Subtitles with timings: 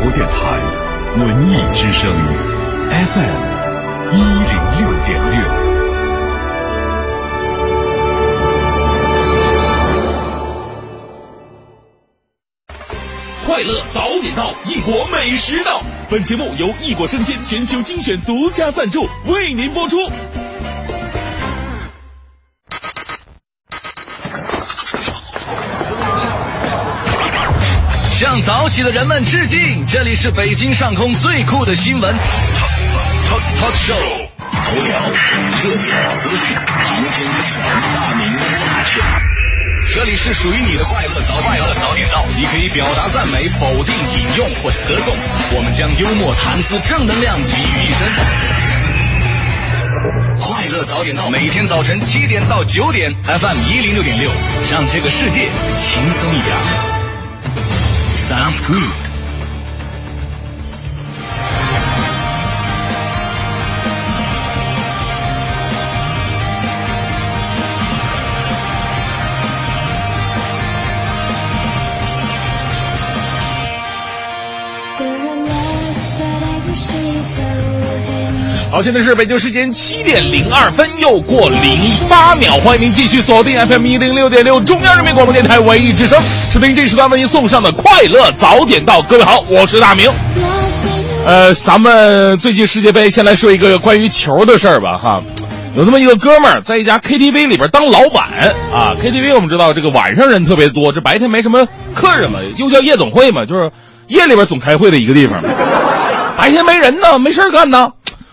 [0.00, 0.60] 播电台，
[1.16, 2.08] 文艺之声
[2.88, 3.38] ，FM
[4.12, 5.36] 一零六点六。
[13.44, 15.82] 快乐早点到，异国美食到。
[16.08, 19.96] 本节目由异国生鲜全球精选独家赞助，为您播出。
[28.42, 29.86] 早起的人们致敬！
[29.86, 33.94] 这里是北京上空最酷的新闻 talk talk show，
[34.50, 35.10] 头条、
[35.62, 39.00] 热点、资讯、航天飞船、大明大秀。
[39.92, 45.14] 这里是属于你的快乐早快乐早点到，你可以表达赞美、否定、引用或者歌颂，
[45.56, 48.06] 我们将幽默、谈资、正能量集于一身。
[50.40, 54.30] 快乐早点到，每天早晨七点到九点，FM 一零六点六，
[54.70, 56.97] 让这个世界轻松一点。
[58.28, 59.07] Stop food.
[78.70, 89.00] 好，现在是北京时间七点零二分，又过零八秒，欢迎您继续锁定 FM 一零六点六中央人民广播电台文艺之声，收听这时段为您送上的快乐早点到。
[89.00, 90.10] 各位好，我是大明。
[91.24, 95.22] 呃，咱们最近世界杯，先来说一个关于球的事儿吧，哈。
[95.74, 98.92] 有这么一个哥们儿，在一家 KTV 里边当老板啊。
[99.02, 103.70] KTV 我们知道，这个晚上人特别多，这白天没什么客人嘛，又叫夜总会嘛，就是
[104.08, 105.40] 夜里边总开会的一个地方。
[106.36, 107.88] 白天没人呢，没事干呢。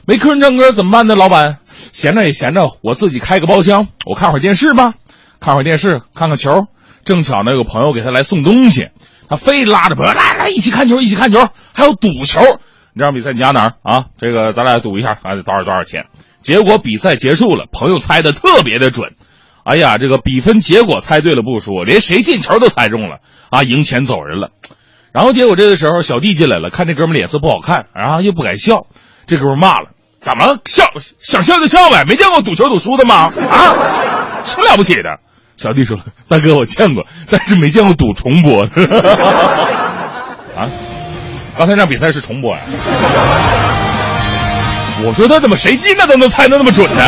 [0.07, 1.15] 没客人唱歌怎么办呢？
[1.15, 1.57] 老板，
[1.91, 4.93] 闲着也闲着，我自己开个包厢，我看会儿电视吧，
[5.39, 6.67] 看会儿电视，看看球。
[7.03, 8.89] 正巧呢，有朋友给他来送东西，
[9.27, 12.41] 他非拉着朋友来来一起看球，一起看球，还有赌球。
[12.93, 14.05] 你这场比赛你家哪儿啊？
[14.17, 16.05] 这个咱俩赌一下，啊，多少多少钱？
[16.43, 19.13] 结果比赛结束了，朋友猜的特别的准。
[19.63, 23.17] 哎呀，这个比分结果猜对了不说，连谁进球都猜中了
[23.49, 24.51] 啊，赢钱走人了。
[25.11, 28.85] 然后结果这个时候小弟进来了，看这哥们脸色不好看，然后又不敢笑，
[29.25, 29.89] 这哥们骂了。
[30.25, 30.85] 怎么笑？
[31.19, 33.31] 想笑就笑呗，没见过赌球赌输的吗？
[33.47, 35.03] 啊，什么了不起的？
[35.55, 35.95] 小弟说
[36.27, 38.81] ：“大哥，我见过，但是没见过赌重播的。”
[40.57, 40.67] 啊，
[41.55, 42.59] 刚才那比赛是重播呀？
[45.05, 47.03] 我说他怎么谁进的都能猜的那么准呢？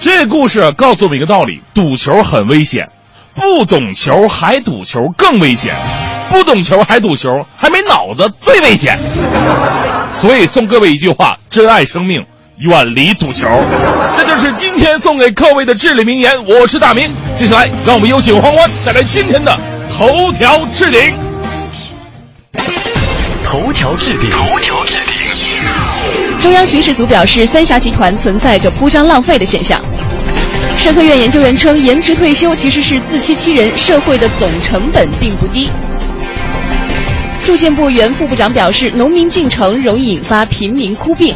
[0.00, 2.88] 这故事告诉我们一个道理：赌球很危险，
[3.36, 5.76] 不懂球还赌球更危险，
[6.30, 8.98] 不懂球还赌球还没脑子最危险。
[10.20, 12.22] 所以送各位一句话：珍爱生命，
[12.58, 13.48] 远离赌球。
[14.14, 16.30] 这就是今天送给各位的至理名言。
[16.44, 21.16] 我是大明，接下来让我们有请黄欢带来今天的头条置顶。
[23.42, 24.28] 头条置顶。
[24.28, 26.38] 头条置顶。
[26.38, 29.80] 中央巡视组表示，三峡集团存在着铺张浪费的现象。
[30.76, 35.70] 社科院研究员称，延迟退休其实是自欺欺人，社会的总成本并不低。
[37.50, 41.34] 住建部原副部长表示，农民进城容易引发贫民窟病。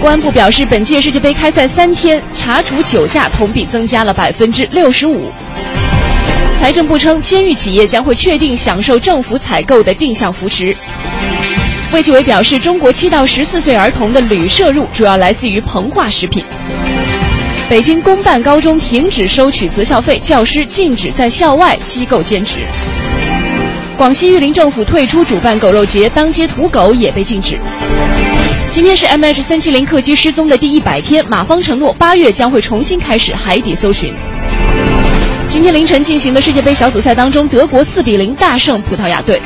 [0.00, 5.30] 公安部表示，本届世界杯开赛三天，查处酒驾同比增加了百分之六十五。
[6.60, 10.76] 财政部称，监狱企业将会确定享受政府采购的定向扶持。
[11.92, 16.44] 卫计委表示，中国七到十四岁儿童的铝摄入主要来自于膨化食品。
[17.70, 22.58] 北京公办高中停止收取择校费，教师禁止在校外机构兼职。
[23.96, 27.58] 广西玉林政府退出主办狗肉节，当街屠狗也被禁止。
[28.70, 34.12] 今天是 MH 三七零客机失踪的第一百天，马方承诺八月将会重新开始海底搜寻。
[35.48, 39.40] 今天凌晨进行的世界杯小组赛当中，德国四比零大胜葡萄牙队。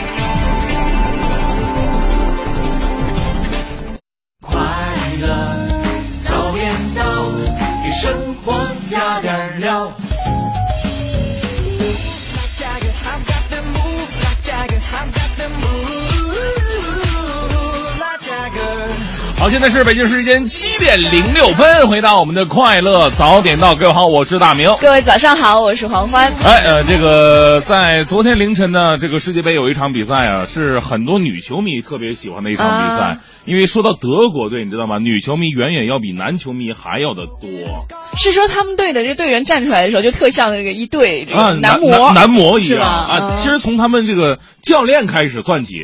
[19.50, 26.32] 现在是北京时间七点零六分，回到我们的快乐早点到，各位好，我是大明，各位早上好，我是黄欢。
[26.44, 34.98] 哎，呃，这个在昨天凌晨呢，这个世界杯有一场比赛啊，是很多女球迷特别喜欢的一场比赛，因为说到德国队，你知道吗？
[34.98, 37.50] 女球迷远远要比男球迷还要的多。
[38.16, 43.34] 是说他们队的这队员站出来的时候，就特像那个一队啊男模男模一样啊。
[43.36, 45.74] 其实从他们这个教练开始算起。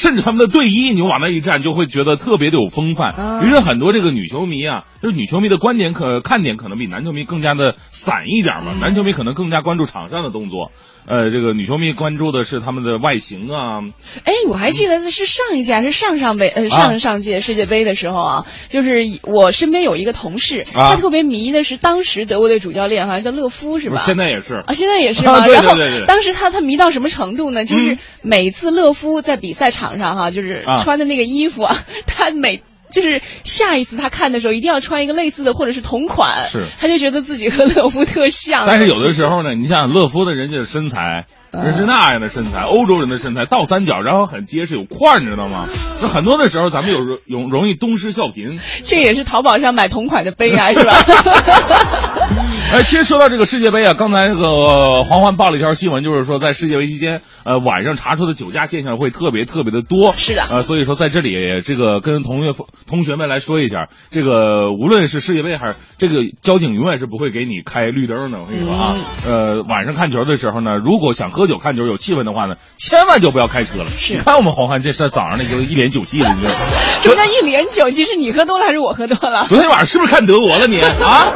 [0.00, 3.44] 甚至他们的队衣，你往那一站，就会觉得特别的有风范。
[3.44, 8.72] 于是很多这个女球迷啊，就是女球迷的观点可看点可能比男球迷更加的散一点嘛。
[8.80, 10.72] 男球迷可能更加关注场上的动作。
[11.06, 13.80] 呃，这个女球迷关注的是他们的外形啊。
[14.24, 24.00] 哎，我还记得是上一届还是上上杯呃上上届世界杯的时候啊，就是我身边有一个同事，他特别迷的是当时德国队主教练好像叫勒夫是吧？
[24.04, 25.46] 现在也是啊，现在也是吗？
[25.46, 25.74] 然后
[26.06, 27.64] 当时他他迷到什么程度呢？
[27.64, 31.76] 就是每次勒夫在比赛场上哈，就是穿的那个衣服啊，
[32.06, 32.62] 他每。
[32.90, 38.66] 就是下一次他看的时候，一定要穿一个类似的或者是同款，是，他就觉得自己和乐夫特像。
[38.66, 41.26] 但是有的时候呢，你像乐夫的人家的身材。
[41.52, 45.66] 人是那样的身材，欧洲人的身材，倒三角，然后很结实，有块儿，你知道吗？
[46.00, 48.60] 那很多的时候，咱们有有容易东施效颦。
[48.84, 50.94] 这也是淘宝上买同款的悲哀，是吧？
[52.72, 60.14] 哎，其实说到这个世界杯啊，刚才这个黄欢报了一条新闻，就是说在世界杯期间，呃，晚上查出的酒驾现象会特别特别的多。
[60.16, 60.42] 是的。
[60.48, 62.54] 呃，所以说在这里，这个跟同学
[62.88, 68.38] 同学们来说一下，这个无论是世界杯还是这个交警，永远是不会给你开绿灯的。
[68.40, 68.94] 我跟你说啊，
[69.26, 71.50] 呃，晚上看球的时候呢，如果想喝。
[71.50, 73.84] 酒看球有气氛的话呢，千万就不要开车了。
[73.84, 76.60] 是，你看我们黄欢这是早上那就一脸酒气了，你知道吗？
[77.02, 77.90] 什么叫一脸酒？
[77.90, 78.04] 气？
[78.04, 79.46] 是你喝多了还是我喝多了？
[79.48, 81.26] 昨天晚上是不是看德国了你啊？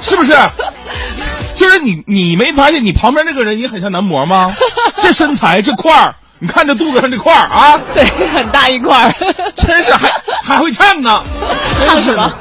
[0.00, 0.32] 是不是？
[1.54, 4.54] 就是你，你没发现你旁边那个人也很像男模吗？
[5.02, 7.80] 这身材这块儿，你看这肚子上这块儿啊？
[7.94, 9.14] 对，很大一块儿，
[9.56, 10.12] 真是还
[10.42, 11.22] 还会唱呢，
[11.86, 12.32] 唱什么？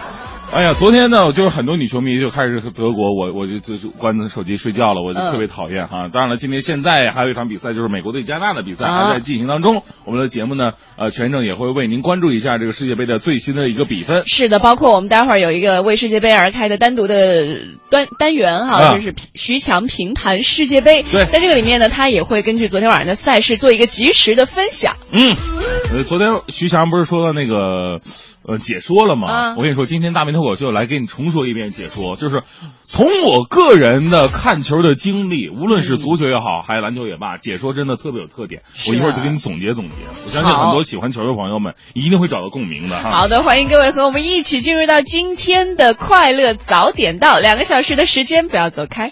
[0.56, 6.08] 哎呀，昨天呢，就是很多女球迷就开始德国，我我就就关着手机睡觉了，我就特别讨厌哈。
[6.14, 9.84] 当然了，今天现在还有一场比赛，就是美国对加拿大的比赛还在进行当中。
[10.06, 14.26] 我们的节目呢，呃，全程也会为您关注一下这个世界杯的最新的一个比分。
[14.28, 17.46] 是的，包括我们待会儿有一个为世界杯而开的单独的
[17.90, 21.04] 单单元哈，就是徐强评谈世界杯。
[21.04, 24.96] 对，在这个里面呢，他也会根据昨天晚上的赛事做一个及时的分享。
[25.12, 25.36] 嗯，
[25.92, 28.00] 呃，昨天徐强不是说那个。
[28.48, 29.56] 呃，解说了嘛？
[29.56, 32.44] 我跟你说，今天大明脱口秀来给你重说一遍解说，就是
[32.84, 38.62] 从我个人的看球的经历，无论是足球也好，还是篮球也罢，解说真的特别有特点。
[38.88, 39.94] 我一会儿就给你总结总结，
[40.26, 43.10] 我相信很多喜欢球的朋友们一定会找到共鸣的哈。
[43.10, 49.12] 好的，欢迎各位和我们一起进入到今天的快乐早点到，两个小时的时间，不要走开。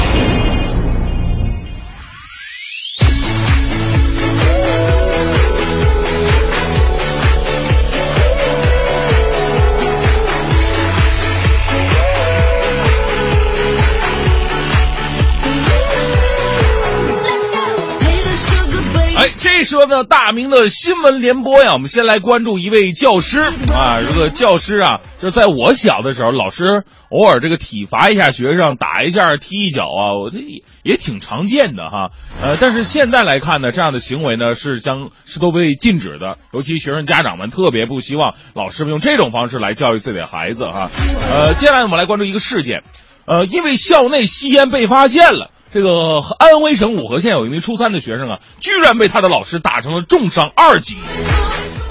[19.63, 23.39] 说呢，大明的新闻联播呀，我们先来关注一位教师
[23.73, 23.99] 啊。
[23.99, 30.39] 这个教师啊，就是在我小的时候，老师偶尔这个体罚一下学生，打一下、踢一脚啊，我这
[30.83, 32.09] 也挺常见的哈。
[32.41, 40.89] 呃，但是现在来看呢，这样的行为呢是将是都被禁止的，尤其学生家长们特别不希望老师们用这种方式来教育自己的孩子哈。
[41.31, 42.83] 呃，接下来我们来关注一个事件，
[43.25, 45.51] 呃，因为校内吸烟被发现了。
[45.73, 50.97] 这个安徽省五河县有一名初三的学生啊，居然被他的老师打成了重伤二级。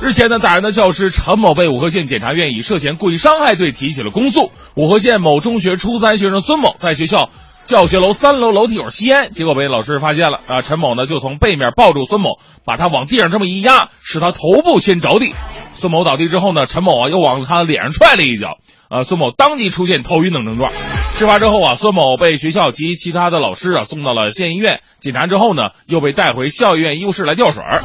[0.03, 4.53] 日前呢，打人的教师陈某被五河县检察院以涉嫌故意伤害罪提起了公诉。
[4.75, 7.31] 五河县某中学初三学生孙某在学校
[7.65, 10.61] 教学楼三楼楼梯口吸烟，结果被老师发现了啊。
[10.61, 15.35] 陈某呢就从背面抱住孙某，把他往地上这么一压，使他头部先着地。
[15.75, 18.59] 孙某倒地之后呢，陈某啊又往他脸上踹了一脚。
[18.91, 20.73] 啊，孙某当即出现头晕等症状。
[21.15, 27.83] 事发之后啊，孙某被学校及其他的老师啊送到了县医院检查之后呢，又被带回校医院医务室来吊水儿。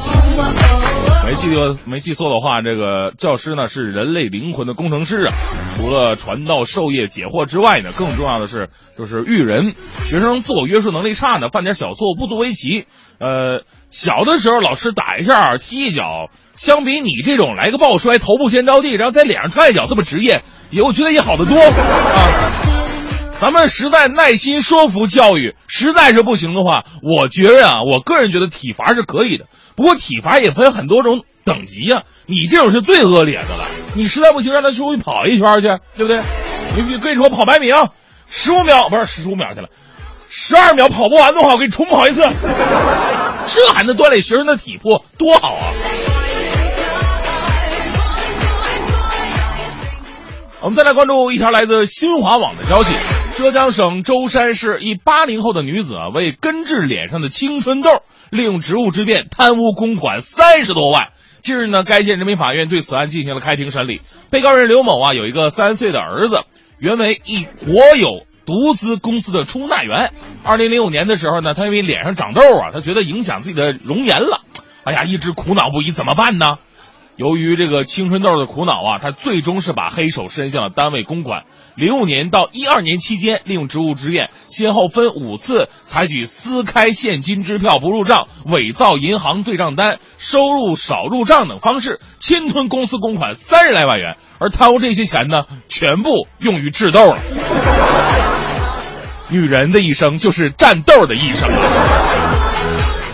[1.24, 5.34] 没记得没记错的话，这个教师呢是人类灵魂的工程师啊，
[5.76, 9.74] 除了传道授业解惑之外呢，更重要的是就是育人。
[10.06, 12.86] 学生自我约束能力差呢，犯点小错误不足为奇。
[13.18, 21.72] 呃，小的时候老师打一下踢一脚，相比你这种来个抱摔，头部先着地，然后在脸上踹一脚这么职业，也我觉得也好得多啊。
[23.40, 29.46] 咱们实在耐心说服教育，实在是不行的话，我觉着啊，我个人觉得体罚是可以的。
[29.76, 33.66] 不过体罚也分很多种等级呀，你这种是最恶劣的了。
[33.94, 36.22] 你实在不行，让他出去跑一圈去，对不对？
[36.76, 37.90] 你跟你说跑百米啊，
[38.26, 39.68] 十五秒不是十五秒去了。
[40.28, 42.22] 十二秒跑不完的话，我给你重跑一次，
[43.46, 45.72] 这还能锻炼学生的体魄，多好啊！
[50.62, 52.94] 我们再来关注一条来自新华网的消息：
[53.36, 61.08] 浙江省舟山市一八零后的女子啊，为根治脸上的青春痘，利用职务之便贪污公款三十多万。
[61.42, 64.00] 近日呢，该县人民法院对此案进行了开庭审理。
[64.30, 66.40] 被告人刘某啊，有一个三岁的儿子，
[66.78, 68.26] 原为一国有。
[68.46, 70.12] 独资公司的出纳员，
[70.44, 74.40] 二零零五年的时候呢，他因为脸上长痘啊，他觉得影响自己的容颜了，
[74.84, 76.56] 哎呀，一直苦恼不已，怎么办呢？
[77.16, 81.44] 由于这个青春痘的苦恼啊，他最终是把黑手伸向了单位公款。
[81.74, 94.16] 零五年到一二年期间，利用职务之便，先后分五次采取私开现金支票不入账、伪造银行对账单、收入少入账等方式，侵吞公司公款三十来万元。
[94.38, 97.18] 而贪污这些钱呢，全部用于治痘了。
[99.30, 101.48] 女人的一生就是战斗的一生！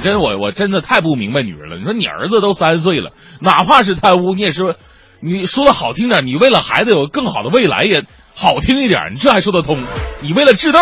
[0.02, 1.76] 真我我真的太不明白女人了。
[1.76, 4.76] 你说你儿子都三岁了，哪怕是贪污，你也是，
[5.20, 8.02] 你说的好听点，你为了孩子有更好的未来也
[8.34, 9.78] 好听一点，你这还说得通？
[10.20, 10.78] 你为了治痘，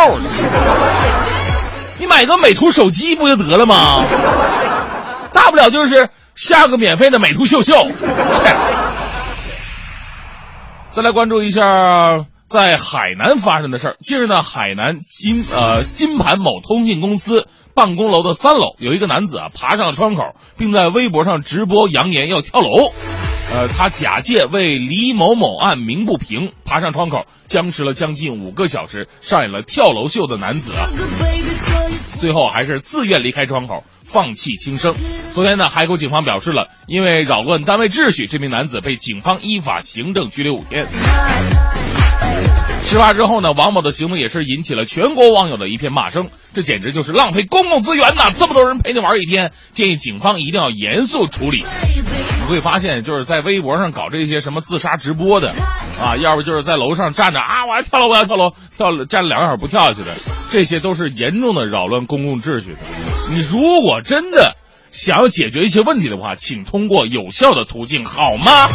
[1.98, 4.04] 你买个美图手机不就得了吗？
[5.32, 7.72] 大不了就是下个免费的美图秀秀。
[7.92, 8.56] 切！
[10.90, 11.62] 再来关注一下
[12.46, 13.96] 在海南发生的事儿。
[14.00, 17.46] 近日呢，海南金呃金盘某通信公司。
[17.74, 22.92] 办公楼的三楼有一个男子啊，爬上了窗口，并在微博上直播扬言要跳楼。
[23.52, 30.86] 呃，他假借为李某某案鸣不平，爬上窗口，僵持了将近五个小时，上演了跳楼秀的男子啊，
[32.20, 34.94] 最后还是自愿离开窗口，放弃轻生。
[35.32, 40.86] 昨天呢，海口警方表示了，因为扰乱单位秩序，这名男子被警方依法行政拘留五天。
[42.82, 48.30] 事发之后呢，王某的行为也是引起了全国网友的一片骂声，这简直就是浪费公共资源呐！
[48.36, 51.64] 这么多人陪你玩一天，建议警方一定要严肃处理。
[52.48, 55.52] 你会发现，就是在微博上搞这些什么自杀直播的，
[56.00, 60.16] 啊，要不就是在楼上站着啊，我要跳楼，我要跳楼，跳站两个小时不跳下去的，
[60.50, 62.78] 这些都是严重的扰乱公共秩序的。
[63.30, 64.56] 你如果真的
[64.90, 68.68] 想要解决一些问题的话，请通过有效的途径，好吗？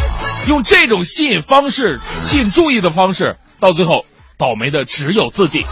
[0.48, 3.36] 用这种吸引方式、吸引注意的方式。
[3.60, 4.06] 到最后，
[4.38, 5.64] 倒霉的只有自己。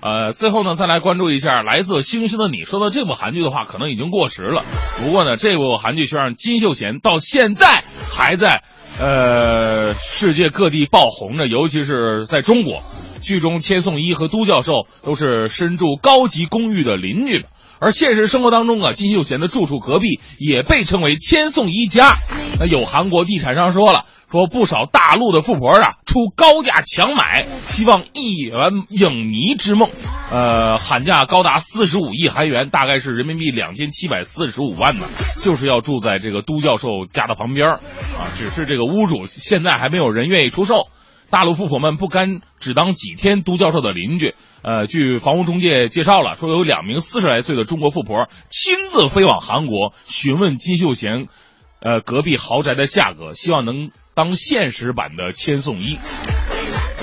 [0.00, 4.64] 呃，最后呢，再来关注一下来自星星的你说的这部韩剧的话，可能已经过时了。
[4.98, 8.62] 不过呢，这部韩剧却让金秀贤到现在还在
[9.00, 12.82] 呃世界各地爆红着，尤其是在中国。
[13.26, 17.44] 剧中千颂伊和都教授都是身住高级公寓的邻居。
[17.78, 22.14] 而现实生活当中啊，金秀贤的住处隔壁也被称为千颂伊家。
[22.58, 29.90] 那有韩国地产商说了，说不少大陆的富婆啊出高价强买，希望一圆影迷之梦。
[30.30, 35.06] 呃，喊价高达四十五亿韩元，大概是人民币两千七百四十五万呢，
[35.42, 37.80] 就是要住在这个都教授家的旁边啊。
[38.36, 40.88] 只是这个屋主现在还没有人愿意出售。
[41.28, 51.26] 大陆富婆们不甘只当几天都教授的邻居，呃，据房屋中介介绍了，说有两名四十来岁的中国富婆亲自飞往韩国询问金秀贤，
[51.80, 55.98] 呃，隔壁豪宅的价格，希望能当现实版的千颂伊。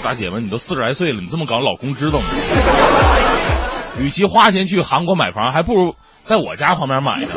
[0.02, 2.26] 大姐们，你都四十来岁了，你这么搞，老公知道吗？
[4.00, 7.28] 与其花钱去韩国买房，还不如在我家旁边买呢。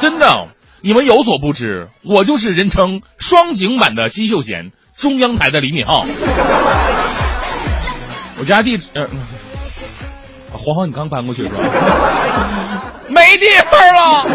[0.00, 0.48] 真的，
[0.80, 4.72] 你们有所不知，我就是人称双井版的金秀贤。
[4.96, 6.04] 中央台的李敏镐，
[8.38, 9.06] 我家地址，呃，
[10.52, 11.58] 黄黄，你刚搬过去是吧？
[13.08, 14.26] 没地方了。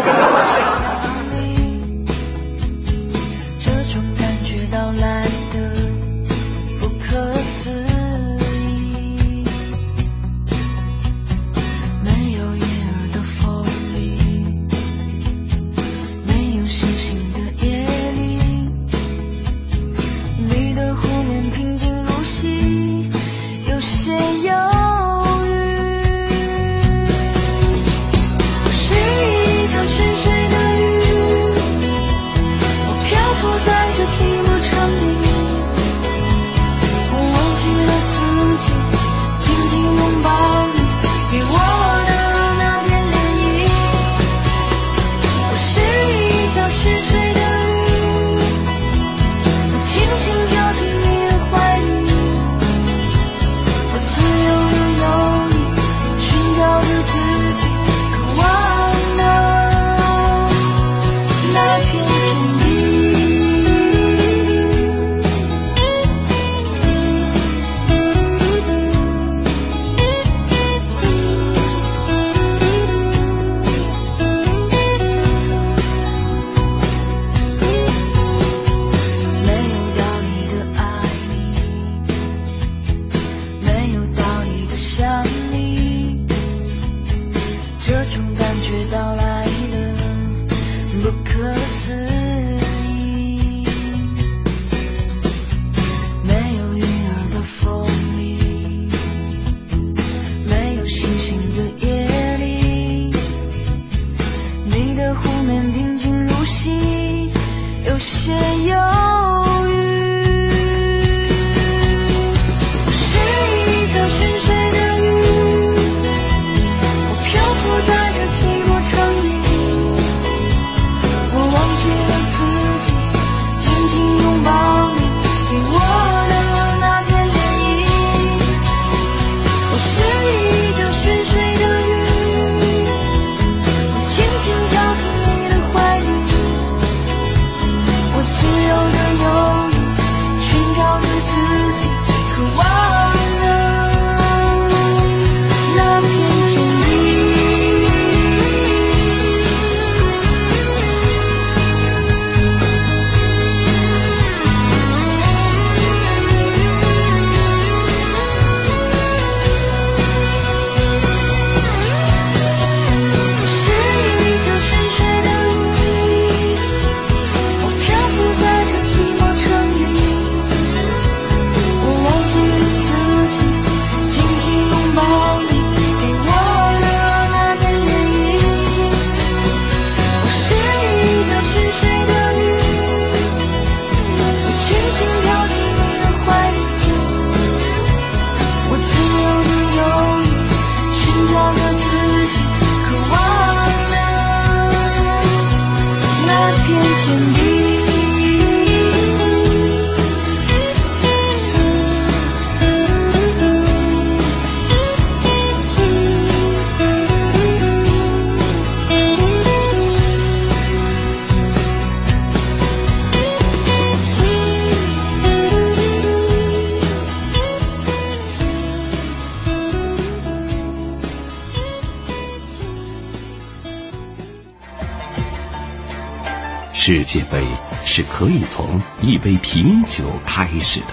[227.12, 227.44] 界杯
[227.84, 230.86] 是可以从一杯啤酒开始的，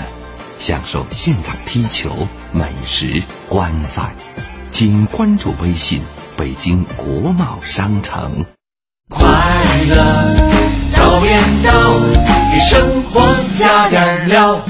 [0.58, 4.14] 享受现场踢球、美食、观赛。
[4.70, 6.02] 请关注微信
[6.36, 8.44] “北京国贸商城”。
[9.08, 9.24] 快
[9.88, 10.50] 乐
[10.92, 12.00] 早点到，
[12.52, 13.22] 给生活
[13.58, 14.62] 加点料。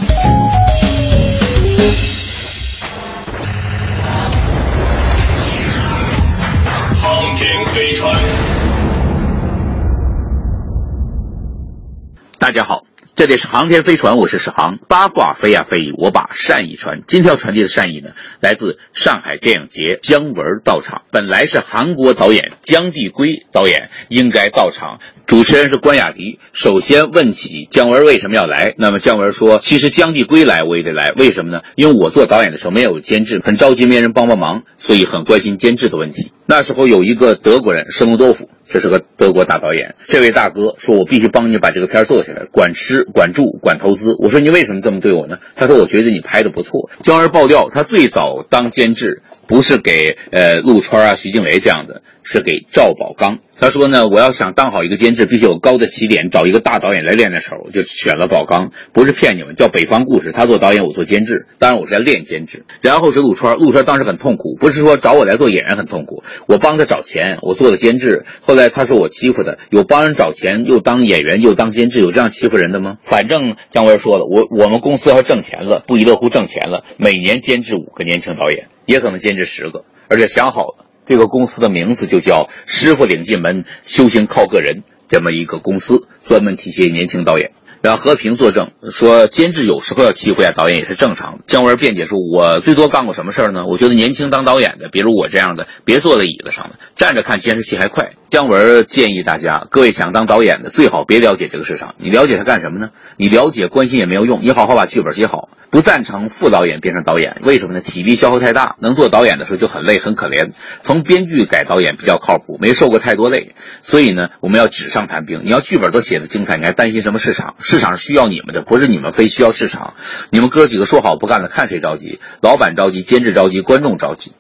[12.50, 12.84] 大家好，
[13.20, 14.80] 这里是航天飞船，我是史航。
[14.88, 17.02] 八卦飞呀飞，我把善意传。
[17.06, 21.02] 今天要传递的善意呢，来自上海电影节姜文到场。
[21.12, 26.40] 本来是韩国导演姜帝圭导演应该到场，主持人是关雅迪。
[26.54, 31.64] 首先问起姜文为什么要来，那么姜文说，其实姜帝圭来我也得来，为什么呢？
[31.76, 36.32] 因为我做导演的时候没有监制，很着急没人帮帮忙，所以很关心监制的问题。
[36.46, 39.94] 那时候有一个德国人施农多夫，这是个德国大导演。
[40.08, 53.40] 这位大哥说：“我必须帮你把这个片做下来，管吃、管住、管投资。”我说：“你为什么这么对我呢？”他说：“我觉得你拍的不错。”姜文爆料，他最早当监制不是给呃陆川啊、徐静蕾这样的，是给赵宝刚。
[53.60, 58.72] 他说呢：“我要想当好一个监制，必须有高的起点，找一个大导演来练练手，就选了宝刚。
[58.94, 61.48] 不是骗你们，叫《北方故事》，他做导演，我做监制。
[61.58, 62.64] 当然我是在练监制。
[62.82, 68.24] 然后是陆川，陆川当时很痛苦，不是说找我来做演员很痛苦，我帮他找钱，我做了监制。
[68.42, 72.98] 后来他说我欺负他，有帮人找钱，又当演员，又当监制，有这样欺负人的吗？
[73.02, 80.86] 反正姜文说了，我我们公司要挣钱了，不亦乐乎挣钱了，每年监制五个年轻导演，也可能兼职十个，而且想好了。
[81.06, 87.52] 这个公司的名字就叫“师傅领进门，修行靠个人”这么一个公司，专门提携年轻导演。
[87.82, 91.44] 然后和平作证说，监制有时候要欺负一下导演也是正常的。
[91.48, 93.66] 姜文辩解说：“我最多干过什么事儿呢？
[93.68, 101.96] 我觉得年轻当导演的，比如我这样的，别坐在椅子上了，站着看监视器还快。”姜文建议大家，各位想当导演的，最好别了解这个市场。
[101.98, 102.92] 你了解它干什么呢？
[103.18, 105.50] 你了解关心也没有用，你好好把剧本写好。
[105.72, 107.82] 不赞成副导演变成导演，为什么呢？
[107.82, 110.50] 体力消耗太大，能做导演的时候就很累很可怜。
[110.82, 113.54] 从编剧改导演比较靠谱，没受过太多累。
[113.84, 115.42] 所以呢，我们要纸上谈兵。
[115.44, 117.56] 你要剧本都写的精彩，你还担心什么市场？
[117.70, 119.94] 市场是需要你们的，不是你们非需要市场。
[120.32, 122.20] 你们哥几个说好不干了，看谁着急？
[122.42, 124.34] 老板着急，监制着急，观众着急。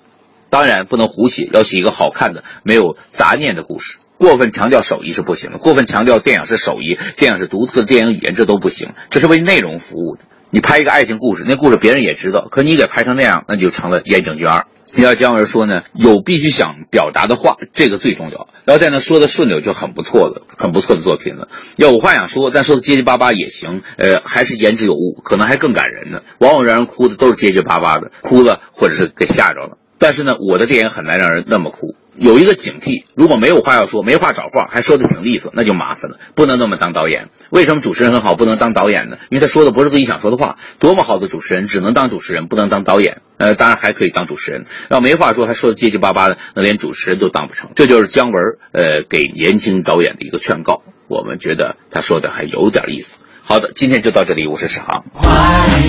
[0.49, 3.99] 当然不能胡写，要写一个好看的、没有杂念的故事。
[4.17, 8.95] 过分强调手艺是不行的，过分强调电影是手艺，电影是独特的电影语言，这都不行。
[9.11, 10.23] 这是为内容服务的。
[10.51, 14.65] 你拍一个爱情故事，那故事别人也知道，可你给拍成那样，那就成了言情剧二。
[14.97, 18.47] 要姜文说呢，有必须想表达的话，这个最重要。
[18.65, 21.47] 然后在那说的顺溜就很不错的，很不错的作品了。
[21.75, 26.23] 有话想说，但说的结结巴巴也行，呃，还是言之有物，可能还更感人呢。
[26.39, 29.77] 往往让人哭的都是结结巴巴的，哭了或者是给吓着了。
[29.99, 31.93] 但是呢，我的电影很难让人那么哭。
[32.19, 37.29] 有一个警惕，如果没有话要说，没话找话，还说的挺利索，那就麻烦了，不能那么当导演。
[37.49, 39.17] 为什么主持人很好，不能当导演呢？
[39.29, 40.57] 因为他说的不是自己想说的话。
[40.79, 43.21] 多么好的主持人，只能当主持人，不能当导演。
[43.37, 44.65] 呃，当然还可以当主持人。
[44.89, 47.71] 要没话说，还说的结结巴巴的，那连主持人都当不成。
[47.73, 50.81] 这就是姜文呃给年轻导演的一个劝告。
[51.07, 53.15] 我们觉得他说的还有点意思。
[53.43, 55.05] 好的，今天就到这里，我是史航。
[55.13, 55.29] 快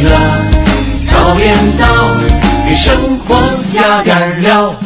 [0.04, 0.10] 乐
[1.04, 2.16] 早点到，
[2.68, 3.36] 给生活
[3.72, 4.76] 加点料。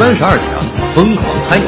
[0.00, 0.48] 三十二强
[0.94, 1.60] 疯狂猜。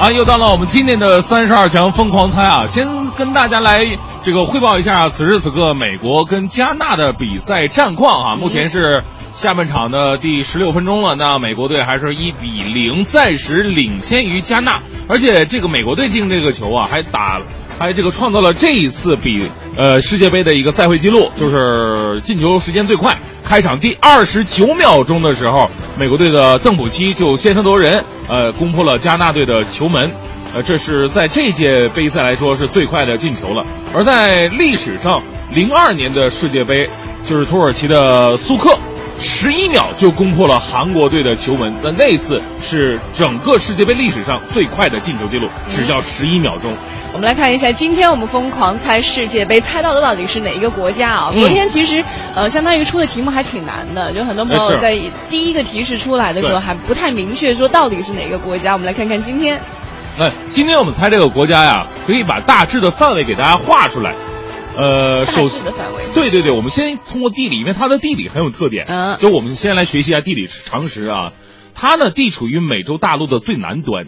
[0.00, 2.66] 啊，又到了我们今天的三十二强疯狂猜啊！
[2.66, 2.84] 先
[3.16, 3.78] 跟大家来
[4.24, 8.34] 这个汇报一下此时此刻美国跟加纳的比赛战况啊。
[8.34, 9.04] 目前是
[9.36, 14.80] 下半场的第十六分钟了，那美国队还是一比零，暂时领先于加纳。
[15.08, 17.38] 而且这个美国队进这个球啊，还打
[17.78, 23.16] 还这个创造了这一次比呃世界杯的一个赛会纪录，就是进球时间最快。
[23.44, 30.12] 开场第二十九秒钟的时候，美国队的邓普西就先声夺人，呃，攻破了加纳队的球门，
[30.52, 33.64] 呃，这是在这届杯赛来说是最快的进球了。
[33.94, 35.22] 而在历史上，
[35.54, 36.90] 零二年的世界杯，
[37.24, 38.76] 就是土耳其的苏克，
[39.18, 46.72] 十一秒就攻破了韩国队的球门，那那次是整个世界杯历史上最快的进球记录，只要十一秒钟。
[47.12, 51.32] 我们来看一下，今天我们疯狂猜世界杯，猜到的到底是哪一个国家啊？
[51.34, 52.04] 嗯昨天其实
[52.34, 54.96] 呃，相当于出的题目还挺难的，就很多朋友在
[55.28, 58.74] 第一个提示出来的时候还不太明确说到底是哪个国家。
[58.74, 59.58] 我们来看看今天，
[60.18, 64.14] 哎今天我们猜这个国家呀，可以把大致的范围给大家画出来。
[64.78, 66.04] 呃，首致的范围。
[66.14, 68.86] 对对对，我们先通过地理，因为它的地理很有特点。
[68.86, 71.32] 嗯就我们先来学习一下地理常识啊。
[71.74, 74.06] 它呢地处于美洲大陆的最南端。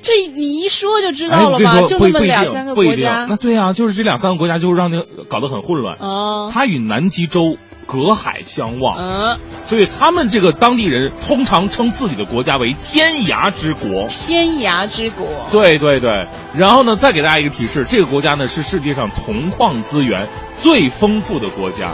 [0.00, 1.74] 这你一说就知哎，道了吧？
[1.74, 2.96] 我跟你说，就那么不不一定两三个不一定。
[2.96, 3.36] 国家那。
[3.36, 5.96] 对啊，就是这两三个国家，就让那个搞得很混乱。
[5.98, 7.56] 哦，它与南极洲
[7.92, 14.08] 隔海相望，嗯，所以他们这个当地人通常称自己的国家为天涯之国。
[14.08, 15.26] 天涯之国。
[15.50, 20.26] 对对对，然后呢，再给大家一个提示，这个国家呢是世界上铜矿资源
[20.62, 21.92] 最丰富的国家。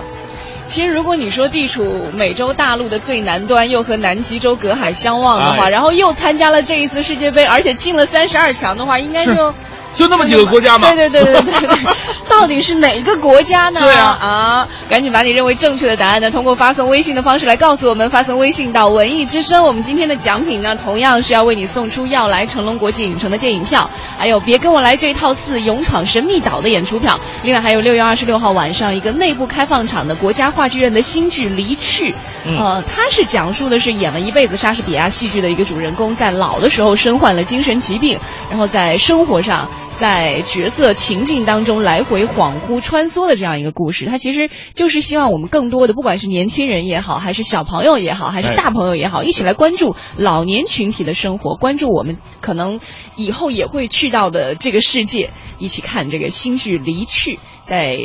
[0.64, 9.54] 其实，如果你说地处美洲大陆的最南端，又和南极洲隔海相望的话，哎然后又参加了这一次世界杯，而且进了三十二强的话，应该就
[9.98, 10.88] 就那么几个国家吗？
[10.94, 11.94] 对对对对对对，
[12.30, 13.80] 到底是哪个国家呢？
[13.80, 19.64] 对啊啊，赶紧把你认为正确的答案呢，通过发送微信的方式来告诉我们，发送微信到文艺之声。
[19.64, 32.12] 我们今天的奖品呢，同样是要为你送出要来成龙国际影城的电影票，还有别跟我来这一套四勇闯神秘岛的演出票，另外还有六月二十六号晚上一个内部开放场的国家话剧院的新剧《离去》，
[32.46, 38.16] 嗯呃，它是讲述的是演了一辈子莎士比亚戏剧的一个主人公，在老的时候身患了精神疾病，
[38.48, 39.68] 然后在生活上。
[39.98, 52.78] 在角色情境当中来回恍惚穿梭的这样一个故事，它其实就是希望我们更多的，不管是年轻人也好，还是小朋友也好，还是哎大朋友也好，一起来关注老年群体的生活，关注我们可能
[53.16, 57.98] 以后也会去到的这个世界，一起看这个新剧《离去》，在。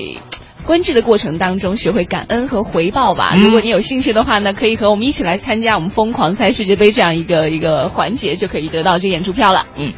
[0.66, 3.34] 观剧的过程当中，学会感恩和回报吧。
[3.36, 9.66] 嗯如果你有兴趣的话呢，可以和我们一起来参加我们疯狂猜世界杯这样一个一个环节，就可以得到这演出票了。
[9.76, 9.92] 嗯。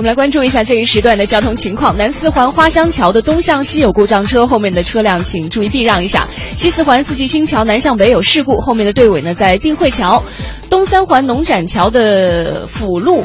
[0.00, 1.94] 我们来关注一下这一时段的交通情况。
[1.94, 6.26] 南四环花乡桥的东向西有故障车，后面的车辆请注意避让一下。
[6.56, 10.24] 西四环四季青桥南向北有事故，后面的队尾呢在定慧桥。
[10.70, 13.24] 东三环农展桥的辅路。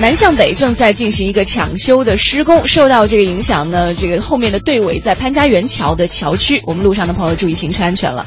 [0.00, 8.26] 南向北正在进行一个抢修的施工，受到这个影响呢，这个后面的队尾在潘家园桥的桥区，我们路上的朋友注意行车安全了。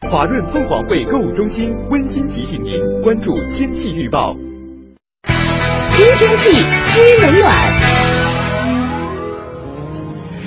[0.00, 4.34] 华润凤凰汇购物中心温馨提醒您关注天气预报。
[5.98, 6.52] 知天气，
[6.90, 7.52] 知冷暖。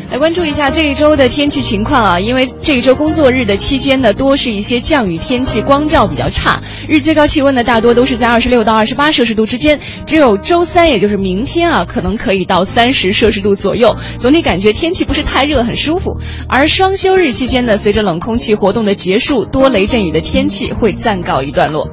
[0.10, 16.18] 来关注一下这一周的天气情况啊，因为这一周工作日的期间呢，多是一些降雨天气，光照比较差，日最高气温呢大多都是在二十六到二十八摄氏度之间，只有周三，也就是明天啊，可能可以到三十摄氏度左右，总体感觉天气不是太热，很舒服。
[16.48, 21.90] 而双休日期间呢，随着冷空气活动的结束，多雷阵雨的天气会暂告一段落。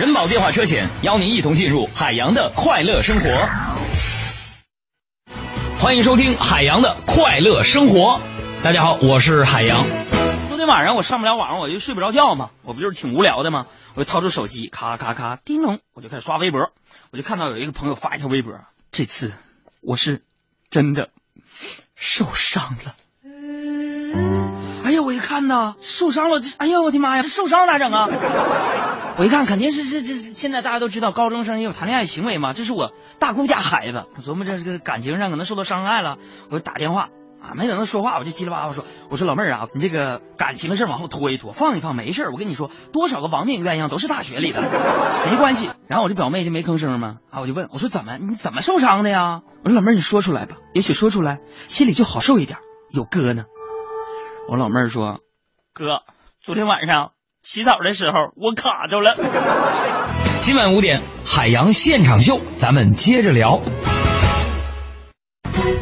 [0.00, 3.28] 人保电话车险邀您一同进入海洋的快乐生活。
[5.78, 8.18] 欢迎收听海洋的快乐生活。
[8.64, 9.84] 大家好，我是海洋。
[10.48, 13.66] 昨天晚上我上不了网，我就睡不着觉嘛，我不就是挺无聊的吗？
[13.94, 16.72] 我就掏出手机，咔咔咔，叮咚，我就开始刷微博，
[17.10, 18.54] 我就看到有一个朋友发一条微博，
[18.90, 19.34] 这次
[19.82, 20.22] 我是
[20.70, 21.10] 真的
[21.94, 22.94] 受伤了。
[24.90, 28.08] 哎呀，我一看呐，受伤了，这哎呀，我的妈呀，这受伤咋整啊？
[29.18, 36.18] 我一看，肯定是这这现在大家都知道，高中生也有谈恋爱行为嘛，这是我大姑家孩子，我琢磨这这个感情上可能受到伤害了，
[36.50, 44.60] 我就打电话啊，没等他说话，我就叽里哇啦说，我说老妹儿啊，你这个感情的事往后拖一拖，放一放，没事我跟你说，多少个亡命鸳鸯都是大学里的，
[45.30, 45.70] 没关系。
[45.86, 49.42] 然后我这表妹就没吭声嘛，啊，我就问我说怎么你怎么受伤的呀？
[49.62, 52.58] 我说老妹儿你说出来吧，也许说出来心里就好受一点，
[52.90, 53.44] 有哥呢。
[54.48, 55.20] 我老妹儿说，
[55.72, 56.02] 哥，
[56.42, 59.14] 昨天晚上洗澡的时候我卡着了。
[60.40, 63.60] 今晚五点，海洋现场秀，咱们接着聊。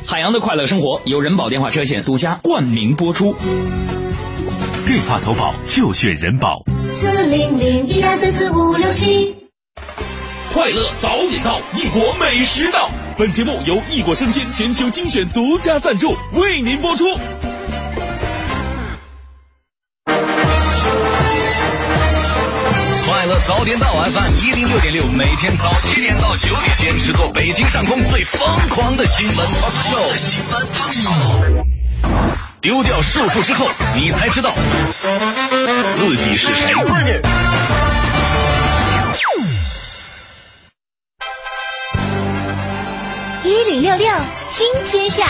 [0.07, 3.35] 海洋的快乐生活由人保电话车险独家冠名播出。
[4.87, 6.62] 电话投保就选人保。
[6.90, 9.49] 四零零一二三四五六七。
[10.53, 12.90] 快乐早点到，异国美食到。
[13.16, 17.05] 本节目由异国生鲜全球精选独家赞助，为您播出。
[23.46, 30.16] 早点到 FM 一零六点六，每天早七点到九点，坚持做北京上空最疯狂的新闻 talk show。
[30.16, 31.64] 新闻 talk show。
[32.61, 34.53] 丢掉束缚之后，你才知道
[35.87, 36.72] 自己是谁。
[43.44, 44.12] 一零六六
[44.48, 45.24] 听天下。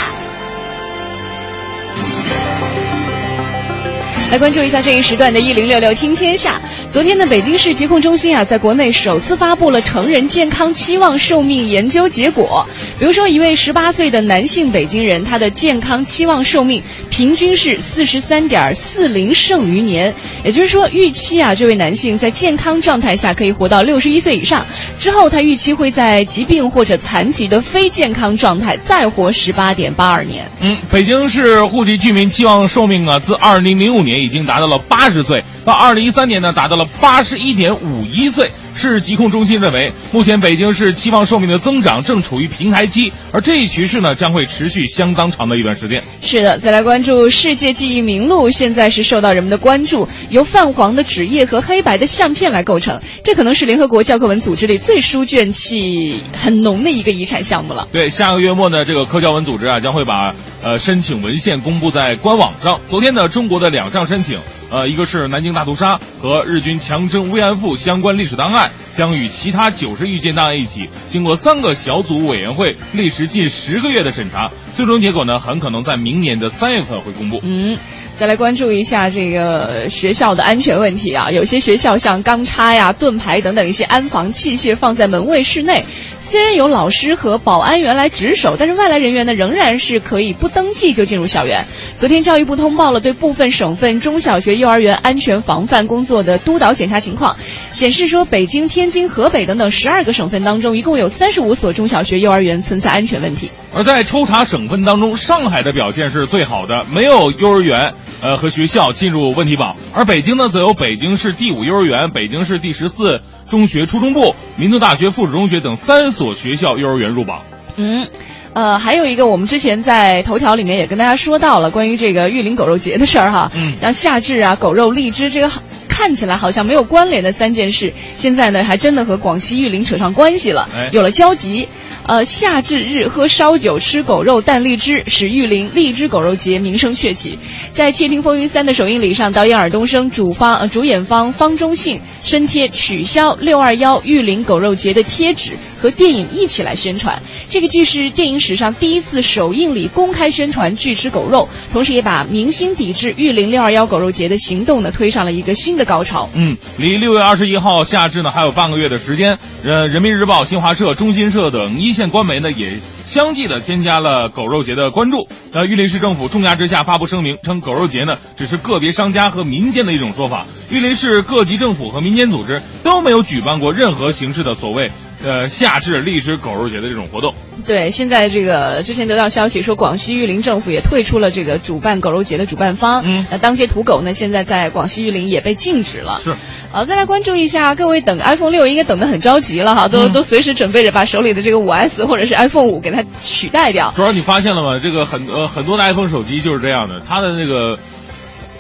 [4.31, 6.61] 来关注一下这一时段的“一零六六听天下”。
[6.91, 12.67] 昨天呢，北京市疾控中心啊，在国内首次发布了成人健康期望寿命研究结果。
[12.99, 24.67] 比如说，一位十八岁的男性北京人，他的健康期望寿命平均是四十三点四零剩余年，也就是说，预期啊，这位男性在健康状态下可以活到六十一岁以上。
[24.99, 30.51] 之后，他预期会在疾病或者残疾的非健康状态再活十八点八二年。
[30.61, 38.51] 嗯，北京市户籍居民期望寿命啊，自二零零五年已经达到了八十岁，到二零一三年呢，达到了八十一点五一岁。
[38.79, 46.03] 市疾控中心认为，目前北京市期望寿命的增长正处于平台期，而这一趋势呢，将会持续相当长的一段时间。
[46.23, 57.89] 是的，再来关注世界记忆名录，现在是受到人们的关注，由泛黄的纸页和黑白的相片来构成，这可能是联合国教科文组织里最书卷气很浓的一个遗产项目了。
[57.93, 62.81] 对，下个月末呢，这个科教文组织啊将会把呃申请文献公布在官网上。
[62.89, 64.39] 昨天呢，中国的两项申请。
[64.71, 77.39] 呃，一个是南京大屠杀和日军强征慰安妇相关历史档案，将与其他九十余件档案一起，经过三个小组委员会历时近十个月的审查，最终结果呢，很可能在明年的三月份会公布。
[77.43, 77.79] 嗯，
[78.17, 85.85] 再来关注一下这个学校的安全问题啊，有些学校像钢叉呀、盾牌等等一些安防器械放在门卫室内。
[86.29, 91.65] 虽然有老师和保安员来值守，但是外来人员呢仍然是可以不登记就进入校园。
[91.97, 97.39] 昨天教育部通报了对部分省份中小学、幼儿园安全防范工作的督导检查情况，
[97.71, 103.49] 显示说北京、天津、河北等等十二个省份当中，一共有三十五所中小学、幼儿园存在安全问题。
[103.75, 117.45] 而在抽查省份当中，上海的表现是最好的，没有幼儿园呃和学校进入问题榜，而北京呢则有北京市第五幼儿园、北京市第十四中学初中部、民族大学附属中学等三所学校幼儿园入榜。
[117.77, 118.07] 嗯。
[118.55, 125.49] 呃，还有一个，我们之前在头条里面也跟大家说到了关于这个玉林狗肉节的事儿哈，嗯，像夏至啊、狗肉、荔枝这个
[125.87, 131.69] 看起来好像没有关联的三件事，现在呢还真的和广西玉林扯上关系了，哎有了交集。
[132.09, 137.39] 呃，夏至日喝烧酒、吃狗肉、啖荔枝，使玉林荔枝狗肉节名声鹊起。
[137.71, 145.51] 在《窃听风云三》的首映礼上，导演尔冬升、主方呃主演方方中信身贴取消六二幺玉林狗肉节的贴纸
[145.83, 147.23] 和电影一起来宣传。
[147.51, 156.31] 这个既是电影史上第一次首映礼公开宣传拒吃狗肉，同时也把明星抵制玉林六二幺狗肉节的行动呢推上了一个新的高潮。
[156.33, 159.39] 嗯，离六月二十一号夏至呢还有半个月的时间。
[159.63, 165.27] 呃，人民日报、新华社、中新社等一线官媒呢也相继的添加了狗肉节的关注。
[165.53, 170.47] 那，玉林市政府重压之下发布声明，称狗肉节呢只是个别商家和民间的一种说法。
[170.71, 174.93] 玉林市各级政府和民间组织都没有举办过任何形式的所谓
[175.25, 177.35] 呃夏至荔枝狗肉节的这种活动。
[177.67, 183.03] 对，现在这个之前得到消息说，广西玉林政府也退出了这个主办狗肉节的主办方。
[183.05, 186.19] 嗯，那当街土狗呢，现在在广西玉林也被禁止了。
[186.21, 186.35] 是。
[186.71, 193.93] 好，再来关注一下，各位等 iPhone 六应该等得很着急了哈，都、嗯都随时准备着把手里的这个五 S 或者是 iPhone 五给它取代掉。
[193.97, 194.79] 主要你发现了吗？
[194.83, 197.79] 这个很呃很多的 iPhone 手机就是这样的，它的那个。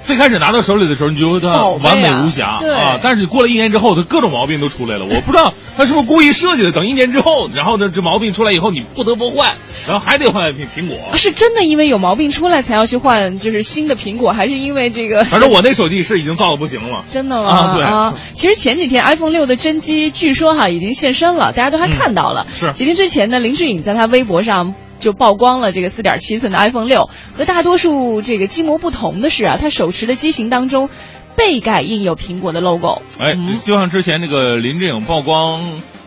[0.08, 5.04] 最开始拿到手里的时候，你觉得它完美无瑕对啊，但是过了一年之后，它各种毛病都出来了。
[5.04, 9.52] 我不知道 它是不是故意设计的，等一年之后，然后呢，这毛病出来以后，你不得不换。
[9.86, 10.96] 然后还得换苹苹果。
[11.12, 15.24] 啊是真的因为有毛病出来才要去换，就是新的苹果，还是因为这个？
[15.24, 17.04] 反正我那手机是已经造的不行了。
[17.06, 17.48] 真的吗？
[17.50, 22.46] 啊对啊，其实前几天 iPhone 六的真机据说哈已经现身了，大家都还看到了。
[22.58, 24.74] 是几天之前呢，林志颖在他微博上。
[24.98, 30.90] 就曝光了这个4.7寸的 iPhone 六，和大多数这个机模不同的是啊，它手持的机型当中
[31.36, 33.02] 背盖印有苹果的 logo。
[33.18, 33.34] 哎，
[33.64, 35.62] 就像之前那个林志颖曝光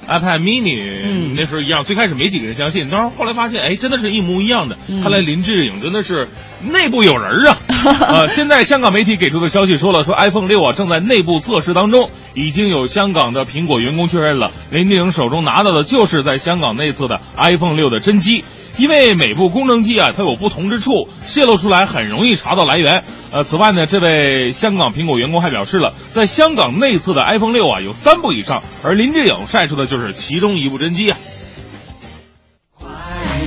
[0.08, 4.78] iPad mini、嗯那时候一样，最开始没几个人相信，但是后来发现，哎，真的是一模一样的。
[4.90, 6.28] 嗯看来林志颖真的是
[6.70, 7.58] 内部有人啊！
[8.02, 18.44] 啊， 现在香港媒体给出的消息说了，说 iPhone 六啊正在内部测试当中，已经有香港的苹果员工确认了，林志颖手中拿到的就是在香港内测的 iPhone 六的真机。
[18.78, 23.04] 因为每部工程机啊，它有不同之处，泄露出来很容易查到来源。
[23.32, 31.18] 呃，此外呢，这位香港苹果员工还表示了，在香港内测的 iPhone 六啊有三部以上，而林志颖晒出的就是其中一部真机啊。
[32.74, 32.90] 快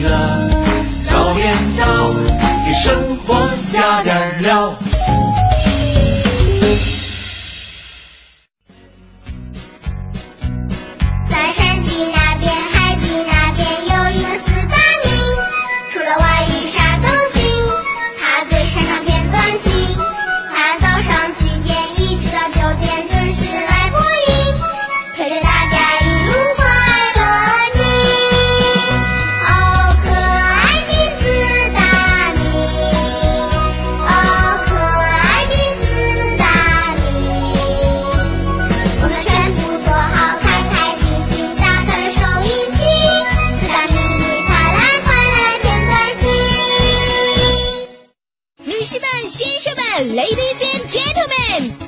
[0.02, 0.50] 乐
[1.04, 2.12] 早点到，
[2.66, 4.78] 给生活加点料。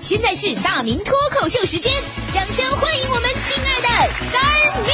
[0.06, 1.92] 现在是大明脱口秀时间，
[2.32, 3.88] 掌声欢迎我们亲爱的
[4.22, 4.92] Star Me！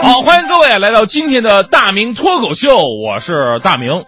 [0.00, 4.04] 好，欢迎各位来到今天的大明脱口秀，我是大明。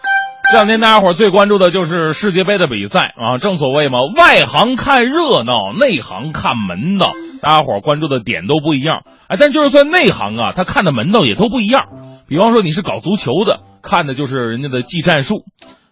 [0.53, 7.15] 这两天大家伙最关注的就是世界杯的比赛啊，正所谓嘛，外行看热闹，内行看门道。
[7.41, 11.85] 大家伙关注的点都不一样，哎，但就是算内行啊，他看的门道也都不一样。
[12.29, 15.37] 比方说你是搞足球的，看的就是人家的技战术；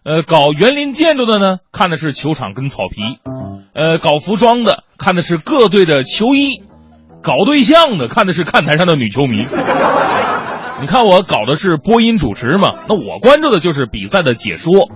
[0.05, 3.17] 呃，搞园林建筑的呢，看的是球场跟草皮；
[3.73, 6.61] 呃，搞服装的看的是各队的球衣；
[7.23, 9.43] 搞对象的看的是看台上的女球迷。
[10.81, 14.89] 你看我搞的是播音主持嘛，那我关注的就是比赛的解说。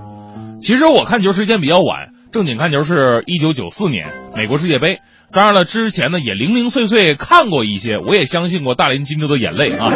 [0.59, 4.99] 其实我看球时间比较晚，正经看球是一九九四年美国世界杯。
[5.31, 9.91] 当然了，之前呢也零零碎碎看过一些，我也相信过大连金州的眼泪啊。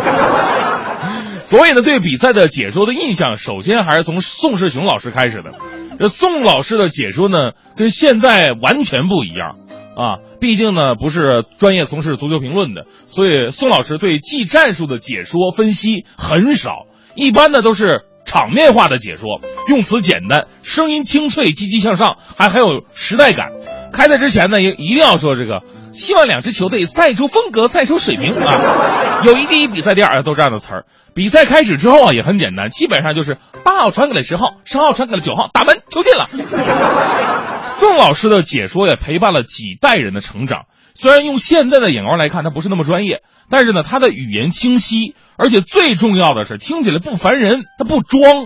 [1.41, 5.55] 所以呢，对比赛的解说的印象，首先还是从宋世雄老师开始的。
[5.97, 9.55] 这宋老师的解说呢，跟现在完全不一样。
[9.99, 16.85] 啊，毕竟呢不是专业从事足球评论的，所以宋老师对技战术的解说分析很少，
[17.15, 23.51] 一般呢都是场面化的解说，用词简单，声音清脆，积极向上，还很有时代感。
[23.91, 29.21] 开赛之前呢，也一定要说这个，希望两支球队赛出风格，赛出水平啊。
[29.25, 30.85] 友谊第一，比赛第二，都这样的词儿。
[31.13, 36.27] 比赛开始之后啊，也很简单，基本上就是八号传给了十号，十号传给了九号，打门，球进了。
[37.67, 40.65] 宋老师的解说也陪伴了几代人的成长。
[40.95, 48.45] 虽然用现在的眼光来看，他不是那么专业，但是呢，他的语言清晰，而且最重要的是听起来不烦人，他不装，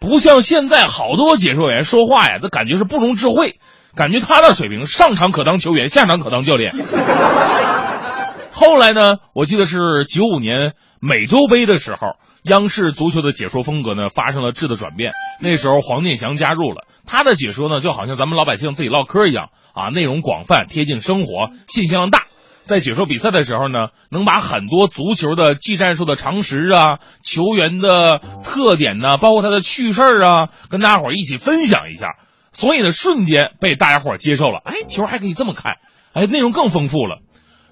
[0.00, 3.58] 不像现在好多解说员说话呀，他感觉是不容置喙，
[3.96, 6.72] 感觉他的水平上场可当球员，下场可当教练。
[8.50, 15.12] 后来呢，我记得是九五年美洲杯的时候，央视足球的解说风格呢发生了质的转变。
[15.40, 22.24] 那时候黄健翔加入了，他的解说呢就好像咱们老百姓自己唠嗑一样啊，内容广泛，贴近生活，信息量大。
[22.64, 32.06] 在解说比赛的时候呢，能把很多足球的技战术的常识啊、球员的特点呢，包括他的趣事儿啊，跟大家伙儿一起分享一下。
[32.54, 34.62] 所以呢，瞬间被大家伙接受了。
[34.64, 35.76] 哎，球还可以这么看，
[36.14, 37.18] 哎，内容更丰富了。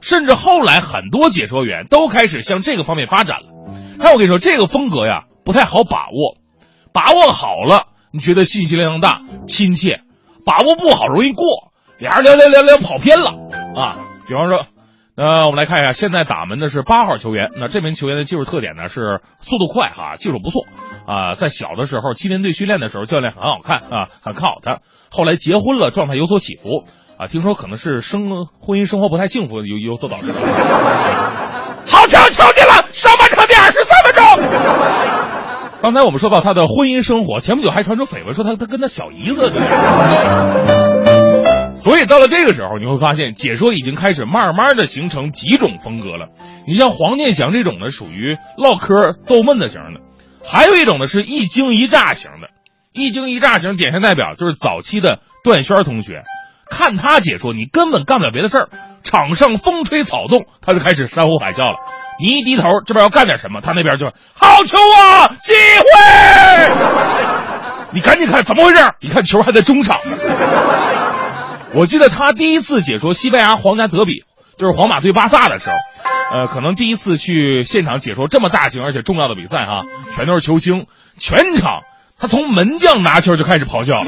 [0.02, 3.46] 甚至后来很多解说员都开始向这个方面发展了。
[4.00, 6.36] 但我跟你说，这个风格呀不太好把握，
[6.92, 10.00] 把握好了，你觉得信息量大、亲切；
[10.44, 13.30] 把握不好，容易过，俩人聊聊聊聊跑偏了
[13.76, 13.96] 啊。
[14.26, 14.66] 比方说，
[15.14, 20.64] 呃，我们来看一下，现在打门的是八号球员，那这名球员的技术特点呢是速度快哈，技术不错
[21.06, 21.34] 啊。
[21.34, 24.78] 在小的时候，青年队训练的时候，教练很好看啊，很看好他。
[25.10, 26.84] 后来结婚了，状态有所起伏。
[27.18, 30.32] 啊，听说可能是生婚姻生活不太幸福，有有所导致。
[31.84, 32.88] 好球，球进了！
[32.92, 34.24] 上半场第二十三分钟。
[35.82, 39.50] 刚才我们说到他的婚姻生活，前不久还传出绯闻说他他跟他小姨子。
[41.82, 46.28] 所以到了这个时候，你会发现解说已经开始慢慢的形成几种风格了。
[46.64, 50.00] 你像黄健翔这种呢，属于唠嗑逗闷的型的；
[50.44, 52.50] 还有一种呢是一惊一乍型的。
[52.92, 56.22] 一惊一乍型典型代表就是早期的段轩同学，
[56.70, 58.68] 看他解说，你根本干不了别的事儿，
[59.02, 61.78] 场上风吹草动，他就开始山呼海啸了。
[62.20, 65.52] 你一低头，这边要干点什么，他那边就好球啊，机
[65.82, 66.70] 会！
[67.92, 68.78] 你赶紧看怎么回事？
[69.00, 69.98] 你看球还在中场。
[71.74, 74.24] 我记得他第一次解说西班牙皇家德比，
[74.58, 75.76] 就是皇马对巴萨的时候，
[76.36, 81.80] 呃，可能第一次去现场解说这么大型而且重要的比赛哈，全都是球星，全场
[82.18, 84.04] 他从门将拿球就开始咆哮，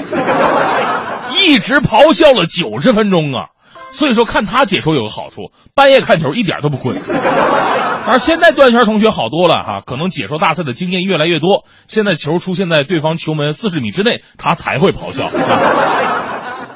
[1.40, 3.48] 一直咆哮了九十分钟啊。
[3.92, 7.00] 所以说看他解说有个好处，半夜看球一点都不困。
[8.06, 15.30] 而现在段圈同学好多了哈，可能解说大赛的经验越来越多，现在球出现在对方球门四十米之内，他才会咆哮。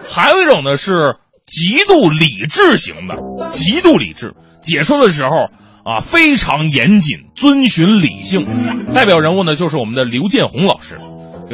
[0.09, 5.51] 还有一种呢是极度理智型的，极度理智，解说的时候
[5.85, 8.47] 啊非常严谨，遵循理性。
[8.95, 10.99] 代表人物呢就是我们的刘建宏老师。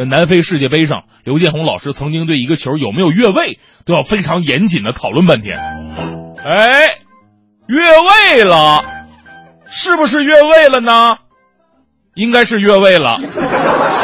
[0.08, 5.56] 南非世界杯上，刘建宏老师曾经对一个球有没有越位都要非常严谨的讨论半天。
[6.44, 6.98] 哎，
[7.68, 7.80] 越
[8.36, 8.82] 位了，
[9.70, 11.16] 是不是越位了呢？
[12.16, 13.20] 应该是越位了。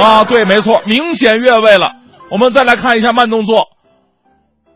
[0.01, 1.97] 啊，对，没错，明显越位了。
[2.31, 3.67] 我们再来看一下慢动作。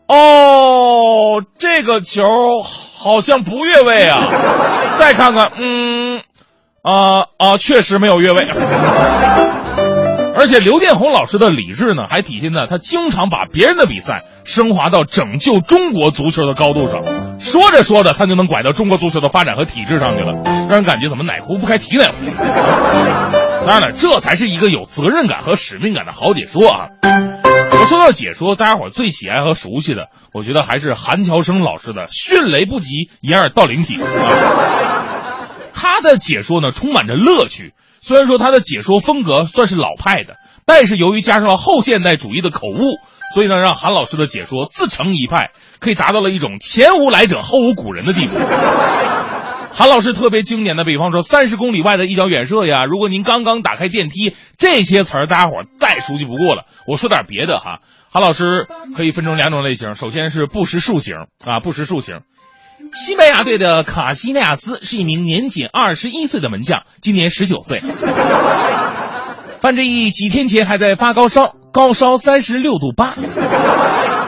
[0.07, 2.23] 哦，这个球
[2.61, 4.21] 好像不越位啊！
[4.99, 6.19] 再看看，嗯，
[6.83, 8.47] 啊啊，确实没有越位。
[10.37, 17.39] 而且刘建宏老师的理智呢，还体现在他经常把别人的比赛升华到拯救中国足球的高度上。
[17.39, 20.33] 说着说着，他就能拐到中国足球的发展和体制上去了，
[20.69, 22.13] 让人感觉怎么哪壶不开提哪壶。
[23.65, 26.89] 当然了，这才是一个有责任感和使命感的好解说啊。
[27.85, 33.99] 说到解说，大家伙最喜爱和熟悉的，我觉得还是韩乔生老师的“迅雷不及掩耳盗铃体”。
[35.73, 37.73] 他的解说呢，充满着乐趣。
[38.01, 42.99] 虽然说他的解说风格算是老派的，但是由于加上了后现代主义的口误，
[43.33, 48.35] 所以呢，让韩老师的解说自成一派，可以达到了一种前无来者后无古人的地步。
[49.77, 56.63] 韩老师特别经典的，比方说三十公里外的一脚远射呀，如果您刚刚打开电梯，这些词儿大家伙再熟悉不过了。
[56.87, 61.15] 我说点别的哈，韩老师可以分成两种类型，首先是不识数型
[61.45, 62.21] 啊，不识数型。
[62.93, 67.81] 西班牙队的卡西内亚斯是一名年仅二十一岁的门将，今年十九岁。
[69.59, 73.13] 范志毅几天前还在发高烧，高烧三十六度八。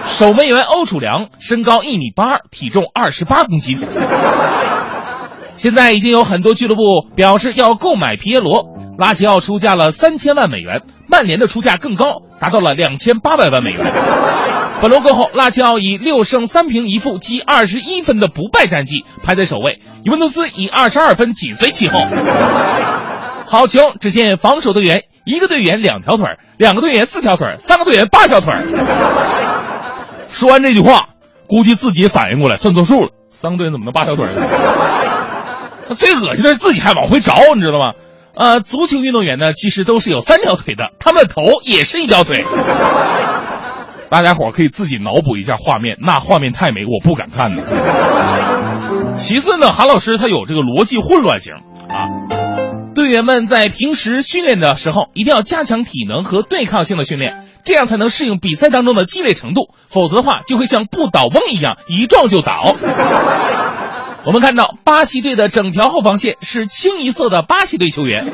[0.07, 3.79] 守门员欧楚良身高一米八二，体重二十八公斤。
[5.57, 13.79] 现在已经有很多俱乐部表示要购买皮耶罗，拉齐奥出价了三千万美元，曼联的出价更高，达到了两千八百万美元。
[14.79, 22.05] 本轮过后，拉齐奥以六胜三平一负积二十一分的不败战绩排在首位，尤文图斯以二十二分紧随其后。
[23.47, 23.93] 好球！
[23.99, 26.27] 只见防守队员一个队员两条腿，
[26.57, 28.53] 两个队员四条腿，三个队员八条腿。
[30.27, 31.09] 说完这句话，
[31.47, 33.09] 估计自己反应过来，算错数了。
[33.31, 34.31] 三个队员怎么能八条腿呢？
[35.95, 37.93] 最恶心的是自己还往回找，你知道吗？
[38.35, 42.45] 呃，足球运动员呢，其实都是有三条腿的，他们的头也是一条腿。
[44.09, 47.63] 大家伙可以自己脑补一下画面，那画面太美，我不敢看呢。
[49.17, 51.53] 其次呢，韩老师他有这个逻辑混乱型
[51.89, 62.75] 啊，队员们在平时训练的时候一定要加强体能和对抗性的训练，这样才能适应比赛当中的激烈程度，否则的话就会像不倒翁一样一撞就倒。
[64.28, 68.28] 我们看到巴西队的整条后防线是清一色的巴西队球员。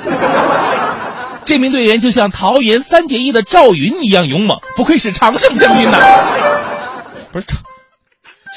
[1.46, 6.00] 这名队员就像桃园三结义的赵云一样勇猛，不愧是常胜将军呐！
[7.32, 7.58] 不是赵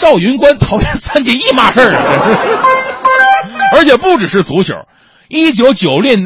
[0.01, 2.03] 赵云关桃园三结义嘛事儿啊！
[3.72, 4.72] 而且不只是足球，
[5.28, 6.16] 一九九六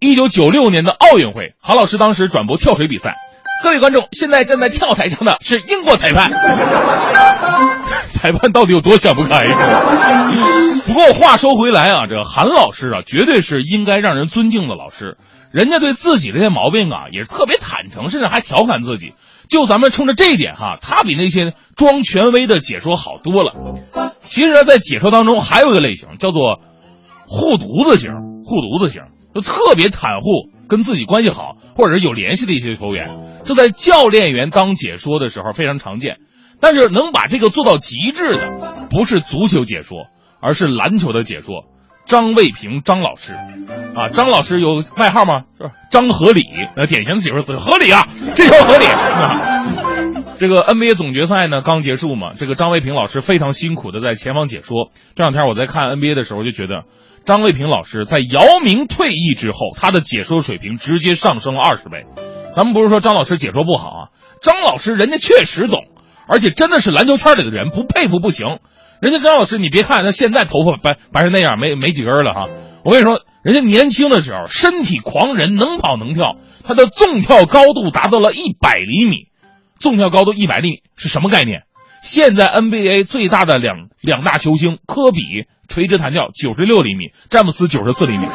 [0.00, 3.16] 一九九六年的奥运会，韩老师当时转播跳水比赛。
[3.64, 6.30] 各位观众，现在站在跳台上的是英国裁判，
[8.04, 9.46] 裁判到底有多想不开？
[10.86, 15.16] 不过话说回来啊，这韩老师啊，绝对是应该让人尊敬的老师。
[15.50, 19.14] 人家对自己这些毛病啊，也是特别坦诚，甚至还调侃自己。
[19.48, 23.54] 就咱们冲着这一点哈，他比那些装权威的解说好多了。
[24.24, 26.60] 其实，在解说当中还有一个类型，叫做
[27.26, 28.10] 护犊子型。
[28.44, 29.04] 护犊子型
[29.34, 33.10] 就特别袒护跟自己关系好或者是有联系的一些球员，
[33.44, 36.16] 这在教练员当解说的时候非常常见。
[36.60, 40.06] 但是能把这个做到极致的，不是足球解说，
[40.40, 41.66] 而是篮球的解说。
[42.06, 45.44] 张卫平张老师，啊，张老师有外号吗？
[45.58, 45.70] 是？
[45.90, 46.42] 张合理，
[46.76, 48.84] 那，典型的解说词，合理啊，这球合理。
[50.38, 54.90] 这个 NBA 总决赛呢刚结束嘛，这个张卫平老师非常辛苦的在前方解说。
[55.14, 56.84] 这两天我在看 NBA 的时候就觉得，
[57.24, 62.04] 张卫平老师在姚明退役之后，他的解说水平直接上升了二十倍。
[62.54, 64.02] 咱们不是说张老师解说不好啊，
[64.42, 65.84] 张老师人家确实懂，
[66.28, 68.58] 而且真的是篮球圈里的人，不佩服不行。
[69.00, 72.48] 人家张老师，你别看他现在头发白白成那样，没没几根了哈。
[72.84, 79.28] 我跟你说，人家年轻的时候身体狂人，能跑能跳，他的纵跳高度达到了一百厘米。
[79.78, 81.62] 纵跳高度一百厘米是什么概念？
[82.04, 85.20] 现在 NBA 最大的两两大球星科比
[85.68, 88.26] 垂直弹跳九十六厘米，詹姆斯九十四厘米。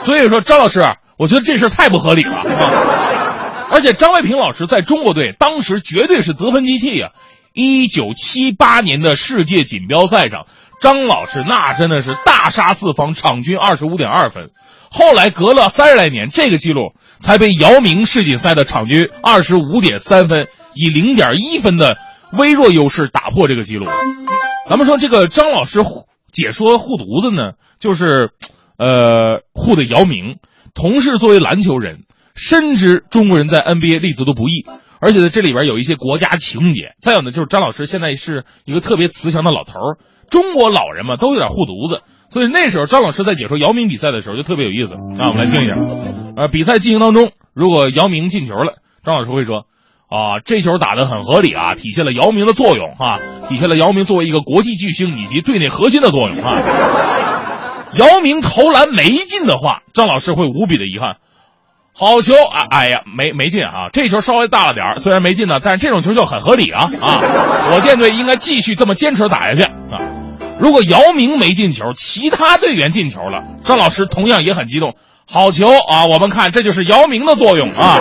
[0.00, 0.84] 所以说，张老师，
[1.16, 3.70] 我觉得这事太不合理了啊！
[3.70, 7.12] 而且张卫平老师在中国队当时绝对是得分机器呀、
[7.54, 10.44] 一九七八年的世界锦标赛上，
[10.82, 14.50] 张老师那真的是大杀四方，场均二十五点二分。
[14.90, 21.96] 后来隔了三十来年，这个记录才被姚明世锦赛的场均二十五点三分，以零点一分的
[22.38, 23.86] 微弱优势打破这个记录。
[24.68, 25.80] 咱们说这个张老师
[26.32, 28.30] 解说护犊子呢，就是，
[28.78, 30.36] 呃，护的姚明，
[30.74, 32.04] 同是作为篮球人，
[32.34, 34.66] 深知中国人在 NBA 立足的不易，
[35.00, 36.94] 而且呢，这里边有一些国家情节。
[37.00, 39.98] 再有呢，就是张老师现在是一个特别慈祥的老头儿，
[40.30, 45.28] 中国老人嘛都有点护犊子，所以那时候张老师在解说姚明比赛的时候就特别有意思啊。
[45.28, 45.76] 我们来听一下，
[46.36, 49.66] 呃，比赛进行当中，如果姚明进球了，张老师会说。
[50.08, 56.62] 啊，这球打得很合理啊，体现了姚明的作用啊，体现了姚明作为一个国际巨星以及队内核心的作用啊。
[57.94, 61.16] 姚明投篮没进的话，张老师会无比的遗憾。
[61.96, 62.66] 好球啊！
[62.70, 63.88] 哎呀，没没进啊！
[63.92, 67.22] 这球稍微大了点儿虽然没进呢，但是这种球就很合理啊啊！
[67.70, 70.02] 火箭队应该继续这么坚持打下去啊！
[70.58, 74.96] 如果姚明没进球，其他队员进球了，张老师同样也很激动。
[75.24, 76.06] 好球啊！
[76.06, 78.00] 我们看，这就是姚明的作用啊！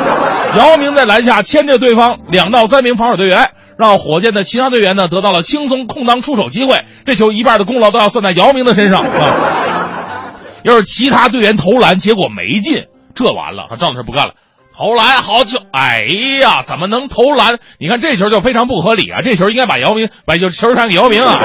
[0.58, 6.86] 姚明在篮下牵着对方两到三名防守队员，让火箭的其他队员呢得到了轻松空当出手机会。
[7.06, 10.34] 这球一半的功劳都要算在姚明的身上啊！
[10.64, 12.86] 要是其他队员投篮，结果没进，
[13.16, 14.34] 这完了，张老师不干了。
[14.76, 15.60] 投篮好球！
[15.72, 16.01] 哎
[16.39, 17.58] 呀，怎么能投篮？
[17.80, 19.22] 你看这球就非常不合理啊！
[19.24, 21.39] 这球应该把姚明把球球传给姚明啊！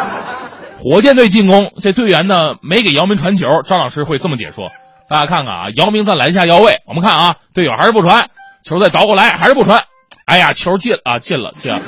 [0.78, 4.70] 火箭队进攻，这队员呢没给姚明传球，张老师会这么解说。
[5.14, 8.30] 大家看看啊，姚明在篮下要位，我们看啊，队友还是不传，
[8.64, 9.84] 球再倒过来还是不传，
[10.24, 11.80] 哎呀，球进啊，进了进了，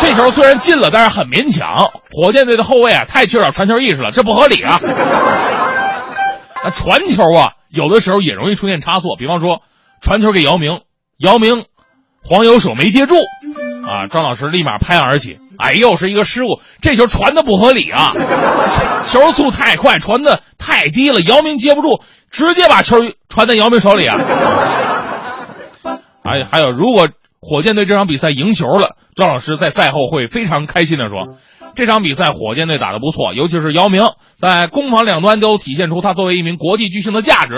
[0.00, 1.92] 这球虽然进了，但是很勉强。
[2.10, 4.80] 火箭队的后卫啊，太缺少传球意识了，这不合理啊。
[6.64, 9.62] 那传球啊，有的时候也容易出现差错，比方说
[10.00, 10.80] 传球给姚明，
[11.18, 11.66] 姚明
[12.24, 13.14] 黄油手没接住，
[13.86, 18.12] 啊，张老师立马拍案而起，哎，又是一个失误，这球传的不合理啊，
[19.04, 22.96] 球速太快，传的太低了，姚明接不住，直接把球
[23.28, 24.18] 传在姚明手里啊。
[26.24, 27.08] 还还有，如果
[27.40, 31.38] 火箭队这场比赛赢球了，张老师在赛后会非常开心的说。
[31.76, 34.02] 这场比赛火箭队打得不错，尤其是姚明
[34.38, 37.52] 在攻防两端都体现出他作为一名国际巨星的价值。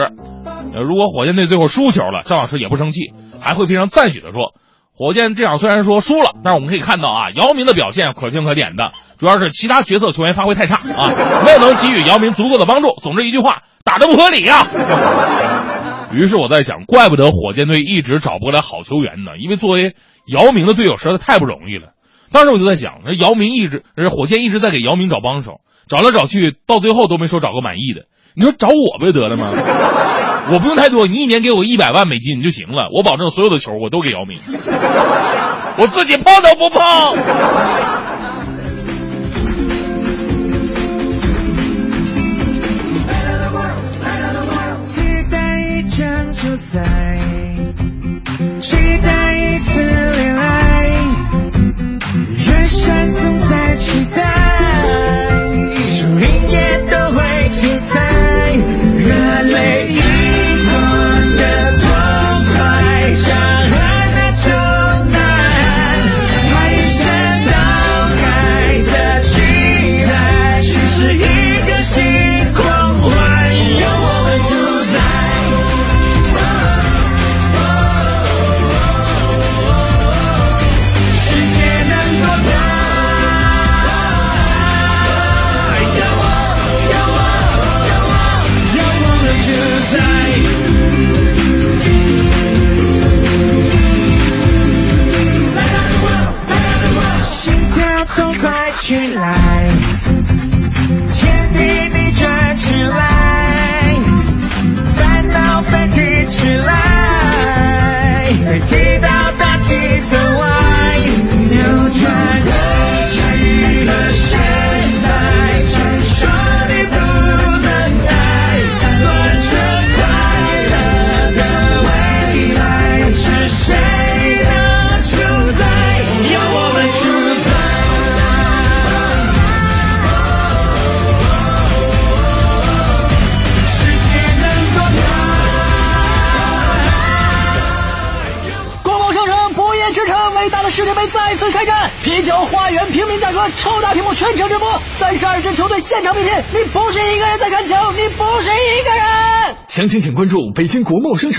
[0.74, 4.54] 呃，如果火箭队最后输球了，张老师也不生气，还会非常赞许的说
[4.98, 12.96] ：“火箭这场虽然说输了，但是我们可以看到啊，姚明的表现可圈可点的，主要是其他角色球员发挥太差啊，没有能给予姚明足够的帮助。
[13.00, 14.66] 总之一句话，打得不合理啊。”
[16.12, 19.94] 于是我在想，怪不得火箭队一直找不过来好球员呢，因为作为
[20.26, 21.90] 姚明的队友实在太不容易了。
[22.32, 28.06] 当时我就在想，那姚明一直，这火箭一直在给姚明找帮手，找来找去，到最后都没说找个满意的。
[28.34, 29.48] 你说找我不就得了吗？
[30.50, 34.38] 我不用太多，你一年给我一百万美金就行了，我保证所有的球我都给姚明，
[35.76, 36.80] 我自己碰都不碰。
[44.86, 46.82] 期待一场球赛，
[48.60, 49.57] 期待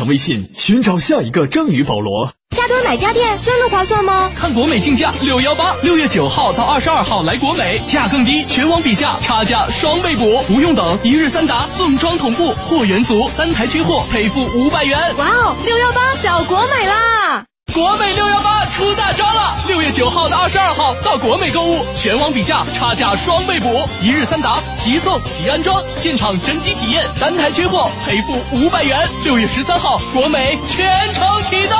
[0.10, 2.34] 微信，寻找下一个章鱼保罗。
[2.56, 4.32] 加多买家电真的划算吗？
[4.36, 15.16] 看国美竞价六幺八，六月九号到二十二号来国美，价更低，全网比价，差价双倍补，不用等，一日三达，送装同步，货源足，单台缺货赔付五百元。
[15.18, 17.46] 哇哦，六幺八找国美啦！
[17.74, 19.64] 国美六幺八出大招了！
[19.68, 29.08] 六月九号到二十二号到国美购物，全网比价，差价双倍补，一日三达，即送即安装，现场真机体验，单台缺货赔付五百元。
[29.24, 31.78] 六月十三号，国美全程启动。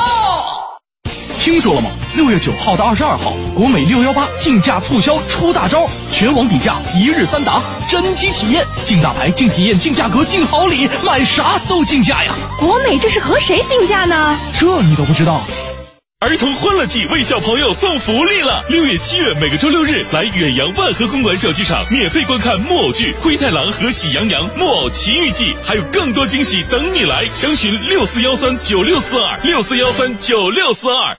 [1.40, 1.90] 听说了吗？
[2.16, 12.34] 六月九号到二十二号，国美六幺八竞价促销出大招，全网比价，一日三达，真机体验，竞大牌，竞体验，竞价格，竞好礼，买啥都竞价呀！
[12.60, 14.38] 国美这是和谁竞价呢？
[14.54, 15.42] 这你都不知道？
[16.22, 18.66] 儿童欢乐季为小朋友送福利了！
[18.68, 27.26] 六月、七月每个周六日来远洋万和公馆小剧场免费观看木偶剧《灰太狼》和《喜羊羊木偶奇遇记》，还有更多惊喜等你来！
[27.34, 31.16] 详询六四幺三九六四二六四幺三九六四二。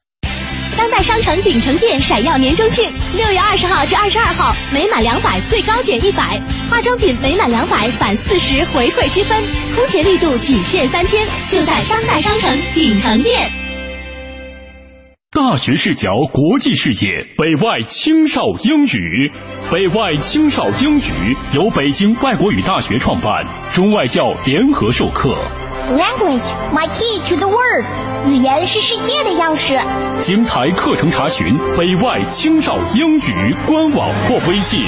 [0.77, 6.39] 当代商城鼎城店闪耀年中庆，六月二十号至二十二号，每满两百最高减一百，
[6.69, 9.43] 化妆品每满两百返四十回馈积分，
[9.75, 13.51] 空前力度仅限三天，就在当代商城鼎城店。
[15.33, 19.31] 大学视角，国际视野，北外青少英语。
[19.71, 25.33] 北外青少英语由北京外国语大学创办，中外教联合授课。
[25.93, 26.43] Language,
[26.75, 27.87] my key to the world。
[28.27, 29.81] 语言是世界的钥匙。
[30.19, 34.85] 精彩课程查询北外青少英语官网或微信。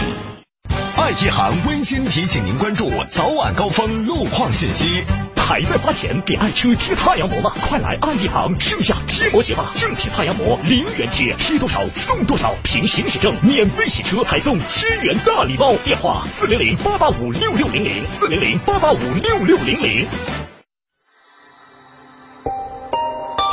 [1.02, 5.02] 爱一行温馨提醒您关注早晚高峰路况信息。
[5.34, 7.52] 还在花钱给爱车贴太阳膜吗？
[7.68, 9.72] 快来爱一行盛夏贴膜节吧！
[9.80, 15.74] 正品太阳膜零元贴，贴多少送多少，凭行驶证免费洗车，还送千元大礼包。
[15.84, 20.06] 电话四零零八八五六六零零四零零八八五六六零零。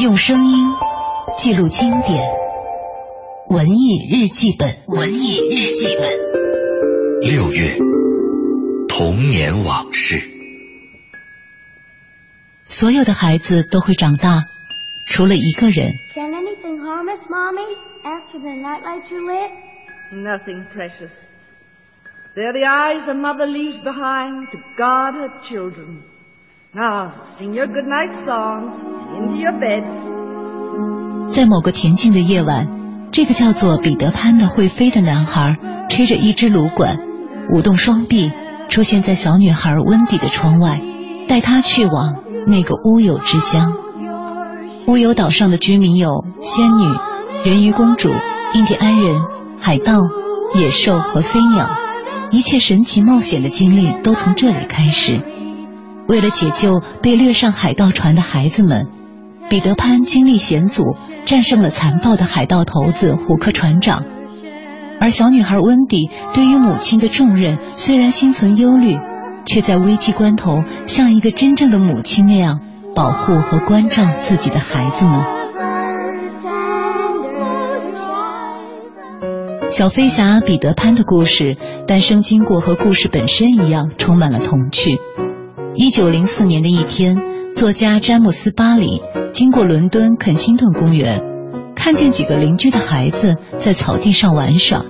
[0.01, 0.67] 用声音
[1.35, 2.23] 记录经典，
[3.49, 6.38] 文艺日记本，文艺日记本。
[7.21, 7.75] 六月，
[8.87, 10.21] 童年往事。
[12.63, 14.45] 所有的孩子都会长大，
[15.05, 15.95] 除了一个人。
[16.15, 19.51] Can anything harm us, Mommy, after the nightlights are lit?
[20.13, 21.11] Nothing precious.
[22.35, 26.03] They're the eyes a mother leaves behind to guard her children.
[26.73, 28.71] Now, sing your goodnight song
[29.11, 29.97] and into your beds.
[31.33, 35.57] 在某个恬静的夜晚，这个叫做彼得潘的会飞的男孩，
[35.89, 36.97] 吹着一支芦管，
[37.51, 38.31] 舞动双臂，
[38.69, 40.79] 出现在小女孩温迪的窗外，
[41.27, 43.73] 带她去往那个乌有之乡。
[44.87, 46.83] 乌有岛上的居民有仙女、
[47.43, 48.09] 人鱼公主、
[48.53, 49.21] 印第安人、
[49.59, 49.97] 海盗、
[50.55, 51.69] 野兽和飞鸟，
[52.31, 55.21] 一切神奇冒险的经历都从这里开始。
[56.07, 58.87] 为了解救被掠上海盗船的孩子们，
[59.49, 60.83] 彼得潘经历险阻，
[61.25, 64.03] 战胜了残暴的海盗头子胡克船长。
[64.99, 68.97] 而小女孩温迪对于母亲的重任虽然心存忧虑，
[69.45, 72.59] 却在危机关头像一个真正的母亲那样
[72.95, 75.39] 保护和关照自己的孩子们。
[79.71, 84.97] 小飞侠彼得潘的故事诞生经过和故事本身一样充满了童趣。
[85.75, 87.15] 一九零四年的一天，
[87.55, 91.21] 作家詹姆斯·巴里经过伦敦肯辛顿公园，
[91.79, 94.83] 看见几个邻居的孩子在草地上玩耍。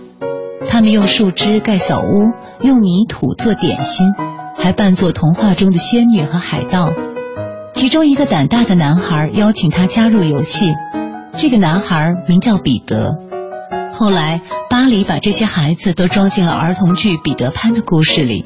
[0.66, 2.04] 他们用树枝盖小屋，
[2.62, 4.08] 用泥土做点心，
[4.58, 6.90] 还扮作童话中的仙女和海盗。
[7.74, 10.74] 其中一个胆大的男孩邀请他加入游戏，
[11.38, 13.16] 这个男孩名叫彼得。
[13.94, 18.46] 后来，巴黎把这些孩子都装进了儿童剧《彼得潘》的故事里。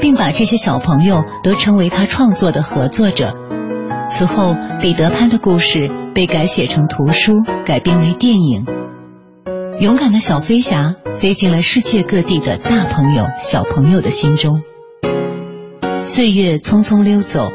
[0.00, 3.34] 并把这些小朋友都称为他创作的合作者。
[4.14, 7.32] 此后，彼得潘的故事被改写成图书，
[7.66, 8.64] 改编为电影。
[9.80, 14.62] 勇敢的小飞侠飞进了世界各地的大朋友、小朋友的心中。
[16.04, 17.50] 岁月匆匆溜走，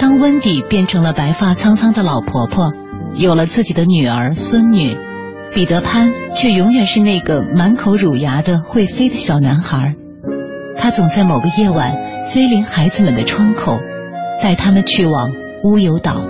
[0.00, 2.72] 当温迪变成了白发苍苍的老婆婆，
[3.14, 4.96] 有了自己的女儿、孙女，
[5.54, 9.94] 彼得潘却永远是那个满口乳牙的会飞的小男孩。
[10.76, 11.94] 他总在某个夜晚
[12.32, 13.78] 飞临孩子们的窗口，
[14.42, 15.30] 带他们去往
[15.62, 16.20] 乌有岛。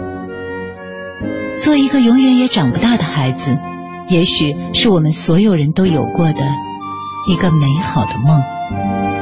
[1.57, 3.59] 做一个永远也长不大的孩子，
[4.09, 6.47] 也许是我们所有人都有过的
[7.29, 9.20] 一个美好的梦。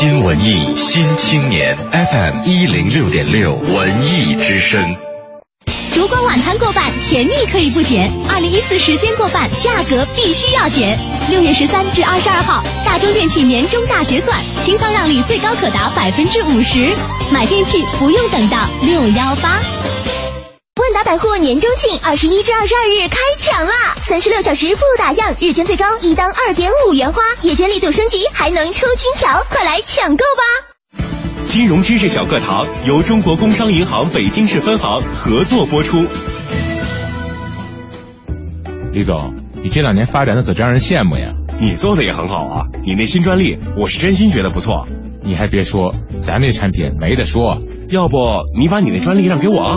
[0.00, 4.96] 新文艺新青年 FM 一零六点六文艺之声。
[5.92, 8.10] 烛光晚餐过半，甜蜜可以不减。
[8.30, 10.98] 二零一四时间过半，价格必须要减。
[11.28, 16.88] 六月十三至二十二号，大中电器年终大结算，清仓让利最高可达百分之五十，
[17.30, 19.60] 买电器不用等到六幺八。
[20.78, 23.96] 万达百货年终庆二十一至二十二日开抢啦！
[23.98, 31.02] 三十六小时不打烊，日间最高一单二点五元花，夜间力度升级还能抽金条，快来抢购吧！
[31.48, 36.06] 金融知识小课堂由中国工商银行北京市分行合作播出。
[38.92, 41.32] 李总，你这两年发展的可真让人羡慕呀！
[41.60, 44.86] 你做的也很好啊，你那新专利，我是真心觉得不错。
[45.22, 47.58] 你还别说，咱那产品没得说。
[47.90, 48.16] 要不
[48.58, 49.76] 你把你那专利让给我？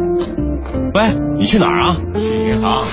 [0.93, 1.97] 喂，你去哪儿啊？
[2.19, 2.83] 去银行。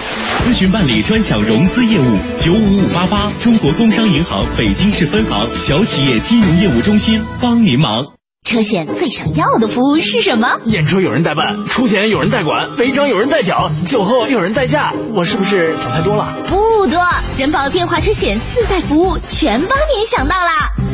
[0.44, 2.04] 咨询办理专享融资业务，
[2.38, 8.06] 九五五八八，中国工商银行北京市分行小企业金融业务中心帮您忙。
[8.44, 10.60] 车险最想要的服务是什么？
[10.64, 14.94] 验车有人代办，出险有人代管，违章有人代缴，酒后有人代驾。
[15.14, 16.32] 我是不是想太多了？
[16.46, 17.02] 不多，
[17.36, 20.50] 人保电话车险四代服务全帮您想到了。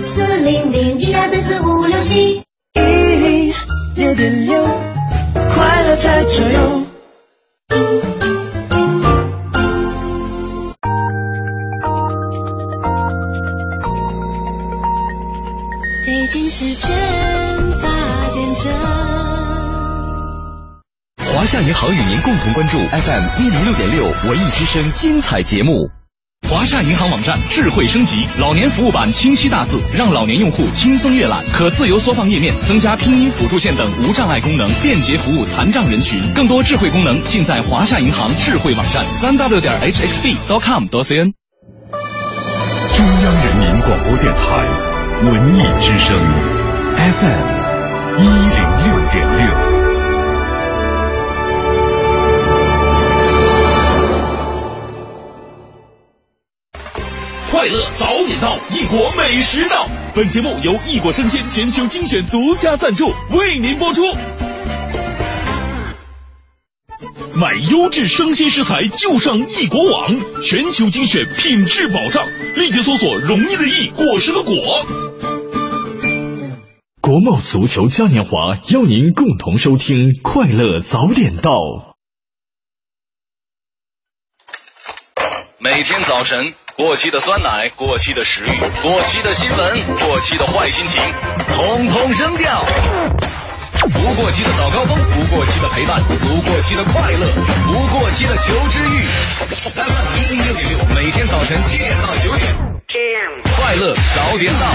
[0.07, 2.43] 四零零一二三四五六七，
[2.75, 3.55] 一
[3.95, 4.94] 六点六，
[5.35, 6.87] 快乐在左右。
[16.07, 16.97] 北京时间
[17.81, 18.73] 八点整。
[21.35, 25.91] 华夏银行与您共同关注 FM 一零六点六文艺之声精彩节目。
[26.49, 36.21] 华夏银行网站智慧升级，老年服务版清晰大字，让老年用户轻松阅览，可自由缩放页面，增加拼音辅助线等无障碍功能，便捷服务残障人群。
[36.35, 41.33] 更多智慧功能尽在华夏银行智慧网站，三 w 点 hxb.com.cn。
[42.97, 44.69] 中央人民广播电台
[45.29, 46.17] 文艺之声
[46.97, 48.31] FM 一零
[48.85, 49.84] 六点六。
[57.55, 59.89] 快乐早点到，异国美食到。
[60.13, 64.03] 本节目由异国生鲜全球精选独家赞助，为您播出。
[67.39, 72.27] 买优质生鲜食材就上异国网，全球精选，品质保障。
[72.57, 74.53] 立即搜索“容易的易，果实的果”。
[77.01, 81.53] 国贸足球嘉年华邀您共同收听《快乐早点到》。
[85.61, 91.01] 每天早晨，过期的酸奶、过期的食欲、过期的新闻、过期的坏心情，
[91.55, 92.65] 统统扔掉。
[93.93, 97.29] 不过期的早高峰，不过期的陪伴，不过期的快乐，
[97.67, 99.05] 不过期的求知欲。
[99.73, 102.53] FM 一零六点六，每天早晨七点到九点，
[103.55, 104.67] 快乐早点到。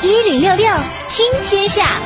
[0.00, 0.66] 一零六六
[1.10, 2.00] 听天下。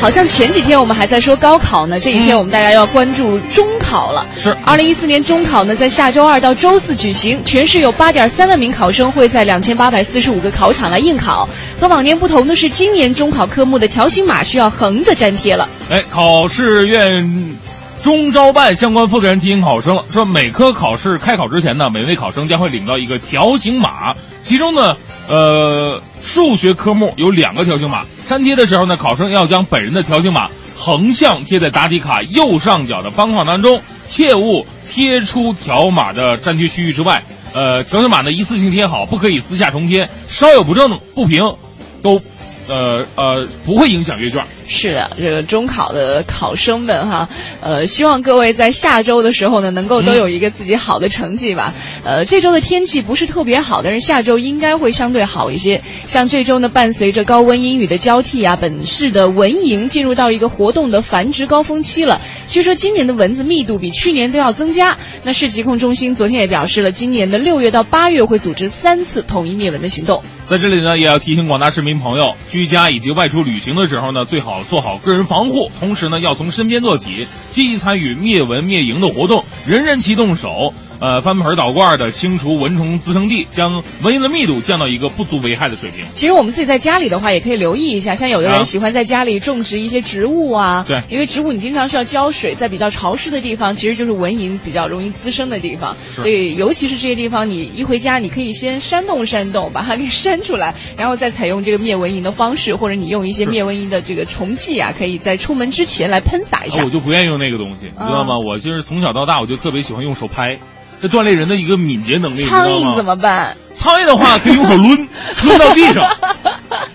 [0.00, 4.26] 好像前几天我们还在说高考呢，这一天我们大家要关注中考了。
[4.36, 11.48] 是，二零一四年中考呢，在下周二到周四举行，全市有八点三万名考生会在两千八百四十五个考场来应考。
[11.80, 15.68] 和往年不同的是，今年中考科目的条形码需要横着粘贴了。
[15.90, 17.56] 哎，考试院
[18.02, 24.94] 中招办相关负责人提醒考生了，说每科考试开考之前呢，每位考生将会领到一个条形码，其中呢，
[25.28, 37.22] 呃，数学科目有两个条形码，粘贴的时候呢，考生要将本人的条形码横向贴在答题卡右上角的方框当中，切勿贴出条码的粘贴区域之外。
[37.54, 41.54] 呃，条形码呢一次性贴好，不可以私下重贴，稍有不正不平，
[42.02, 42.20] 都。
[42.68, 44.44] 呃呃，不会影响阅卷。
[44.68, 47.28] 是的，这个中考的考生们哈，
[47.60, 51.72] 呃，希望各位在下周的时候呢，能够都有一个自己好的成绩吧。
[52.04, 55.82] 呃，这周的天气不是特别好，但是下周应该会相对好一些。
[56.04, 62.20] 像这周呢，伴随着高温阴雨的交替啊，本市的蚊蝇进入到一个活动的繁殖高峰期了。
[62.48, 64.96] 据说今年的蚊子密度比去年都要增加。
[65.22, 70.22] 那市疾控中心昨天也表示了，今年的六月到八月会组织三次统一灭蚊的行动。
[70.48, 80.72] 在这里呢，也要提醒广大市民朋友，居家以及外出旅行的时候呢，最好做好个人防护，同时呢，要从身边做起，积极参与灭蚊灭蝇的活动，人人齐动手。
[80.98, 86.06] 呃，翻盆倒罐的清除蚊虫滋生地，将蚊蝇的密度降到一个不足危害的水平。
[86.14, 95.94] 其实我们自己在家里的话，也可以留意一下，像有的啊人喜欢在家里种植一些植物啊，对因为植物你经常是要浇水，在比较潮湿的地方，其实就是蚊蝇比较容易滋生的地方。
[96.14, 106.90] 是所以，尤其是这些地方，你一回家，你可以先扇动扇动，把它给扇出来，然后再采用这个灭蚊蝇的方式，或者你用一些灭蚊蝇的这个虫剂啊，可以在出门之前来喷洒一下啊我。
[106.90, 108.38] 就不愿意用那个东西，你知道嗯吗？
[108.38, 110.58] 我就是从小到大，我就特别喜欢用手拍，
[111.00, 112.44] 这锻炼人的一个敏捷能力？
[112.44, 113.56] 苍蝇怎么办？
[113.74, 115.08] 苍蝇的话可以用手抡，
[115.44, 116.02] 抡到地上。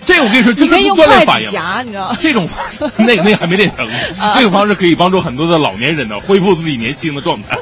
[0.04, 1.46] 这个我跟你说，你真的是可以用筷锻炼反应。
[1.46, 2.16] 子夹，你知道吗？
[2.18, 2.48] 这种
[2.98, 3.86] 那个那个还没练成，
[4.18, 7.56] 啊这个方式可以帮助很多的老年人呢恢复自己年轻的状态。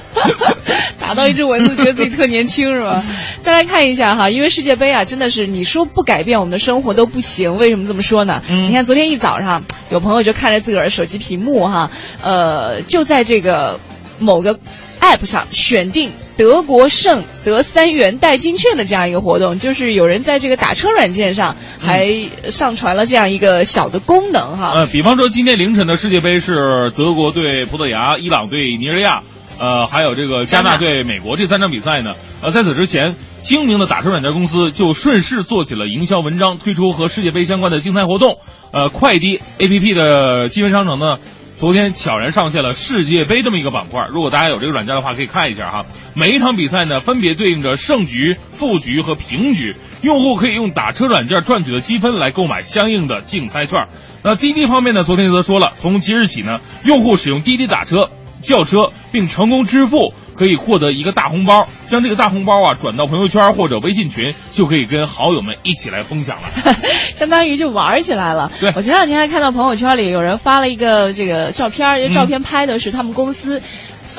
[0.98, 3.04] 打到一只蚊子，觉得自己特年轻是吧？
[3.40, 7.56] 再来看一下哈，因为世界杯啊，真的是你说不改变我们的生活都不行。
[7.56, 8.42] 为什么这么说呢？
[8.48, 11.90] 嗯你看昨天一早上，有朋友就看着自个儿的手机屏幕哈，
[12.22, 13.80] 呃，就在这个
[14.18, 14.58] 某个
[15.00, 22.08] app 上选定德国胜得三元代金券的这样一个活动，就是有人在这个打车软件上还
[22.48, 24.72] 上传了这样一个小的功能哈。
[24.74, 29.20] 呃，比方说今天凌晨的世界杯是德国对葡萄牙、伊朗对尼日利亚，
[29.58, 32.14] 呃，还有这个加纳对美国这三场比赛呢。
[32.42, 38.38] 呃，在此之前，精明的打车软件公司就顺势做起了营销文章，推出和世界杯相关的竞赛活动。
[38.72, 41.16] 呃，快滴 APP 的积分商城呢。
[41.60, 45.84] 昨天悄然上线了世界杯这么一个板块，如果大家有这个软件的话，可以看一下哈。
[46.14, 53.88] 每一场比赛呢，分别对应着胜局、负局和平局，用户可以用打车软件赚取的积分来购买相应的竞猜券。
[54.22, 58.08] 那滴滴方面呢，昨天则说了，从即日起呢，用户使用滴滴打车、
[58.40, 66.48] 叫车并成功支付，可以获得一个大红包，将这个大红包啊转到朋友圈或者微信群，就可以跟好友们一起来分享了。
[67.14, 68.50] 相当于就玩起来了。
[68.58, 73.60] 对我前两天还看到朋友圈里有人发了一个这个照片儿，这嗯照片拍的是他们公司。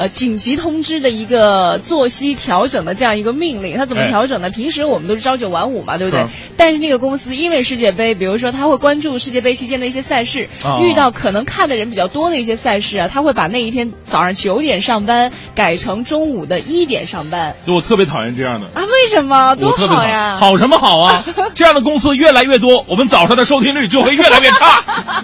[0.02, 4.50] 呃，紧急通知的一个作息调整的这样一个命令，他怎么哎调整呢？
[4.50, 6.28] 平时我们都是朝九晚五嘛，对不对是？
[6.58, 18.66] 但是那个公司因为世界杯，比如说他会关注世界杯期间的一些赛事，哦遇到可能看的人比较多的一些赛事啊，他会把那一天早上九点上班改成中午的一点上班就我特别讨厌这样的。
[18.74, 18.82] 啊？
[18.82, 19.56] 为什么？
[19.56, 20.36] 多好呀！
[20.36, 21.24] 好什么好啊？
[21.54, 24.84] 这样的公司越来越多，我们早上的收听率就会越来越差，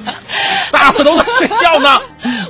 [0.71, 1.97] 大伙都在睡觉呢。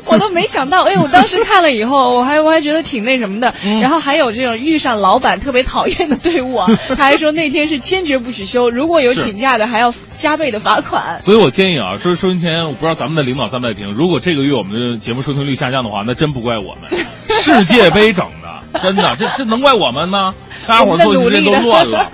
[0.05, 3.53] 我都没想到，哎，我当时看了以后， 我还我还觉得挺那什么的。
[3.63, 11.19] 嗯然后还有这种遇上老板特别讨厌的队伍啊，他还说那天是坚决不许休，如果有请假的还要加倍的罚款。
[11.19, 13.93] 所以我建议啊，说收音前，我不知道咱们的领导在不在听。
[13.93, 16.89] 如果这个月我们的节目收听率下降的话，那真不怪我们，
[17.29, 20.33] 世界杯整的，真的，这这能怪我们吗？
[20.67, 22.11] 大家伙儿作息时间都乱了。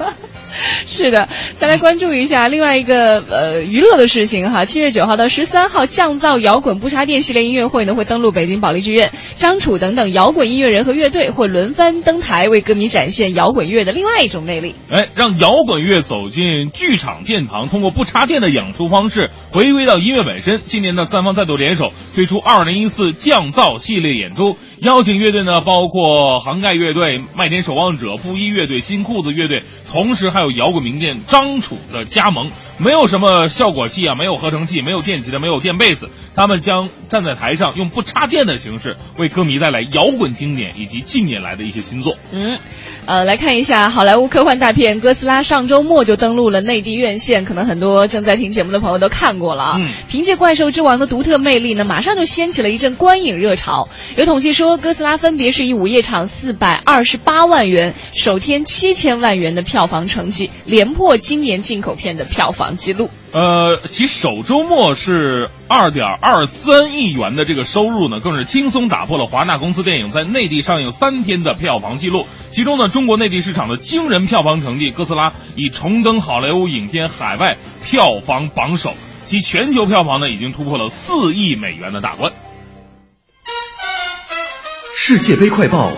[0.86, 1.28] 是的，
[1.58, 4.66] 再来关注一下另外一个呃娱乐的事情哈。
[4.66, 14.76] 七月九号到十三号，降噪摇滚不插电系列音乐会呢会登陆北京保利剧院，张楚等等摇滚音乐人和乐队会轮番登台，为歌迷展现摇滚乐的另外一种魅力。
[14.90, 20.62] 哎，让摇滚乐走进剧场殿堂，通过不插电的演出方式回归到音乐本身。
[20.66, 32.52] 今年呢三方再度联手推出二零一四降噪系列演出，邀请乐队呢包括涵盖乐队、麦田守望者、布衣乐队、新裤子乐队，同时还摇滚名店张楚的加盟。
[32.80, 42.16] 没有什么效果器啊，没有合成器，没有电吉他，没有垫被子，他们将站在台上用不插电的形式为歌迷带来摇滚经典以及近年来的一些新作。
[42.32, 42.58] 嗯，
[43.06, 49.78] 呃，来看一下好莱坞科幻大片《哥斯拉》上周末就登陆了内地院线，可能很多正在听节目的朋友都看过了啊。
[49.80, 53.88] 嗯凭借怪兽之王的独特魅力呢，马上就掀起了一阵观影热潮。
[54.16, 60.33] 有统计说，哥斯拉分别是以午夜场四百二十八万元、首天七千万元的票房成绩，
[60.66, 63.10] 连破今年进口片的票房纪录。
[63.34, 72.26] 呃，其首周末是二点二三亿元的这个收入呢，更是轻松打破了华纳公司电影在内地上映三天的票房纪录。
[72.52, 78.94] 其中呢，中国内地市场的惊人票房成绩，哥斯拉已重登好莱坞影片海外票房榜首，
[79.26, 82.32] 其全球票房呢已经突破了四亿美元的大关。
[84.96, 85.92] 世界杯快报，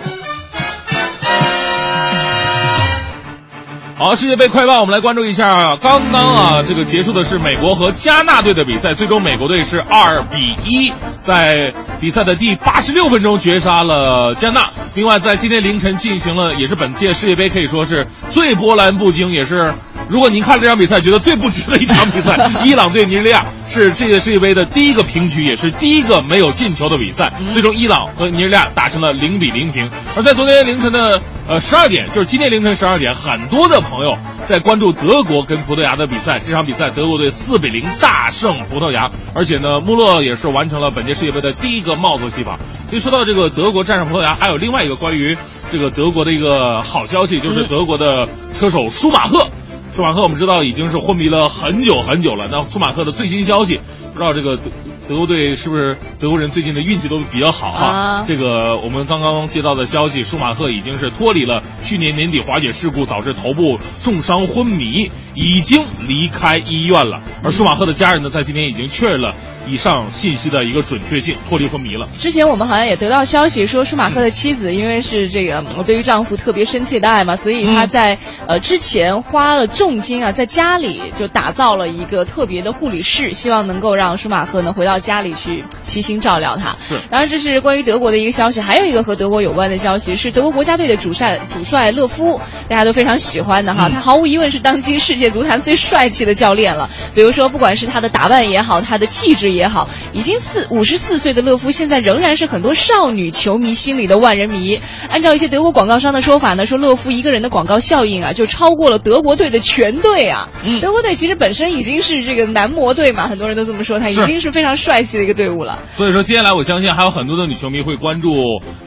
[3.97, 14.65] 好，世界杯快报，我们来关注一下，刚刚啊，这个结束的是美国和加纳队的比赛，最终美国队是二比一，在比赛的第八十六分钟绝杀了加纳。
[14.95, 19.73] 另外，在今天凌晨进行了，也是本届世界杯可以说是最波澜不惊，也是
[20.07, 27.33] 如果您看这场比赛觉得最不值的一场比赛， 伊朗对尼日利亚是这届世界杯的第一个平局，也是第一个没有进球的比赛。
[27.53, 29.89] 最终，伊朗和尼日利亚打成了零比零平。
[30.15, 36.39] 而在昨天凌晨的呃十二点，就是今天凌晨十二点，很多的朋友在关注德国跟葡萄牙的比赛。
[36.45, 42.59] 这场比赛德国队四比零大胜葡萄牙，而且呢，穆勒也是完成了本届世界杯的第一个帽子戏法。
[42.89, 45.35] 所以说到这个德国战胜葡萄牙，还有另外一个关于
[45.71, 49.49] 这个德国的一个好消息，就是德国的车手舒马赫。
[49.95, 52.49] 舒马赫我们知道已经是昏迷了很久很久了。
[52.51, 53.79] 那舒马赫的最新消息，
[54.11, 54.63] 不知道这个德
[55.07, 57.85] 德国队是不是德国人最近的运气都比较好啊？
[57.85, 67.21] 啊这个我们刚刚接到的消息，舒马赫已经是脱离了去年年底滑雪事故导致头部重伤昏迷，已经离开医院了。
[67.41, 69.33] 而舒马赫的家人呢，在今天已经确认了
[69.68, 72.07] 以上信息的一个准确性，脱离昏迷了。
[72.18, 86.76] 之前我们好像也得到消息说，舒马赫的妻子因为是这个呃对于丈夫特别深切的爱嘛，所以她在、呃之前花了重金啊，在家里就打造了一个特别的护理室，希望能够让舒马赫呢回到家里去悉心照料他。
[86.80, 96.89] 是，当然这是关于德国的一个消息，还有一个和德国有关的消息是德国国家队的主帅主帅勒夫，大家都非常喜欢的哈，他毫无疑问是当今世界足坛最帅气的教练了。
[97.13, 104.79] 比如说，不管是他的打扮也好，他的气质也好，已经四五十四岁的勒夫，现在仍然是很多少女球迷心里的万人迷。
[105.09, 110.49] 按照一些德国广告商的说法呢，说勒夫一个人的广告效应啊，就超过了德国队的全队啊。
[110.63, 115.83] 嗯德国队其实本身已经是这个男模队嘛，很多人都这么说，他已经是非常帅气的一个队伍了。
[115.91, 118.29] 所以说，接下来我相信还有很多的女球迷会关注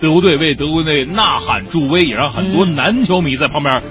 [0.00, 3.82] 德国队，为德国队呐喊助威，也让很多男球迷在旁边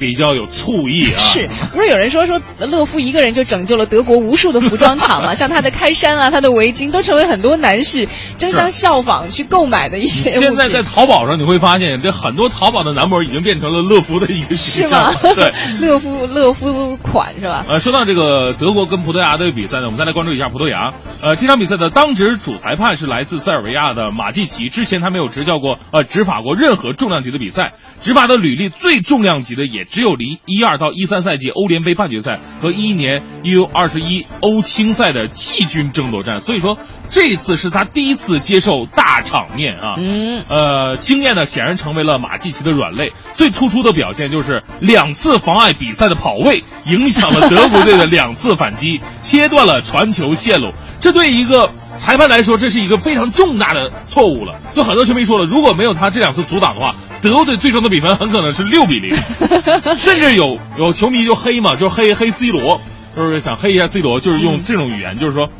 [0.00, 1.18] 比较有醋意啊。
[1.18, 5.34] 是，不是有人说说勒夫一个人就拯救了德国无数的服装厂嘛？
[5.36, 10.30] 像他的开衫啊，他的围巾，都成为很多男士争相效仿去购买的一些。
[10.30, 15.34] 现在在淘宝上你会发现，这很多淘宝的男模已经变成了乐福的一个形是吗象。？
[15.34, 15.52] 对。
[15.80, 17.64] 勒 夫乐夫款是吧？
[17.68, 20.90] 呃，说到这个德国跟葡萄牙的比赛呢，我们再来关注一下葡萄牙。
[21.22, 36.78] 呃，这场比赛的当值主裁判是来自塞尔维亚的马季奇，之前他没有执教过呃执法过任何重量级的比赛，执法的履历最重量级的也只有离一二到一三赛季欧联杯半决赛和一一年 U 二十一欧青赛的季军争夺战，所以说
[37.08, 39.96] 这次是他第一次接受大场面啊。
[39.98, 43.10] 嗯，呃，经验呢显然成为了马季奇的软肋。
[43.34, 50.70] 最突出的表现就是两次妨碍比赛的跑位，影响了德国队的两次反击，切断了传球线路。
[51.00, 51.70] 这对一个
[52.00, 54.58] 裁判来说，这是一个非常重大的错误了。
[54.74, 59.14] 就很多球迷说了，如果没有他这两次阻挡的话，德国队最终的比分很可能是六比零，
[59.96, 62.80] 甚至有有球迷就黑嘛，就黑黑 C 罗，
[63.14, 65.50] 就是想黑一下 C 罗，就是用这种语言，就是说。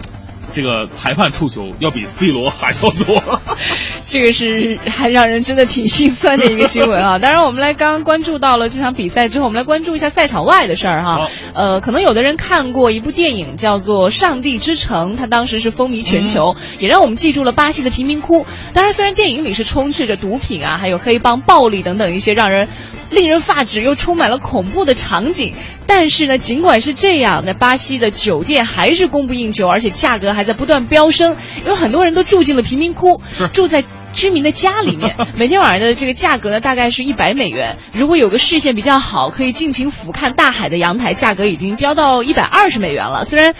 [0.53, 3.40] 这个裁判触球要比 C 罗还要多，
[4.07, 7.18] 这个是还让人真的挺心酸的一个新闻啊！
[7.22, 11.28] 当然，我们来刚刚关注到了这场比赛之后，我们来关注一下赛场外的事儿哈。
[11.55, 18.44] 呃，可能有的人看过一部电影叫做《上帝之城》，它当时是风靡全球，也让我们记住了巴西的贫民窟。
[18.72, 22.68] 当然，虽然电影里是充斥着毒品啊，还有黑帮暴力等等一些让人
[23.11, 25.55] 令人发指又充满了恐怖的场景，
[25.86, 31.36] 但是呢，尽管是这样，那巴西的酒店还是供不应求，而且价格还在不断飙升，
[31.66, 33.20] 有很多人都住进了贫民窟，
[33.53, 33.84] 住在。
[34.12, 37.78] 居民的家里面， 每天晚上的这个价格呢，大概是一百美元。
[37.93, 43.24] 如果有个视线比较好，可以尽情俯瞰大海的阳台，价格已经飙到一百二十美元了。
[43.24, 43.55] 虽然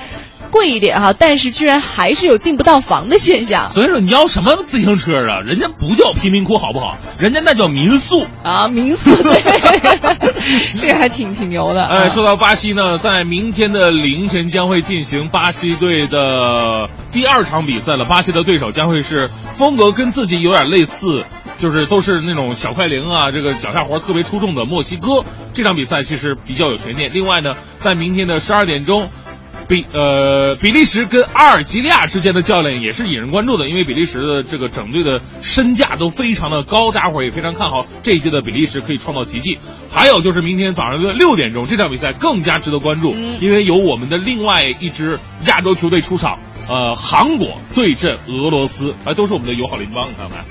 [0.51, 5.41] 贵一点哈，但是居然还是有订不到房的现象所以说你要什么自行车啊？
[5.41, 6.97] 人家不叫贫民窟好不好？
[7.19, 8.27] 人家那叫民宿。
[8.43, 8.69] 啊！
[8.69, 9.41] 民宿对，
[10.77, 11.85] 这个还挺挺牛的。
[11.85, 18.05] 哎，说到巴西呢，在明天的凌晨将会进行巴西队的第二场比赛了。
[18.05, 21.25] 巴西的对手将会是风格跟自己有点类似，
[21.59, 25.25] 就是都是那种小快灵啊，这个脚下活特别出众的墨西哥。
[25.53, 27.11] 这场比赛其实比较有悬念。
[27.13, 29.09] 另外呢，在明天的十二点钟。
[29.71, 39.61] 比呃比利时跟阿尔及利亚之间的较量也是引人关注的，因为比利时的这个整队的身价都非常的高，大家伙儿也非常看好这一届的比利时可以创造奇迹。
[39.89, 50.45] 还有就是明天早上的六点钟，这场比赛更加值得关注，因为有我们的另外一支亚洲球队出场，呃，韩国对阵俄罗斯，哎，都是我们的友好邻邦，你看看。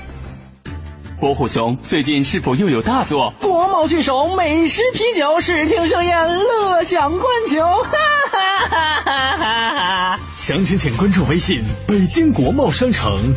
[1.20, 3.34] 伯虎兄，最近是否又有大作？
[3.40, 7.90] 国贸巨首，美食啤酒，视听盛宴，乐享观球，哈
[8.70, 10.20] 哈哈哈哈！
[10.38, 13.34] 详情请关注微信“北京国贸商城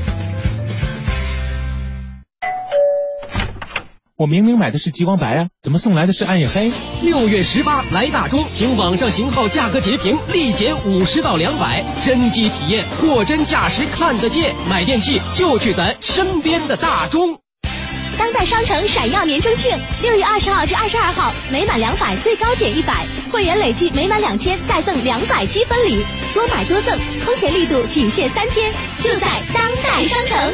[4.16, 6.72] 我明明买的是极光白啊，怎么送来的是暗夜黑？
[7.02, 14.56] 六月十八来大中，凭网上型号价格截屏，立减五十到两百，真机体验，货真价实看得见。
[14.70, 17.43] 买电器就去咱身边的大中。
[18.18, 26.03] 当代商城闪耀年中庆，六月二十号至二十二号，每满两百最高减一百，会员累计每满两千再赠两百积分礼，
[26.34, 30.53] 多买多赠，空前力度仅限三天，就在当代商城。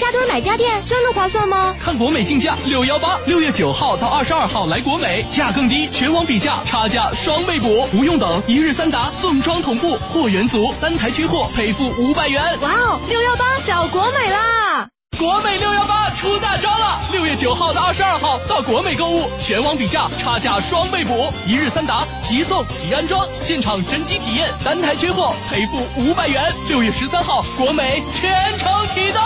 [0.00, 1.76] 加多买家电真的划算吗？
[1.78, 12.42] 看国美竞价六幺八，六月九号到二十二号来国美，价更低，全网比价，差价双倍补，不用等，一日三达，送装同步，货源足，单台缺货赔付五百元。
[12.60, 14.88] 哇哦，六幺八找国美啦！
[15.20, 17.02] 国美六幺八出大招了！
[17.12, 26.50] 六月九号到二十二号到国美购物，全网比价，差价双倍补，一日三达，即送即安装，现场真机体验，单台缺货赔付五百元。
[26.68, 29.20] 六月十三号，国美全程启动。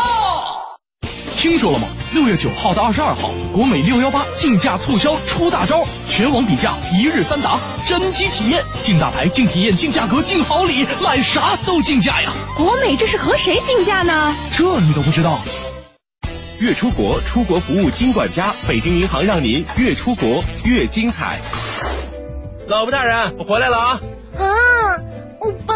[1.36, 1.86] 听说了吗？
[2.12, 12.32] 六月九号到二十二号，国美六幺八竞价促销出大招，全网比价，一日三达，真机体验，竞大牌、竞体验、竞价格、竞好礼，买啥都竞价呀！
[12.56, 14.34] 国美这是和谁竞价呢？
[14.50, 15.38] 这你都不知道？
[16.60, 21.38] 越出国，出国服务金管家，北京银行让您越出国越精彩。
[22.68, 24.00] 老婆大人，我回来了啊！
[24.38, 24.44] 啊，
[25.40, 25.74] 欧巴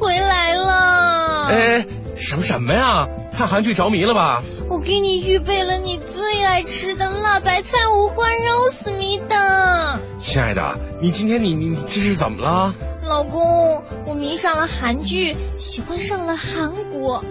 [0.00, 1.46] 回来了！
[1.50, 3.06] 哎，什么什么呀？
[3.36, 4.42] 看韩剧着迷了吧？
[4.70, 9.98] 我给你预备了你最爱吃的辣白菜五花肉思密达。
[10.18, 12.74] 亲爱的，你今天你你这是怎么了？
[13.02, 17.22] 老公，我迷上了韩剧，喜欢上了韩国。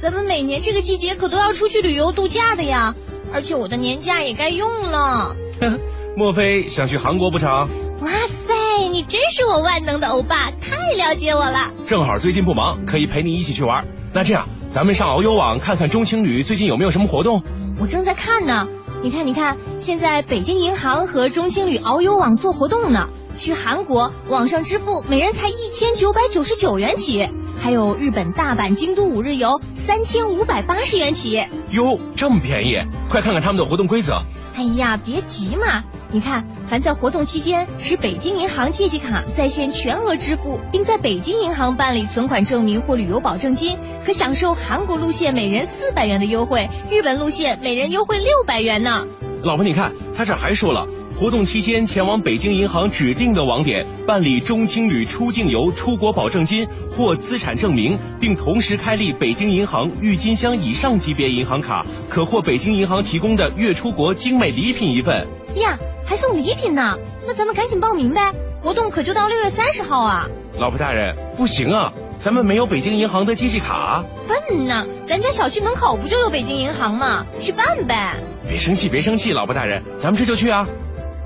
[0.00, 2.94] 咱们每年这个季节可都要出去旅游度假的呀，
[3.32, 5.34] 而且我的年假也该用了。
[6.16, 7.48] 莫非想去韩国不成？
[7.48, 11.72] 哇塞，你真是我万能的欧巴，太了解我了。
[11.86, 13.86] 正好最近不忙，可以陪你一起去玩。
[14.12, 17.42] 那这样，咱们上遨游网看看中青旅最近有没有什么活动。
[17.78, 18.68] 我正在看呢，
[19.02, 23.08] 你看，你看，现在北京银行和中青旅遨游网做活动呢。
[23.46, 27.28] 去韩国网上支付每人才一千九百九十九元起，
[27.62, 31.40] 还有日本大阪、京都五日游三千五百八十元起。
[31.70, 32.82] 哟，这么便宜！
[33.08, 34.20] 快看看他们的活动规则。
[34.56, 49.06] 哎呀，别急嘛，你看，凡在活动期间持北京银行借记卡在线全额支付，并在北京银行办理存款证明或旅游保证金，可享受韩国路线每人四百元的优惠，日本路线每人优惠六百元呢。
[49.44, 50.88] 老婆，你看，他这还说了。
[51.18, 65.26] 活动期间前往北京银行指定的网点办理中青旅出境游出国保证金或资产证明，并同时开立北京银行郁金香以上级别银行卡，可获北京银行提供的月出国精美礼品一份。
[65.54, 66.98] 呀，还送礼品呢！
[67.26, 70.26] 那咱们赶紧报名呗，活动可就到六月三十号啊！
[70.58, 74.04] 老婆大人，不行啊，咱们没有北京银行的机器卡。
[74.28, 77.24] 笨呢，咱家小区门口不就有北京银行吗？
[77.40, 78.16] 去办呗！
[78.46, 80.68] 别生气，别生气，老婆大人，咱们这就去啊！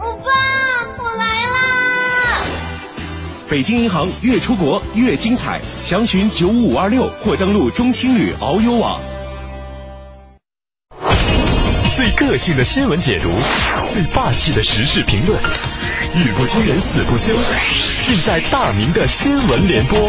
[0.00, 0.30] 欧巴，
[0.96, 2.46] 我来啦！
[3.50, 8.98] 北京银行越出国越精彩，详询九五五二六或登录中青旅遨游网。
[11.94, 13.28] 最个性的新闻解读，
[13.86, 15.38] 最霸气的时事评论，
[16.14, 17.34] 语不惊人死不休，
[18.06, 20.08] 尽在大明的新闻联播。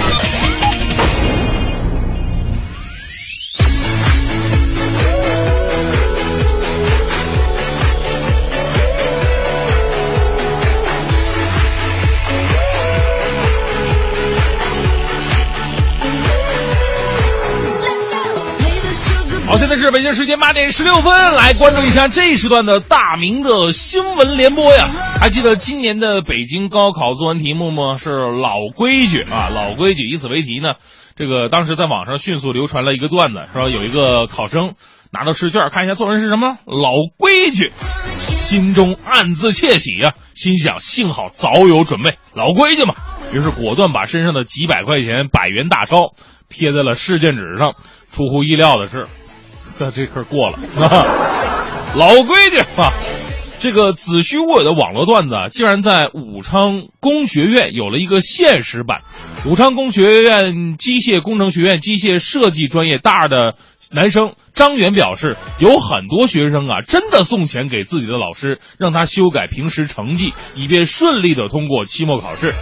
[19.81, 24.87] 是北京时间八点十六分，来关注一下这一时段的大明的新闻联播呀。
[25.19, 27.97] 还记得今年的北京高考作文题目吗？
[27.97, 30.07] 是老规矩啊，老规矩。
[30.07, 30.75] 以此为题呢，
[31.15, 34.73] 这个当时在网上迅速流传了一个段子，说有一个考生
[35.11, 37.71] 拿到试卷看一下作文是什么，老规矩，
[38.19, 42.93] 心中暗自窃喜呀，心想幸好早有准备，老规矩嘛。
[43.33, 46.13] 于是果断把身上的几百块钱百元大钞
[46.49, 47.73] 贴在了试卷纸上。
[48.11, 49.07] 出乎意料的是。
[49.79, 51.05] 这这科过了啊，
[51.95, 52.91] 老规矩啊！
[53.59, 59.01] 这个子虚乌有的网络段子，竟然在武昌工学院有了一个现实版。
[59.45, 63.53] 武昌工学院机械工程学院机械设计专业大二的
[63.91, 72.53] 男生张元表示，有很多学生啊，真的送钱给自己的老师，让他修改平时成绩，以便顺利的通过期末考试。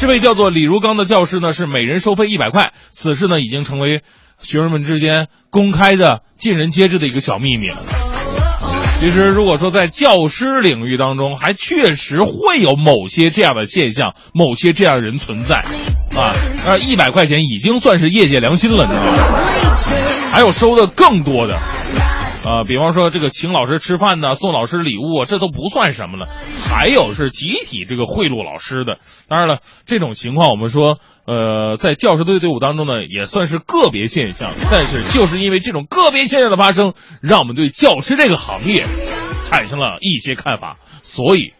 [0.00, 2.72] 这位叫做李如刚的教师呢，是每人收费一百块。
[2.88, 4.02] 此事呢，已经成为。
[4.40, 7.70] 学生们之间公开的、尽人皆知的一个小秘密。
[9.00, 15.58] 其实，如果说在教师领域当中，还确实会有某些这样的现象，某些这样的人存在
[16.16, 16.34] 啊。
[16.66, 19.12] 那一百块钱已经算是业界良心了，你知道吗？
[20.32, 21.56] 还有收的更多的。
[22.48, 26.26] 啊，比方说这个请老师吃饭呢，送老师礼物，这都不算什么了。
[26.66, 28.98] 还有是集体这个贿赂老师的。
[29.28, 34.50] 当然了，这种情况我们说，呃，在教师队队伍当中呢，也算是个别现象。
[34.70, 38.86] 但是就是因为这种个别现象的发生，让我们对教师这个行业
[39.50, 40.78] 产生了一些看法。
[41.02, 41.52] 所以，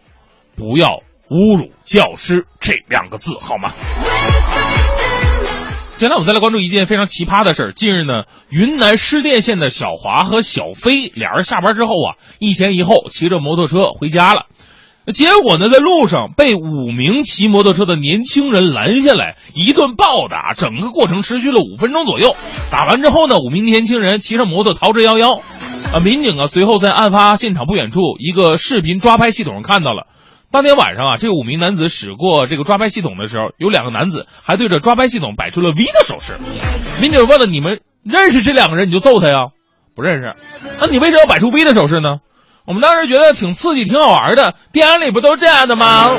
[0.55, 3.73] 不要侮辱教师这两个字，好吗？
[5.99, 7.71] 接下来我们再来关注一件非常奇葩的事儿。
[7.73, 14.45] 近日呢，云南施甸县的小华和小飞俩人下班之后啊，一前一后骑着摩托车回家了。
[15.07, 22.33] 结果呢，在路上被五名骑摩托车的年轻人拦下来，一顿暴打，整个过程持续了五分钟左右。
[22.71, 25.41] 打完之后呢，五名年轻人骑上摩托逃之夭夭。
[25.91, 30.07] 啊，民警啊，随后在案发现场不远处一个视频抓拍系统上看到了。
[30.51, 36.39] 当天晚上啊，这五名男子驶过这个抓拍系统的时候，有两个男子还对着抓拍系统摆出了 V 的手势。
[36.99, 39.49] 民警问了：“你们认识这两个人，你就揍他呀？”
[39.95, 40.35] 不认识。
[40.79, 42.17] 那你为什么要摆出 V 的手势呢？
[42.65, 46.09] 我们当时觉得挺刺激、挺好玩的，电影里不都是这样的吗？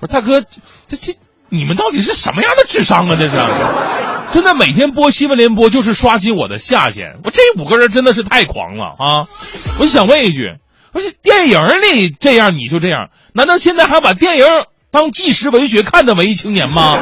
[0.00, 1.14] 我说大哥，这这
[1.48, 3.16] 你们到底是什么样的智商啊？
[3.16, 3.36] 这是，
[4.32, 7.20] 真的每天播新闻联播就是刷新我的下限。
[7.24, 9.28] 我这五个人真的是太狂了啊！
[9.78, 10.56] 我就想问一句，
[10.92, 13.08] 不是电影里这样你就这样？
[13.32, 14.44] 难道现在还把电影
[14.90, 16.98] 当纪实文学看的文艺青年吗？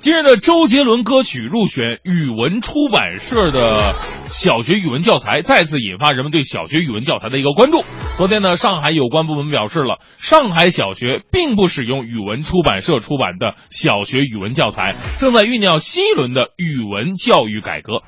[0.00, 3.96] 今日的，周杰伦歌曲入选语文出版社的
[4.30, 7.82] 小学语文教材，再次引发人们对小学语文教材的一个关注。
[8.16, 18.02] 昨天呢，上海有关部门表示了，上海小学并不使用语文出版社出版的小学语文教材，正在酝酿新一轮的语文教育改革。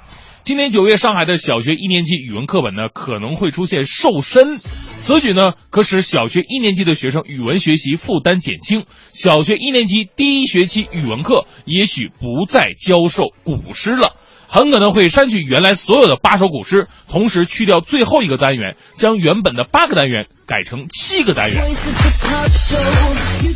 [0.51, 8.85] 今年九月，上海的小学一年级语文课本呢可能会出现瘦身，此举呢可使小学一年级的学生语文学习负担减轻。
[9.13, 14.17] 小学一年级第一学期语文课也许不再教授古诗了，
[14.49, 21.63] 很可能会删去原来所有的八首古诗，同时去掉最后一个单元，将原本的八个单元改成七个单元。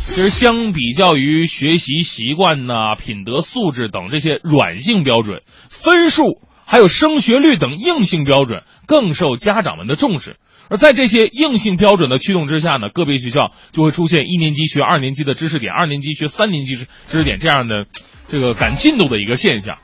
[0.01, 6.39] 其实，相比较于学习习惯呐、品德素质等这些软性标准，分数。
[6.75, 10.35] 还有升学率等硬性标准更受家长们的重视，
[10.69, 16.85] 而在这些硬性标准的驱动之下呢，个别学校就会出现一年级学二年级的知识点，二年级学三年级知
[17.17, 17.85] 识点这样的
[18.29, 19.77] 这个赶进度的一个现象。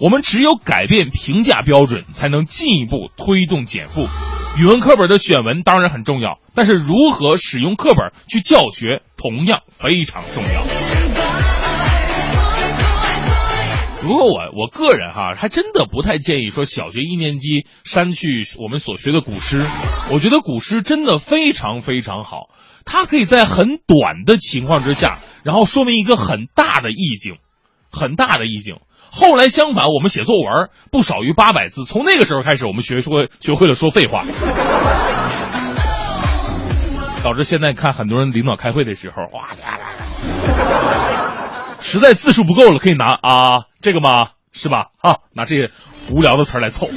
[0.00, 4.08] 我们只有改变评价标准，才能进一步推动减负。
[4.58, 10.81] 语文课本的选文当然很重要，但是如何使用课本去教学同样非常重要。
[14.02, 19.64] 如果我我个人哈，还真的不太建议说小学一年级删去我们所学的古诗。
[20.10, 22.48] 我觉得古诗真的非常非常好，
[22.84, 27.36] 它可以在很短的情况之下，然后说明一个很大的意境，
[27.92, 28.80] 很大的意境。
[29.12, 34.24] 后来相反，我们写作文不少于八百字，从那个时候开始，我们学说学会了说废话，
[37.22, 39.50] 导致现在看很多人领导开会的时候，哇。
[41.84, 44.28] 实在字数不够了，可以拿啊这个吗？
[44.52, 44.86] 是吧？
[45.00, 45.70] 啊，拿这些
[46.10, 46.88] 无聊的词儿来凑。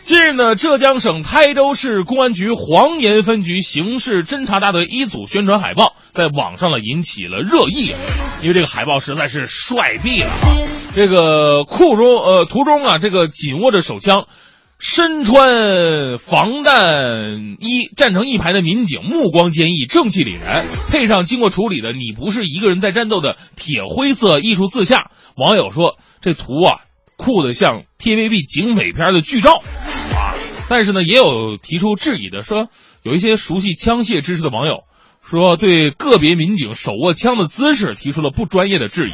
[0.00, 7.94] 近日呢，浙江省台州市公安局黄岩分局刑事侦查大队一组宣传海报在网上呢引起了热议，
[8.42, 10.50] 因为这个海报实在是帅毙了啊！
[10.96, 14.26] 这个库中呃图中啊，这个紧握着手枪。
[14.80, 26.80] 身穿防弹衣站成一排的民警，目光坚毅，正气凛然，配上经过处理的“你不是一个人在战斗”的铁灰色艺术字下，网友说这图啊
[27.18, 29.62] 酷的像 TVB 警匪片的剧照
[30.16, 30.32] 啊！
[30.70, 32.68] 但是呢，也有提出质疑的，说
[33.02, 34.84] 有一些熟悉枪械知识的网友
[35.22, 39.12] 说对个别民警手握枪的姿势提出了不专业的质疑。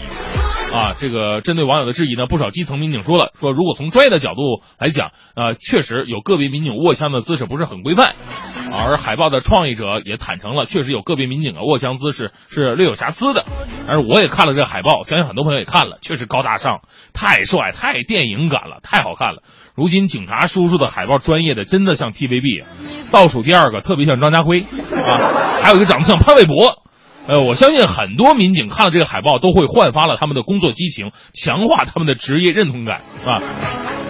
[0.76, 8.14] 啊，这个针对网友的质疑呢，不少基层民警说了，说如果从专业的角度来讲，呃，确实有个别民警握枪的姿势不是很规范，
[8.74, 13.46] 而海报的创意者也坦诚了，确实有个别民警啊握枪姿势是略有瑕疵的。
[13.86, 16.80] 但是我也看了这海报，相信很多朋友也看了，确实高大上，
[17.14, 19.42] 太帅，太电影感了，太好看了。
[19.74, 22.64] 如今警察叔叔的海报专业的真的像 TVB，
[23.10, 26.82] 倒数第二个特别像张家辉啊，还有一个长得像潘玮柏。
[27.28, 33.42] 呃，我相信很多民警看了这个海报，都会焕发了他们的工作激情，强化他们的职业认同感，是吧？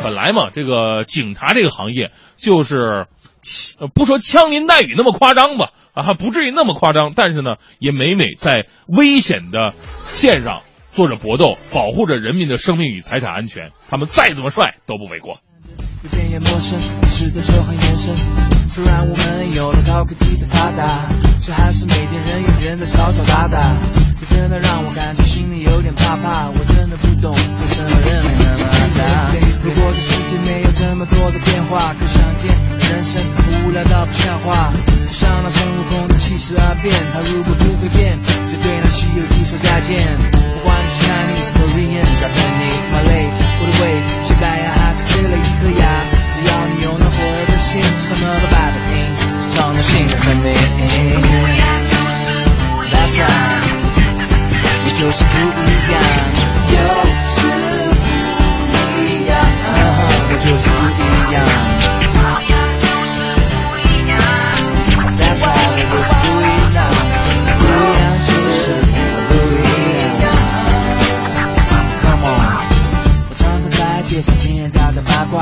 [0.03, 3.07] 本来嘛，这个警察这个行业就是，
[3.95, 9.73] 不说枪林弹雨那么夸张吧，啊，还不至于那么夸张，但是呢，也每每在危险的
[10.09, 10.61] 线上
[10.93, 13.71] 做着搏斗，保护着人民的生命与财产安全。
[13.89, 15.41] 他们再怎么帅都不为过。
[16.09, 18.15] 变也陌生，是的就很延伸。
[18.69, 21.09] 虽然我们有了高科技的发达，
[21.41, 23.77] 却还是每天人与人的吵吵打打。
[24.19, 26.49] 这真的让我感觉心里有点怕怕。
[26.49, 28.65] 我真的不懂为什么人类那么
[28.99, 29.33] 大。
[29.63, 33.21] 如果这世界没有这么多的变化，可想见人生
[33.65, 34.73] 无聊到不像话。
[35.07, 38.19] 就像那孙悟空的七十二变，他如果不会变，
[38.51, 40.17] 就对那西游记说再见。
[40.33, 43.27] 不管你是 Chinese、Korean、Japanese、Malay，
[43.59, 44.03] 我的胃，
[48.07, 49.59] 现在呀还是缺了一颗牙。
[49.59, 50.55] 只要你有那火热的心，什么都办得新的生命。
[52.93, 53.67] That's right，
[54.85, 55.99] 我就是不一样，
[56.63, 56.75] 就
[57.27, 58.09] 是不
[59.03, 59.35] 一样，
[60.23, 61.37] 我就是不一样。
[65.19, 66.79] That's right，我就是不一样，
[67.59, 68.63] 不一样就是
[69.27, 69.35] 不
[69.67, 69.75] 一
[70.23, 70.25] 样。
[72.03, 72.63] Come on，
[73.29, 75.35] 我常常在街上听人家的八卦，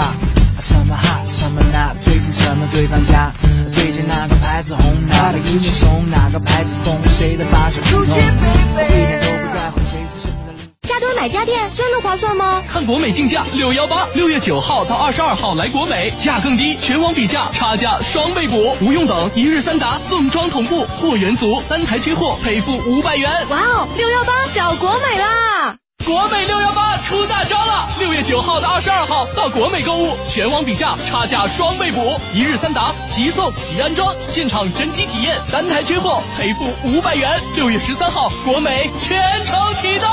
[0.65, 3.31] 什么 hot 什么 not，最近什么对涨价，
[3.71, 10.55] 最近哪个牌子红，哪个衣服送，哪个牌子疯，谁的发型不同，我一点都不在乎谁是什么的。
[10.89, 12.63] 加多买家电真的划算吗？
[12.67, 23.31] 看国美竞价六幺八，六月九号到二十二号来国美，价更低，全网比价，差价双倍补，不用等，一日三达，送装同步，货源足，单台缺货赔付五百元。
[23.51, 25.77] 哇哦，六幺八找国美啦！
[26.05, 27.89] 国美六幺八出大招了！
[27.99, 37.41] 六月九号到二十二号到国美购物，全网比价，差价双倍补，一日三达，即送即安装，现场真机体验，单台缺货赔付五百元。
[37.57, 40.07] 六月十三号，国美全程启动。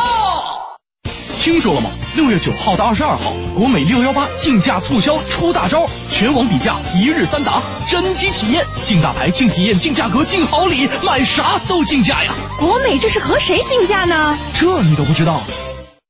[1.40, 1.90] 听说了吗？
[2.16, 12.32] 六月九号到二十二号，国美六幺八竞价促销出大招，全网比价，一日三达，真机体验，竞大牌、竞体验、竞价格、竞好礼，买啥都竞价呀！
[12.58, 14.38] 国美这是和谁竞价呢？
[14.54, 15.42] 这你都不知道？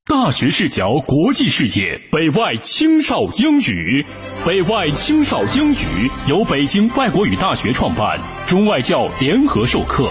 [0.06, 4.04] 大学视角，国际视野，北外青少英语。
[4.44, 10.10] 北外青少英语由北京外国语大学创办，中外教联合授课。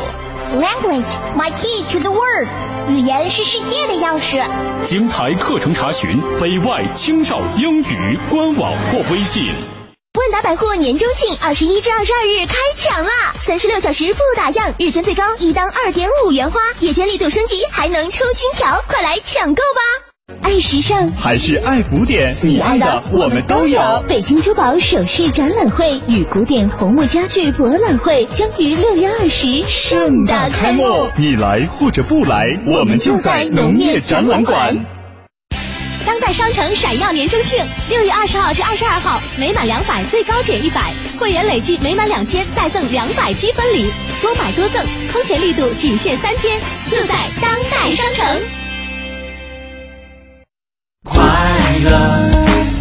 [0.55, 2.49] Language, my key to the world。
[2.89, 4.41] 语言是世界的钥匙。
[4.81, 6.09] 精彩课程查询
[6.41, 9.53] 北外青少英语官网或微信。
[10.19, 13.32] 万达百货年中庆二十一至二十二日开抢啦！
[13.39, 20.41] 三十六小时不打烊，日间最高一单二点五元花，夜间力度升级，还能抽金条，快来抢购吧！
[20.43, 22.37] 爱时尚还是爱古典？
[22.43, 23.81] 你爱的我们都有。
[24.09, 31.09] 北京珠宝首饰展览会与古典红木家具博览会将于六月二十盛大开幕。
[31.16, 34.74] 你来或者不来，我们就在农业展览馆。
[36.11, 43.89] 当代商城闪耀年终庆，六月二十号至二十二号，每满两百最高减一百，会员累计每满两千再赠两百积分礼，
[44.20, 48.43] 多买多赠，空前力度仅限三天，就在当代商城。
[51.05, 51.23] 快
[51.85, 52.28] 乐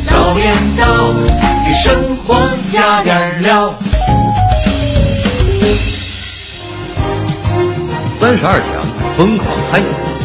[0.07, 1.13] 早点到，
[1.67, 2.35] 给生活
[2.73, 3.77] 加点料。
[8.19, 8.83] 三十二强
[9.15, 10.18] 疯狂猜。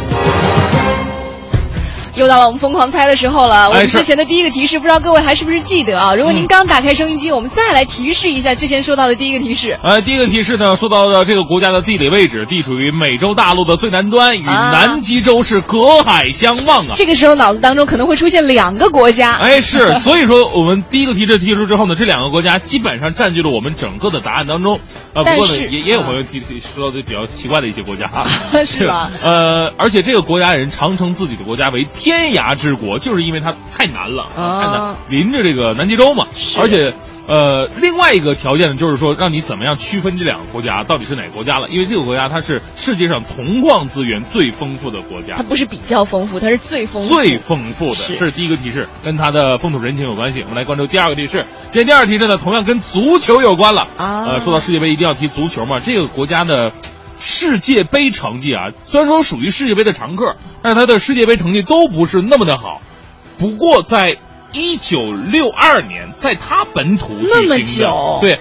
[2.16, 3.68] 又到了我们疯狂猜的时候了。
[3.68, 6.14] 我们之前的第一个提示，不知道各位还是不是记得啊？
[6.14, 9.78] 如果您刚打开收音机，我们再来提示一下之前说到的第一个提示。
[9.82, 16.92] 呃，第一个提示呢，说到的这个国家的地理位置，地处于美洲大陆的最南端，与啊南极洲是隔海相望啊。
[16.94, 19.34] 这个时候脑子当中可能会出现两个国家。
[19.34, 24.76] 哎，是， 所以说我们第一个提示提出之后呢，这两个国家基本上占据了我们整个的答案当中。
[25.14, 28.28] 啊、不过呢，但是也也有朋友提提说到的比较奇怪的一些国家啊，
[28.64, 29.10] 是吧？
[29.22, 36.26] 呃，而且这个国家人常称自己的国家为天涯之国，就是因为它太难了，啊太难，临着这个南极洲嘛，
[36.60, 36.92] 而且。
[37.26, 41.70] 呃，另外一个条件呢，就是说让你怎么样区分这两个国家到底是哪个国家了？
[41.70, 47.08] 因为这个国家它是世界上铜矿资源最丰富的国家，它不是比较丰富，它是最丰富。
[47.08, 50.42] 最丰富的，是这是第一个提示，跟它的风土人情有关系。
[50.42, 53.88] 我们来关注第二个提示，这第二个提示呢，同样跟足球有关了。
[53.96, 55.80] 啊呃，说到世界杯，一定要提足球嘛。
[55.80, 56.72] 这个国家的
[57.18, 62.80] 世界杯成绩啊，虽然说属于世界杯的常客，但是他的世界杯成绩都不是那么的好。
[63.38, 64.18] 不过在
[64.52, 68.38] 一九六二年，在他本土举行的久对。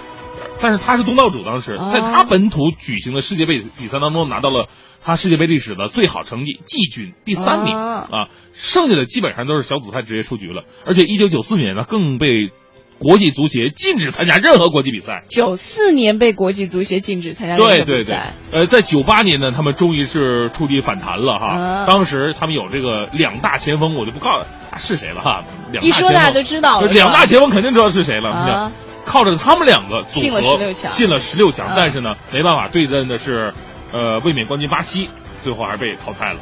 [0.62, 4.70] 但是他是东道主，当时哦在他本土举行的世界杯比赛当中拿到了
[5.04, 10.64] 他世界杯历史的最好成绩，季军第三名哦啊，剩下的基本上都是小组赛直接出局了。
[10.86, 12.52] 而且一九九四年呢，更被
[13.00, 15.24] 国际足协禁止参加任何国际比赛。
[15.30, 21.48] 九四年被国际足协禁止参加任何比对对对赛，，呃，在九八年呢，他们终于是触底反弹了哈。
[21.48, 25.44] 啊当时他们有这个两大前锋，我就不告诉啊是谁了哈。
[25.72, 28.32] 两大一说大家都知道了两大前锋肯定知道是谁了。
[28.32, 28.72] 啊
[29.06, 33.54] 靠着他们两个组进了合16强进了十六强，啊但是呢，没办法对阵的是
[33.92, 35.10] 呃卫冕冠军巴西，
[35.44, 36.40] 最后还是被淘汰了。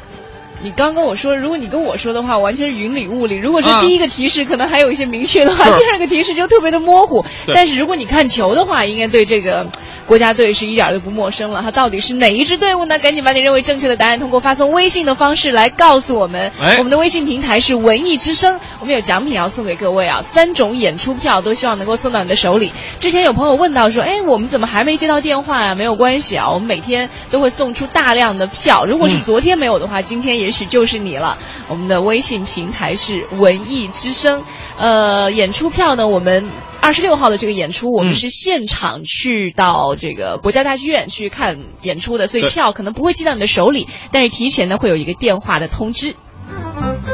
[0.60, 3.36] 你刚跟我说，如果你跟我说的话，完全是云里雾里。
[3.36, 7.24] 如果是啊第一个提示，可能还有一些明确的话；第二个提示就特别的模糊。
[7.52, 9.66] 但是如果你看球的话，应该对这个
[10.06, 11.62] 国家队是一点都不陌生了。
[11.62, 12.98] 它到底是哪一支队伍呢？
[12.98, 16.52] 赶紧把你认为正确的答案通过发送微信的方式来告诉我们。
[16.60, 22.72] 哎我们的微信平台是文艺之声，我们有奖品要送给各位啊，三种演出票都希望能够送到你的手里。
[23.00, 28.84] 之前有朋友问到说，哎，我们怎么还没接到电话呀、没有关系啊，我们每天都会送出大量的票。
[28.86, 31.38] 如果是嗯昨天没有的话，今天也许就是你了。
[31.68, 34.42] 我们的微信平台是文艺之声，
[34.76, 36.48] 呃，演出票呢，我们
[36.82, 46.16] 二十六号的这个演出，我们是现场去到这个国家大剧院去看演出的，所以票可能不会寄到你的手里，但是提前呢会有一个电话的通知。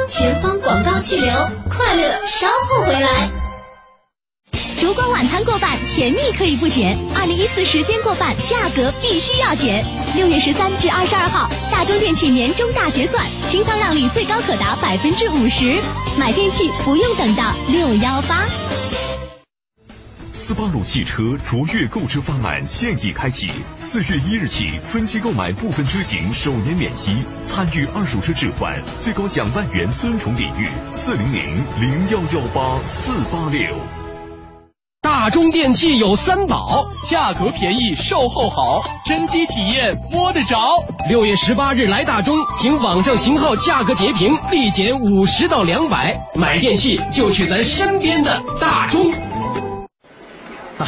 [0.08, 1.30] 前方广告气流，
[1.68, 3.30] 快乐稍后回来。
[4.80, 6.98] 烛光晚餐过半，甜蜜可以不减。
[7.14, 9.84] 二零一四时间过半，价格必须要减。
[10.16, 15.78] 六月十三至二十二号，大中电器年终大结算，清仓让利最高可达百分之五十，
[16.16, 18.46] 买电器不用等到六幺八。
[20.48, 28.72] 斯巴鲁汽车卓越购车方案现已开启，四月一日起分期购买部分车型首年免息，参与二手车置换，
[29.02, 30.66] 最高享万元尊崇礼遇。
[30.90, 33.76] 四零零零幺幺八四八六。
[35.02, 40.56] 大中电器有三宝，价格便宜，售后好，真机体验摸得着。
[41.10, 49.12] 六月十八日来大中，凭网上型号价格截屏，立减五十到两百，买电器就去咱身边的大中。
[50.78, 50.86] 唉，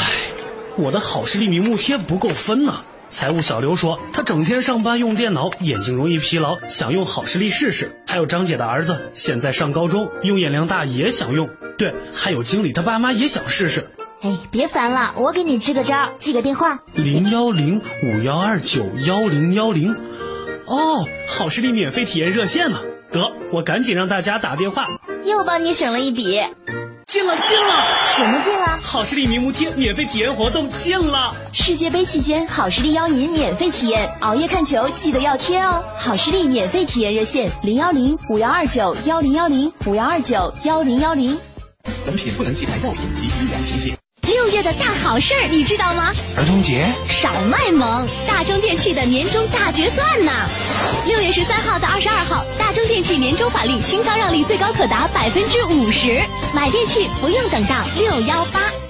[0.78, 8.00] 我的好视力明目贴不够分呐、财务小刘说，他整天上班用电脑，眼睛容易疲劳，想用好视力试试。
[8.06, 11.48] 还有张姐的儿子现在上高中，用眼量大也想用。
[11.76, 13.88] 对，还有经理他爸妈也想试试。
[14.22, 16.78] 哎，别烦了，我给你支个招，记个电话。
[16.94, 19.92] 零幺零五幺二九幺零幺零，
[20.66, 22.78] 哦，好视力免费体验热线呢。
[23.10, 23.22] 得，
[23.52, 24.84] 我赶紧让大家打电话。
[25.24, 26.38] 又帮你省了一笔。
[27.10, 27.74] 进了进了，
[28.06, 28.78] 什么进了？
[28.84, 31.34] 好视力明目贴免费体验活动进了。
[31.52, 35.82] 世界杯期间，好视力邀您免费体验，熬夜看球记得要贴哦。
[35.98, 41.36] 好视力免费体验热线：零幺零五幺二九幺零幺零五幺二九幺零幺零。
[42.06, 43.99] 本品不能替代药品及医疗器械。
[44.22, 46.12] 六月的大好事儿，你知道吗？
[46.36, 50.32] 儿童节少卖萌，大中电器的年终大决算呢！
[51.06, 56.22] 六月十三号到二十二号，大中电器年终返利清仓让利最高可达百分之五十，
[56.54, 58.89] 买电器不用等到六幺八。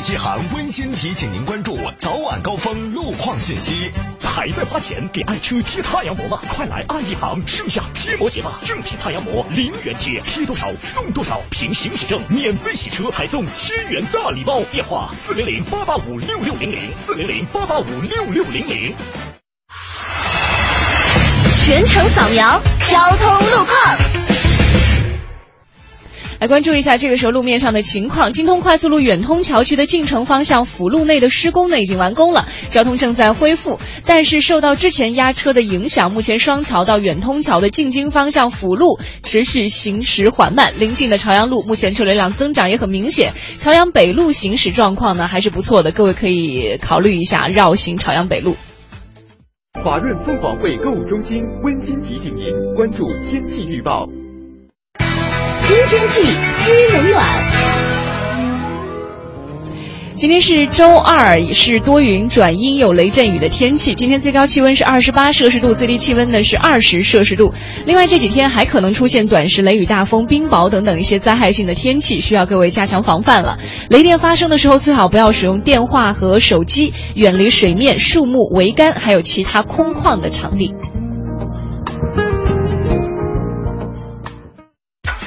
[0.00, 3.90] 爱机行温馨提醒您关注早晚高峰路况信息。
[4.18, 6.40] 还在花钱给爱车贴太阳膜吗？
[6.48, 8.58] 快来爱一行盛夏贴膜节吧！
[8.64, 14.62] 正品太阳膜零元贴，贴多少送多少，凭行驶证免费洗车，还送千元大礼包。
[14.72, 18.96] 电话四零零八八五六六零零四零零八八五六六零零。
[21.58, 22.58] 全程扫描
[22.88, 24.39] 交通路况。
[26.40, 28.32] 来关注一下这个时候路面上的情况。
[28.32, 33.78] 京通快速路远通桥区的进城方向辅路内的施工呢已经完工了，交通正在恢复。
[34.06, 40.72] 但是受到之前压车的影响，目前双桥到远通桥的进京方向辅路持续行驶缓慢。
[40.78, 48.56] 临近的朝阳路目前车流量增长也很明显，朝阳北路行驶状况呢还是不错的，各位可以考虑一下绕行朝阳北路。
[49.84, 54.08] 华润凤凰汇购物中心温馨提醒您关注天气预报。
[55.70, 56.24] 知天气，
[56.58, 57.24] 知冷暖。
[60.16, 63.94] 今天是周二，是多云转阴有雷阵雨的天气。
[63.94, 67.54] 今天最高气温是二十八摄氏度，最低气温呢是二十摄氏度。
[67.86, 73.60] 另外这几天还可能出现短时雷雨、大风、冰雹等等一些灾害性的天气，需要各位加强防范了。
[73.90, 80.74] 雷电发生的时候，最好不要使用电话和手机，远离水面、树木、桅杆，还有其他空旷的场地。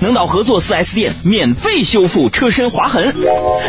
[0.00, 3.14] 能到合作 4S 店免费修复车身划痕。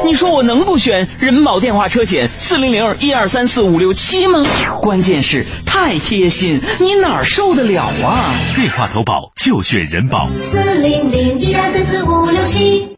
[0.06, 4.44] 你说我能不选人保电话车险四零零一二三四五六七吗？
[4.82, 8.34] 关键是太贴心，你哪儿受得了啊？
[8.56, 10.30] 电话投保就选人保。
[10.52, 12.98] 四零零一二三四五六七。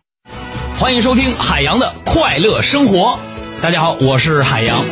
[0.77, 3.19] 欢迎收听海洋的快乐生活。
[3.61, 4.85] 大家好，我是海洋。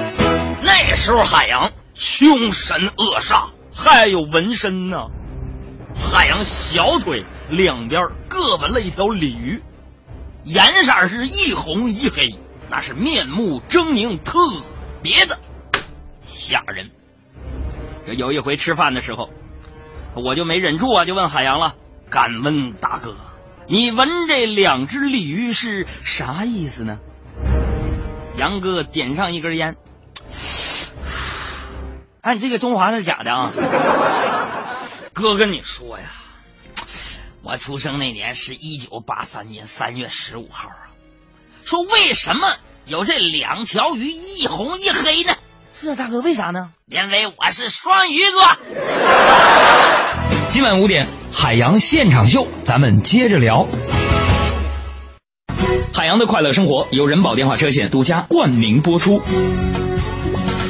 [0.64, 4.98] 那时候海洋凶神恶煞，还有纹身呢。
[6.00, 9.62] 海洋小腿两边各纹了一条鲤鱼，
[10.44, 14.40] 颜色是一红一黑，那是面目狰狞，特
[15.02, 15.38] 别的
[16.26, 16.92] 吓人。
[18.06, 19.30] 这有一回吃饭的时候，
[20.16, 21.76] 我就没忍住啊，就问海洋了
[22.10, 23.16] ：“敢问大哥，
[23.68, 27.00] 你纹这两只鲤鱼是啥意思呢？”
[28.38, 29.76] 杨哥点上一根烟，
[32.22, 33.52] 哎，你这个中华是假的啊！
[35.18, 36.06] 哥跟你说呀，
[37.42, 40.94] 我出生那年是一九八三年三月十五号啊。
[41.66, 42.48] 说为什么
[42.86, 45.34] 有这两条鱼一红一黑呢？
[45.74, 46.70] 是啊，大哥，为啥呢？
[46.86, 48.42] 因为我是双鱼座。
[50.50, 53.68] 今晚五点，海洋现场秀，咱们接着聊。
[55.96, 59.20] 海洋的快乐生活由人保电话车险独家冠名播出。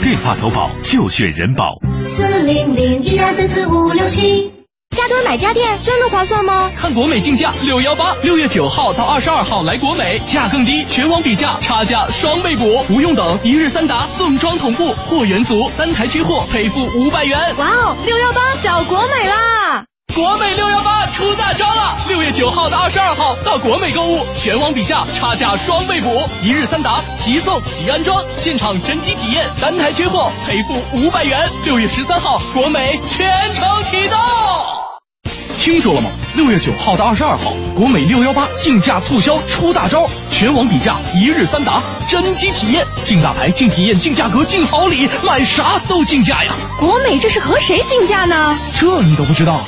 [0.01, 1.81] 电话投保就选人保。
[2.47, 4.53] 四零零一二三四五六七。
[4.95, 6.71] 加多买家电真的划算吗？
[6.77, 17.37] 看国美竞价六幺八，六月九号到二十二号来国美，价更低，全网比价，差价双倍补，不用等，一日三达，送装同步，货源足，单台缺货赔付五百元。
[17.57, 19.83] 哇哦，六幺八找国美啦！
[20.15, 21.97] 国美六幺八出大招了！
[22.07, 31.47] 六月九号到二十二号到国美购物，全网比价，差价双倍补，一日三达，即送即安装，现场真机体验，单台缺货赔付五百元。
[31.65, 34.17] 六月十三号，国美全程启动。
[35.59, 36.09] 听说了吗？
[36.35, 46.51] 六月九号到二十二号，国美六幺八竞价促销出大招，全网比价，一日三达，真机体验，竞大牌、竞体验、竞价格、竞好礼，买啥都竞价呀！
[46.79, 48.57] 国美这是和谁竞价呢？
[48.75, 49.61] 这你都不知道？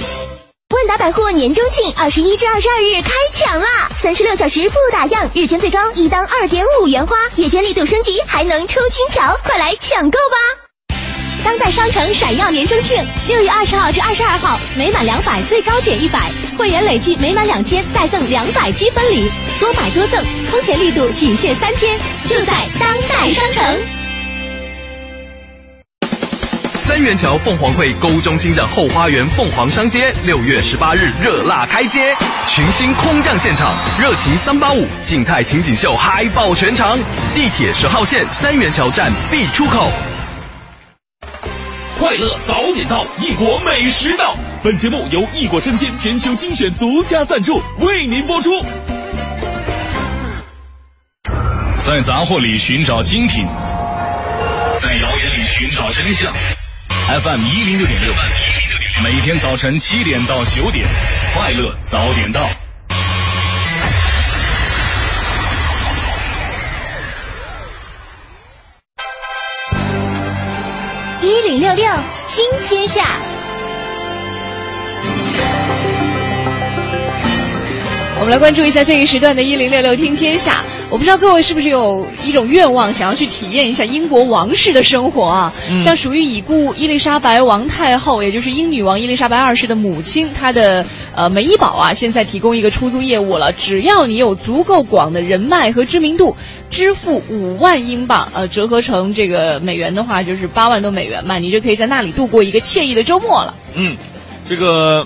[0.80, 3.90] 万达百货年中庆二十一至二十二日开抢啦！
[3.98, 10.96] 三十六小时不打烊，日间最高一单二点五元花，夜间力度升级，还能抽金条，快来抢购吧！
[11.44, 19.30] 当代商城闪耀年中庆，六月二十号至二十二号，每满两百最高减一百，会员累计每满两千再赠两百积分礼，
[19.60, 23.99] 多买多赠，空前力度仅限三天，就在当代商城。
[27.00, 32.14] 三元桥凤凰汇购物中心的后花园凤凰商街，六月十八日热辣开街，
[32.46, 37.00] 群星空降现场，热情三八五静态情景秀嗨爆全场，
[37.34, 39.90] 地铁十号线三元桥站 B 出口。
[41.98, 44.36] 快乐早点到，异国美食到。
[44.62, 48.52] 本节目由异国生鲜全球精选独家赞助，为您播出。
[51.76, 53.48] 在杂货里寻找精品，
[54.74, 56.30] 在谣言里寻找真相。
[57.10, 58.14] FM 一零六点六，
[59.04, 60.88] 每天早晨七点到九点，
[61.34, 62.48] 快乐早点到。
[71.20, 71.92] 一零六六
[72.28, 73.39] 听天下。
[78.20, 80.62] 我们来关注一下这一时段的“一零六六听天下”。
[80.92, 85.54] 我不知道各位是不是有一种愿望，想要去体验一下英国王室的生活啊？
[85.70, 90.86] 嗯像属于已故伊丽莎白王太后，也就是英女王伊丽莎白二世的母亲，她的
[91.16, 93.54] 呃美伊堡啊，现在提供一个出租业务了。
[93.54, 96.36] 只要你有足够广的人脉和知名度，
[96.70, 103.56] 支付五万英镑，呃，折合成这个美元的话，就是八万多美元嘛，你就可以在那里度过一个惬意的周末了。
[103.76, 103.96] 嗯，
[104.50, 105.06] 这个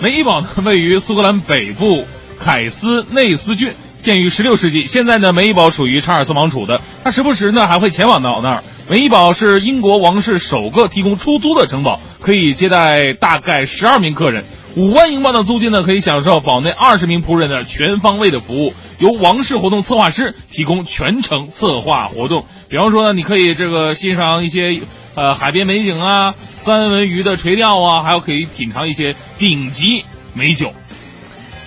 [0.00, 2.04] 梅伊堡呢，位于苏格兰北部
[2.38, 4.86] 凯斯内斯郡，建于16世纪。
[4.86, 8.64] 现在呢，梅伊堡属于查尔斯王储的，他时不时呢还会前往到那儿。
[8.88, 14.44] 梅伊堡是英国王室首个提供出租的城堡，可以接待大概十二名客人。
[14.76, 22.44] 五万英镑的租金呢，可以享受堡内二十名仆人的全方位的服务，由王室活动策划师提供全程策划活动。
[22.68, 24.80] 比方说呢，你可以这个欣赏一些
[25.16, 30.04] 呃海边美景啊，三文鱼的垂钓啊，还有可以品尝一些顶级
[30.34, 30.72] 美酒。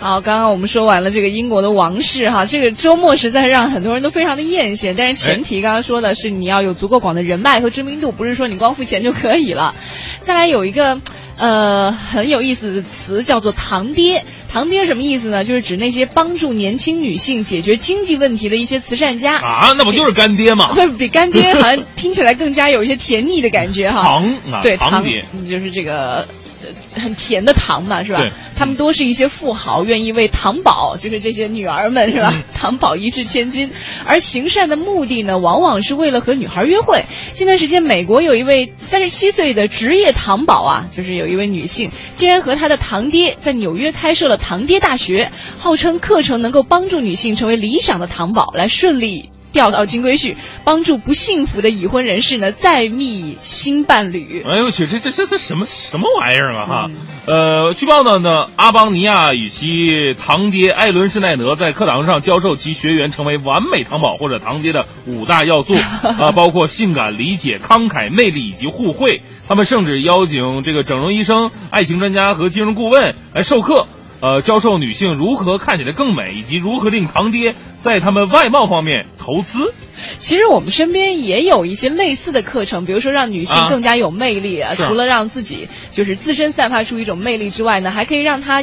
[0.01, 4.95] 好，刚刚我们说完了这个英国的王室哈，这个周末实在让很多人都非常的艳羡。
[4.97, 9.75] 但是前提刚刚说的是你要有足够广的人脉和知名度，不是说你光付钱就可以了。
[10.23, 10.99] 再来有一个
[11.37, 15.43] 呃很有意思的词叫做“堂爹”，堂爹什么意思呢？
[15.43, 20.71] 就是指那些帮助年轻女性解决经济问题的一些慈善家啊，那不就是干爹吗？
[20.73, 24.01] 不 比干爹好像听起来更加有一些甜腻的感觉哈。
[24.01, 26.27] 堂啊对，堂爹就是这个。
[26.63, 28.27] 呃很甜的糖嘛，是吧？
[28.55, 32.33] 他们多是一些富豪，愿意为糖宝，就是这些女儿们，是吧？
[32.35, 33.71] 嗯 糖宝一掷千金，
[34.05, 37.05] 而行善的目的呢，往往是为了和女孩约会。
[37.33, 49.31] 近段时间，美国有一位三十七岁的职业糖宝啊，就是有一位女性，竟然和她的堂爹在纽约开设了堂爹大学，号称课程能够帮助女性成为理想的糖宝，来顺利。
[49.51, 54.43] 调到金龟婿，帮助不幸福的已婚人士呢再觅新伴侣。
[54.47, 56.87] 哎呦我去，这这这这什么什么玩意儿啊哈！
[56.89, 56.95] 嗯
[57.27, 65.75] 呃，据报道呢，阿邦尼亚与其堂爹艾伦施耐德在课堂上教授其学员成为完美糖宝或者堂爹的五大要素
[66.19, 69.21] 啊、包括性感、理解、慷慨、魅力以及互惠。
[69.47, 73.85] 他们甚至邀请这个整容医生、爱情专家和金融顾问来授课。
[74.21, 79.73] 呃，教授女性如何看起来更美，以及如何令堂爹在他们外貌方面投资。
[80.19, 84.73] 其实我们身边也有一些类似的课程，比如说让女性啊更加有魅力啊。
[84.75, 88.61] 是除了让自己就是自身散发出一种魅力之外呢，还可以让她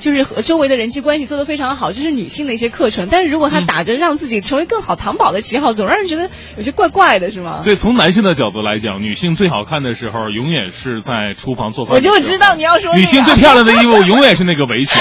[0.00, 3.08] 就是和周围的人际关系做得非常好，这是女性的一些课程。
[3.10, 7.62] 但是如果嗯她打着让自己成为更好糖宝的旗号，总让人觉得有些怪怪的，是吗？
[7.64, 11.94] 对，从男性的角度来讲，女性最好看的时候，永远是在厨房做饭。
[11.94, 15.00] 我就知道你要说、这个、女性最漂亮的衣服永远是那个围裙。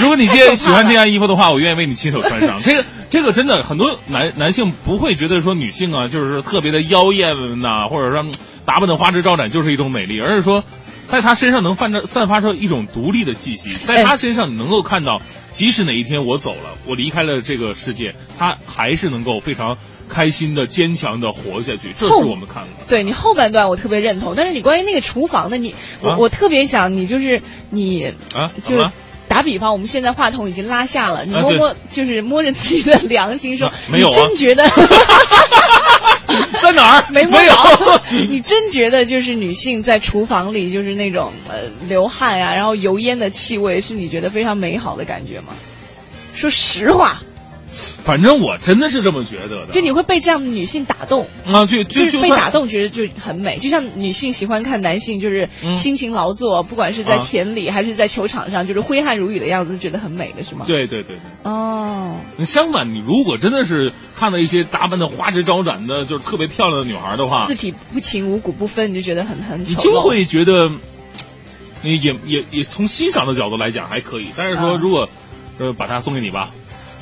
[0.00, 2.60] 如果你现在喜欢这样衣服的话，我愿意为你亲手穿上。
[2.64, 8.32] 这个这个真的很多男男性不会觉得说女性啊，就是特别的妖艳呐、或者说嗯
[8.64, 10.64] 打扮的花枝招展就是一种美丽，而是说。
[11.06, 15.20] 在她身上能泛着散发出一种独立的气息，在她身上你能够看到，
[15.52, 19.76] 即使哪一天我走了，我离开了这个世界，她还是能够非常
[20.08, 21.92] 开心的、坚强的活下去。
[21.94, 22.68] 这是我们看的。
[22.88, 28.92] 对你后半段我特别认同，但是你关于那个厨房的，你我、啊我特别想你就是你啊，就是怎么了？
[29.28, 34.64] 打比方，我们现在话筒已经拉下了，你摸摸、就是摸着自己的良心说，没有啊你真觉得
[36.62, 37.04] 在哪儿？
[37.12, 45.54] 没有着， 你真觉得就是女性在厨房里就是那种呃流汗呀、然后油烟的气味，是你觉得非常美好的感觉吗？
[46.34, 47.22] 说实话，
[48.04, 49.72] 反正我真的是这么觉得的。
[49.72, 51.28] 就你会被这样的女性打动。
[51.46, 60.64] 啊，就就就是被打动，觉得就很美，就像女性喜欢看男性就是辛勤劳作，不管是在田里还是在球场上，就是挥汗如雨的样子，觉得很美的是吗？
[60.66, 61.50] 对对对对。
[61.50, 69.82] 哦，相反，你如果真的是看到一些打扮的花枝招展的，就是特别漂亮的女孩的话四，体不勤五谷不分，你就觉得很很丑陋。
[69.82, 70.70] 就会觉得，
[71.82, 74.28] 你也也也从欣赏的角度来讲还可以。
[74.36, 75.08] 但是说，啊如果
[75.58, 76.50] 呃把它送给你吧，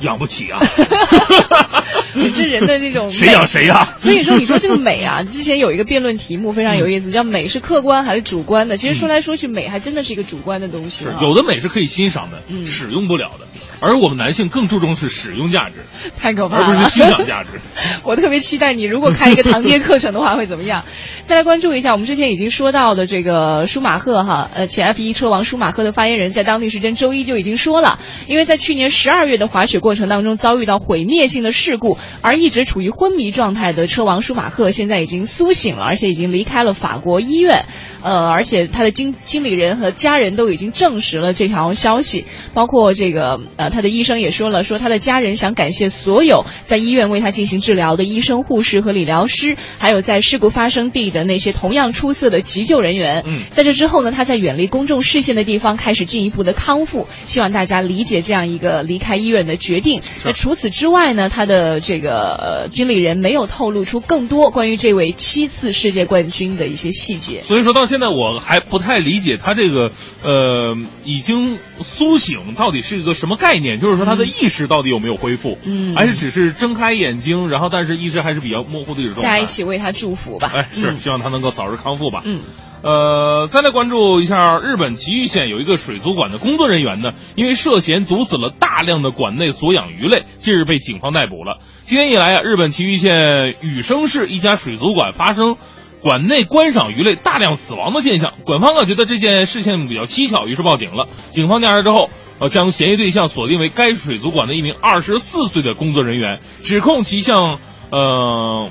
[0.01, 0.59] 养不起啊，
[2.15, 8.77] 你这人的那种 谁养谁呀所以说，你说这个美啊， 之前有一个辩论题目非常有意思，叫美是客观还是主观的？
[8.77, 13.45] 其实说来说去，美还真的是一个主观的东西有的美是可以欣赏的，嗯使用不了的。
[13.79, 15.75] 而我们男性更注重是使用价值，
[16.17, 17.59] 太可怕了，而不是欣赏价值。
[18.03, 20.85] 我特别期待你如果开一个堂爹课程的话会怎么样？
[21.23, 37.65] 再来关注一下，我们之前已经说到的这个舒马赫哈，呃，前 F 1车王舒马赫的发言人在当地时间周一就已经说了，因为在去年十二月的滑雪过程当中遭遇到毁灭性的事故，而一直处于昏迷状态的车王舒马赫现在已经苏醒了，而且已经离开了法国医院，
[38.03, 53.23] 呃，而且他的经经理人和家人都已经证实了这条消息，包括这个呃他的医生也说了，说他的家人想感谢所有在医院为他进行治疗的医生、护士和理疗师，还有在事故发生地的那些同样出色的急救人员。
[53.25, 60.01] 嗯，在这之后呢，他在远离公众视线的地方开始进一步的康复，希望大家理解这样一个离开医院的决定。
[60.25, 67.41] 那除此之外呢，他的这个呃经理人没有透露出更多关于这位七次世界冠军的一些细节。
[67.43, 69.91] 所以说到现在我还不太理解他这个
[70.21, 70.75] 呃
[71.05, 79.45] 已经苏醒到底是一个什么概念，就是说他的意识到底有没有恢复，嗯还是只是睁开眼睛，然后但是意识还是比较模糊的一种状态大家一。
[79.53, 80.51] 起为他祝福吧。
[80.53, 82.21] 哎，是嗯希望他能够早日康复吧。
[82.25, 82.41] 嗯。
[82.81, 91.59] 呃，再来关注一下日本崎玉县有一个水族馆的工作人员呢，因为涉嫌毒死了大量的馆内所养鱼类，近日被警方逮捕了。
[91.85, 95.55] 今年以来啊，日本崎玉县羽生市一家水族馆发生
[96.03, 101.07] 馆内观赏鱼类大量死亡的现象，馆方呢觉得这件事情比较蹊跷，于是报警了。
[101.31, 102.09] 警方调查之后，
[102.39, 107.57] 呃，将嫌疑对象锁定为该水族馆的一名二十四岁的工作人员，指控其向
[107.89, 108.69] 呃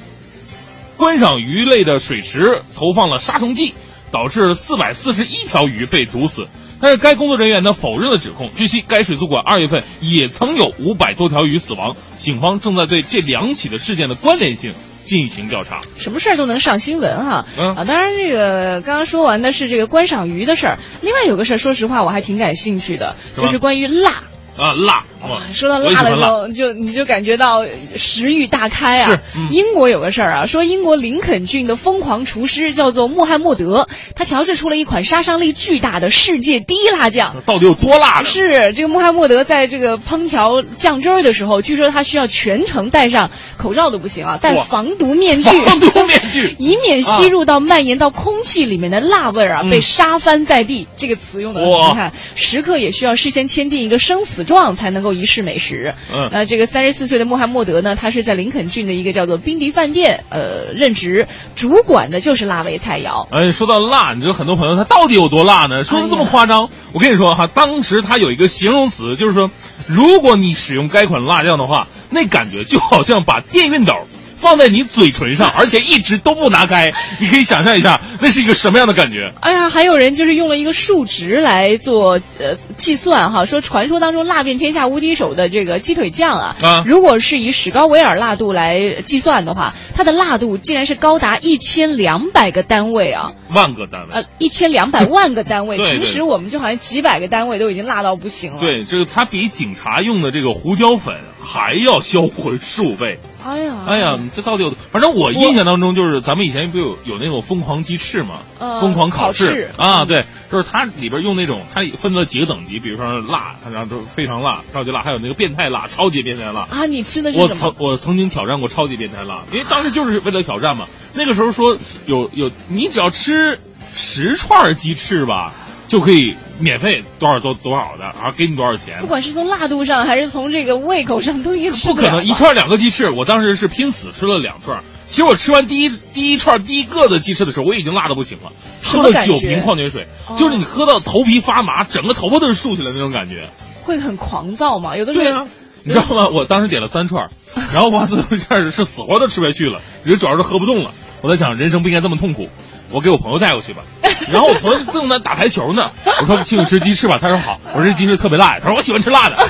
[0.98, 3.72] 观赏鱼类的水池投放了杀虫剂，
[4.10, 6.48] 导致四百四十一条鱼被毒死。
[6.82, 8.50] 但是该工作人员呢否认了指控。
[8.54, 14.74] 据悉，该水族馆二月份也曾有五百多条鱼死亡，警方正在对这两起的事件的关联性
[15.04, 15.80] 进行调查。
[15.98, 17.84] 什么事儿都能上新闻哈、嗯啊！
[17.84, 24.10] 当然，这个刚刚说完的是这个观赏鱼的事儿，另外有个事儿，说实话我还挺感兴趣的，就是关于辣。
[24.56, 25.42] 啊，辣哇！
[25.52, 27.64] 说到辣的时候，就你就感觉到
[27.96, 29.18] 食欲大开啊。
[29.50, 37.36] 英国有个事儿啊，说英国林肯郡的疯狂厨师叫做穆罕默德，他调制出了一款杀伤力巨大的世界第一辣酱。
[37.46, 38.22] 到底有多辣？
[38.22, 50.86] 是这个穆罕默德在这个烹调酱汁儿的时候，据说他需要全程戴上口罩都不行啊，戴防毒面具，防毒面具 以免吸入到蔓延到空气里面的辣味儿啊，嗯被杀翻在地。
[50.96, 55.94] 这个词用的哇你看，时刻也需要事先签订一个生死状才能够一试美食。
[56.12, 61.26] 嗯那，这个三十四岁的穆罕默德呢，他是在林肯郡的一个叫做宾迪饭店呃任职，
[61.56, 63.26] 主管的就是辣味菜肴。
[63.30, 65.82] 哎，说到辣，你知道很多朋友他到底有多辣呢？
[65.82, 69.50] 说的这么夸张，我跟你说哈，当时他有一个形容词，就是说，
[69.86, 73.94] 如果你使用该款辣酱的话，那感觉就好像把电熨斗
[74.42, 76.92] 放在你嘴唇上，而且一直都不拿开。
[77.20, 79.32] 你可以想象一下，那是一个什么样的感觉？
[79.40, 94.12] 哎呀，还有人就是用了一个数值来做呃计算哈，说传说当中辣遍天下无敌手的这个鸡腿酱啊，啊如果是以史高维尔辣度来计算的话，它的辣度竟然是高达一千两百个单位啊，万个单位。
[94.12, 95.76] 呃，一千两百万个单位。
[95.82, 103.18] 对对平时我们就好像几百个单位都已经辣到不行了。，对，这个它比警察用的这个胡椒粉还要销魂数倍。
[103.44, 104.74] 哎呀，哎呀，这到底有？
[104.90, 116.66] 反正我印象当中就是咱们以前不有有那种疯狂鸡翅嘛，呃疯狂烤翅翅啊，对，就是它里边用那种，它分了几个等级，比如说辣，然后都非常辣、超级辣，还有那个变态辣、超级变态辣。
[116.70, 117.48] 啊，你吃的是我？
[117.48, 120.86] 曾我曾经挑战过超级变态辣，因为当时就是为了挑战嘛。
[121.14, 121.76] 那个时候说
[122.06, 123.60] 有有，你只要吃
[123.94, 125.52] 十串鸡翅吧，
[125.92, 129.06] 就可以免费多少多多少的，然后给你多少钱不。
[129.06, 134.80] 管是从辣度上还是从这个胃口上，都已经吃不可能一串两个鸡翅，我当时是拼死吃了两串。
[135.04, 138.52] 其实我吃完第一第一串第一个的鸡翅的时候，我已经辣的不行了，
[138.82, 143.50] 喝了九瓶矿泉水，哦就是你喝到头皮发麻，整个头发都是竖起来的那种感觉。
[143.82, 144.96] 会很狂躁嘛？
[144.96, 145.40] 有的时候对啊，
[145.84, 146.28] 你知道吗？
[146.32, 147.28] 我当时点了三串，
[147.74, 150.92] 然后哇，最后一下是死活都吃不下去了，人主要是喝不动了。
[151.20, 152.48] 我在想，人生不应该这么痛苦，
[152.92, 153.82] 我给我朋友带过去吧。
[154.28, 155.90] 然后我朋友正在打台球呢，
[156.20, 157.60] 我说请你吃鸡翅吧，他说好。
[157.74, 159.48] 我说这鸡翅特别辣，他说我喜欢吃辣的。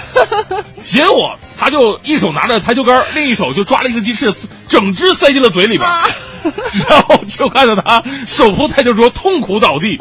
[0.79, 4.33] 结果他就一手拿着台球杆，另一手就抓了一个鸡翅，
[4.69, 5.91] 整只塞进了嘴里边，
[6.89, 10.01] 然后就看到他手扶台球桌痛苦倒地。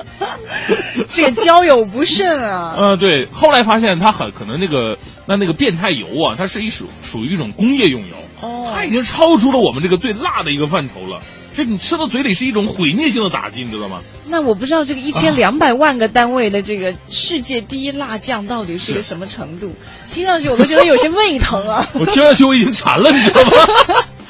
[1.10, 2.76] 这个交友不慎啊。
[2.78, 11.20] 嗯，对，后来发现他很可能那个那那个变态油啊，它是一属属于一种工业用油，哦，它已经超出了我们这个对辣的一个范畴了。
[11.56, 14.02] 这你吃到嘴里是一种毁灭性的打击，你知道吗？
[14.28, 19.76] 那我不知道这个一千两百万个单位的这个世界第一辣酱到底是个什么程度？
[20.12, 21.90] 听上去我都觉得有些胃疼啊。
[21.96, 23.52] 我听上去我已经馋了，你知道吗？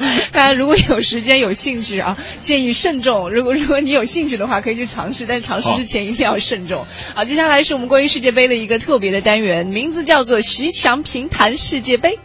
[0.33, 3.29] 大家如果有时间有兴趣啊，建议慎重。
[3.29, 6.87] 如果如果你有兴趣的话，可以去尝试，但是尝试之前一定要慎重。
[7.13, 12.17] 好，接下来是我们关于世界杯的一个特别的单元，名字叫做“徐强评谈世界杯”。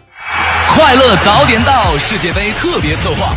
[0.74, 3.35] 快乐早点到，世界杯特别策划，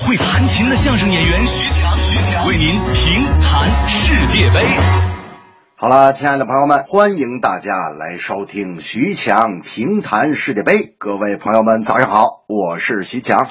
[0.00, 4.64] 会弹琴的相声演员徐强，徐强为您评弹世界杯。
[5.76, 10.94] 好了，亲爱的朋友们，欢迎大家来收听徐强评弹世界杯。
[10.98, 13.48] 各位朋友们，早上好，我是徐强。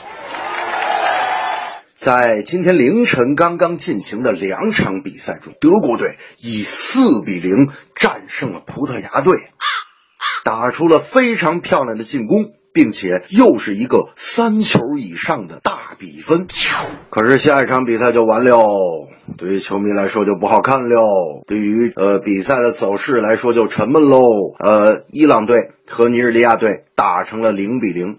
[1.98, 9.38] 在今天凌晨刚刚进行的两场比赛中，德国队以四比零战胜了葡萄牙队，
[10.44, 16.46] 打出了非常漂亮的进攻，并且又是一个三球以上的大比分。
[17.10, 18.58] 可是下一场比赛就完了，
[19.38, 24.20] 对于球迷来说就不好看了，对于呃比赛的走势来说就沉闷喽。
[24.60, 28.18] 呃，伊朗队和尼日利亚队打成了零比零。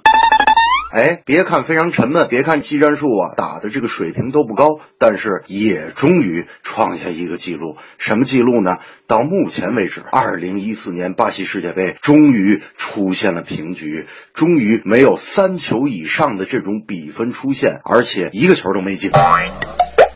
[0.94, 7.76] 哎，别看非常沉闷，别看技战术啊打的这个水平都不高，但是也终于创下一个记录。
[7.98, 8.78] 什么记录呢？
[9.08, 19.10] 到目前为止，二零一四年巴西世界杯终于出现了平局，终于没有三球以上的这种比分出现，而且一个球都没进。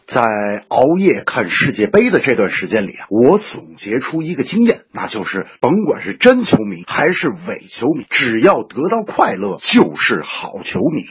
[0.09, 11.05] 在熬夜看世界杯的这段时间里啊，我总结出一个经验，那就是甭管是真球迷还是伪球迷，只要得到快乐就是好球迷。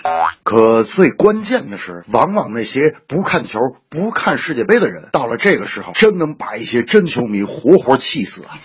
[0.43, 8.57] 可最关键的是，往往那些不看球、不看世界杯的人，到了这个时候，真能把一些真球迷活活气死啊！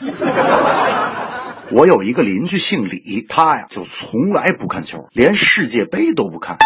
[1.70, 6.56] 我有一个邻居姓李，他呀就从来不看球，连世界杯都不看。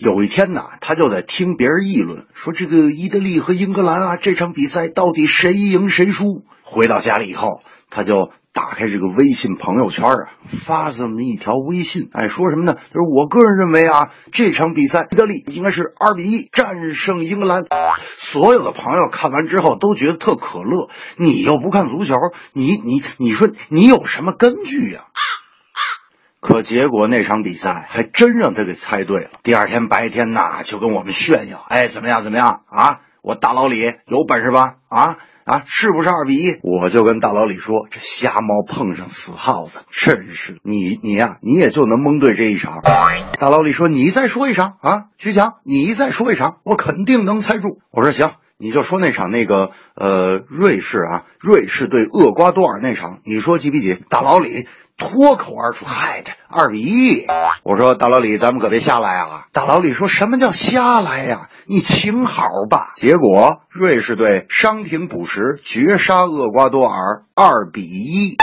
[0.00, 6.44] 有一天呐，他就在听别人议论，说这个意大利和英格兰啊，这场比赛到底谁赢谁输？
[6.62, 7.60] 回到家里以后，
[7.90, 12.74] 他就打开这个微信朋友圈啊，发这么一条微信，哎，说什么呢？
[12.74, 17.64] 就是我个人认为啊，这场比赛意大利应该是二比一战胜英格兰。
[18.16, 22.16] 所有的朋友看完之后都觉得特可乐，你又不看足球，
[22.52, 25.04] 你你你说你有什么根据呀、
[26.46, 29.30] 可结果那场比赛还真让他给猜对了。
[29.42, 33.00] 第二天白天呐，就跟我们炫耀，哎，怎么样怎么样啊？
[33.22, 34.74] 我大老李有本事吧？
[34.90, 36.58] 啊啊，是不是二比一？
[36.62, 42.82] 我就跟大老李说，这瞎猫碰上死耗子，真是你你呀、你也就能蒙对这一场。
[42.82, 47.78] 大老李说，你再说一场啊，徐强，你再说一场，我肯定能猜住。
[47.90, 48.32] 我说行。
[48.56, 53.94] 你就说那场那个呃瑞士啊，瑞士对厄瓜多尔那场，你说几比几？
[54.08, 57.26] 大老李脱口而出：“嗨这，二比一。”
[57.64, 61.48] 我说：“大老李，咱们可别瞎来啊！”大老李说什么叫瞎来呀？
[61.66, 62.92] 你请好吧。
[62.96, 68.36] 结果瑞士队伤停补时，绝杀厄瓜多尔，二比一。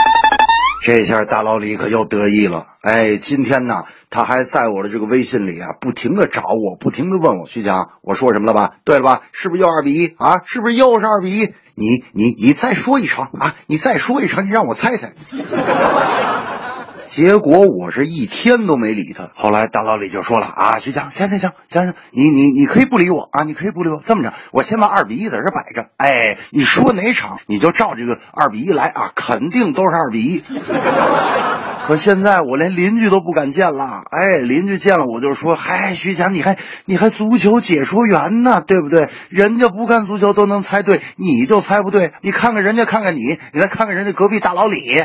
[0.82, 2.66] 这下大老李可又得意了。
[2.80, 8.72] 哎，今天呢，他还在我的这个微信里啊，不停的找我，不停的问我徐强，我说什么了吧？
[8.82, 9.20] 对了吧？
[9.30, 10.40] 是不是又二比一啊？
[10.44, 11.54] 是不是又是二比一？
[11.76, 13.54] 你你你再说一场啊！
[13.68, 15.14] 你再说一场，你让我猜猜。
[17.04, 19.30] 结果我是一天都没理他。
[19.34, 24.00] 后来大老李就说了啊，徐强，行行行行行，你你你可以不理我啊，你可以不理我。
[24.02, 30.42] 这么着，我先把二比一在这摆着，哎，你说哪场你就照这个二比一来啊，肯定都是二比一。
[31.86, 39.08] 可现在我连邻居都不敢见了，哎，邻居见了我就说，嗨，徐强，你还你还足球解说员呢，对不对？
[39.30, 42.12] 人家不看足球都能猜对，你就猜不对。
[42.20, 45.02] 你看看人家，看看你，你再看看人家隔壁大老李。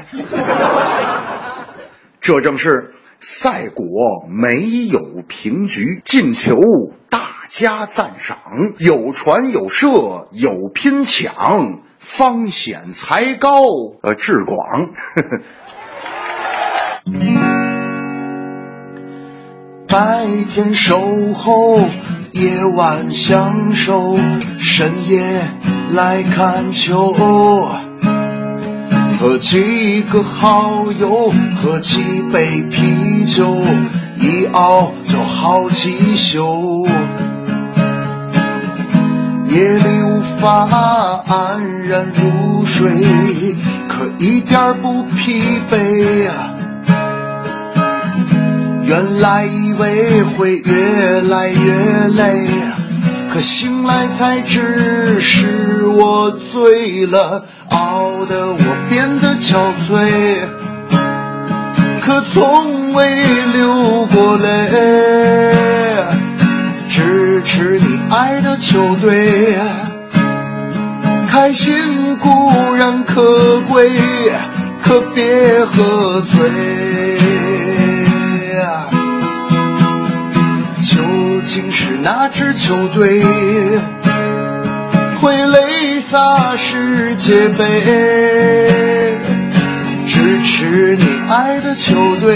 [2.20, 6.58] 这正是赛果没有平局，进球
[7.10, 8.40] 大家赞赏，
[8.80, 13.62] 有传有射有拼抢，方显才高
[14.02, 14.90] 呃志广。
[19.88, 21.00] 白天守
[21.34, 21.80] 候，
[22.34, 24.18] 夜晚享受，
[24.60, 25.42] 深夜
[25.94, 27.16] 来看球。
[29.20, 33.58] 和几个好友，喝几杯啤酒，
[34.20, 36.88] 一熬就好几宿。
[39.46, 40.68] 夜里无法
[41.28, 42.92] 安然入睡，
[43.88, 46.30] 可一点不疲惫。
[48.84, 52.48] 原来以为会越来越累，
[53.34, 58.58] 可醒来才知是我醉了，熬得我
[58.98, 59.56] 变得憔
[59.88, 60.10] 悴，
[62.02, 63.06] 可从未
[63.54, 64.48] 流过泪。
[66.90, 69.56] 支持你爱的球队，
[71.30, 73.92] 开心固然可贵，
[74.82, 76.50] 可别喝醉。
[80.82, 81.04] 究
[81.44, 83.24] 竟是哪支球队
[85.22, 87.66] 会泪洒世界杯？
[90.06, 92.34] 支持你爱的球队，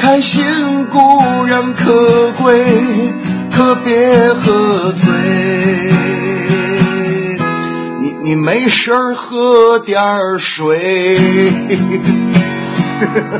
[0.00, 0.42] 开心
[0.86, 0.98] 固
[1.46, 2.64] 然可贵，
[3.54, 3.94] 可别
[4.32, 5.12] 喝醉。
[8.00, 10.40] 你你没事喝点儿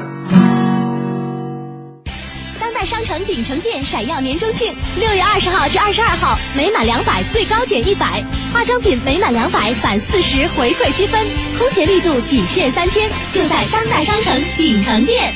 [2.85, 2.93] 水。
[2.93, 8.23] 商城鼎城店闪耀年终庆，六月二十号至二十二号，每满两百最高减一百，
[8.53, 11.27] 化妆品每满两百返四十回馈积分，
[11.59, 15.35] 空前力度仅限三天，就在当代商城鼎城店。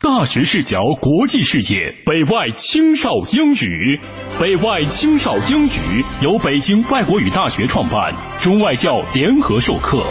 [0.00, 4.00] 大学视角，国际视野，北外青少英语。
[4.40, 10.06] 北外青少英语由北京外国语大学创办，中外教联合授课。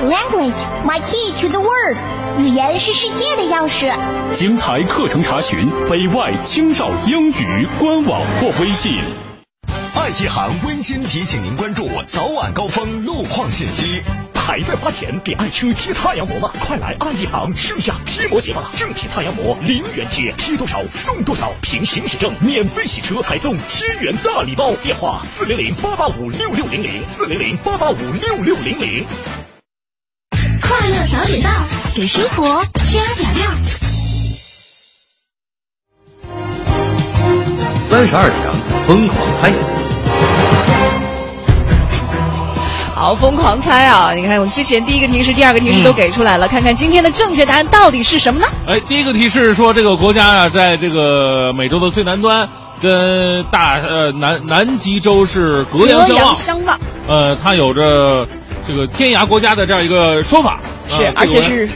[0.00, 1.98] Language, my key to the world。
[2.38, 3.92] 语言是世界的钥匙。
[4.32, 8.98] 精彩课程查询北外青少英语官网或微信。
[9.94, 14.00] 爱一行温馨提醒您关注早晚高峰路况信息。
[14.34, 16.50] 还在花钱给爱车贴太阳膜吗？
[16.60, 18.70] 快来爱一行盛夏贴膜节吧！
[18.74, 24.72] 正品太阳膜零元贴，贴多少送多少，凭行驶证免费洗车，还送千元大礼包。
[24.82, 29.06] 电话四零零八八五六六零零四零零八八五六六零零。
[30.80, 31.50] 快乐早点到，
[31.94, 33.50] 给生活加点料。
[37.82, 38.40] 三十二强
[38.86, 39.52] 疯狂猜。
[42.94, 44.14] 好，疯狂猜啊！
[44.14, 48.46] 你看，我们之前第一个提示、第二个提示都给出来了，看看今天的正确答案到底是什么呢？
[48.66, 52.48] 哎，第一个提示说这个国家啊，在这个美洲的最南端，
[52.80, 56.34] 跟大呃南南极洲是隔洋相望。
[56.34, 56.80] 相望。
[57.06, 58.26] 呃，它有着
[58.66, 60.60] 这个天涯国家的这样一个说法。
[60.88, 61.68] 是，呃、而且是。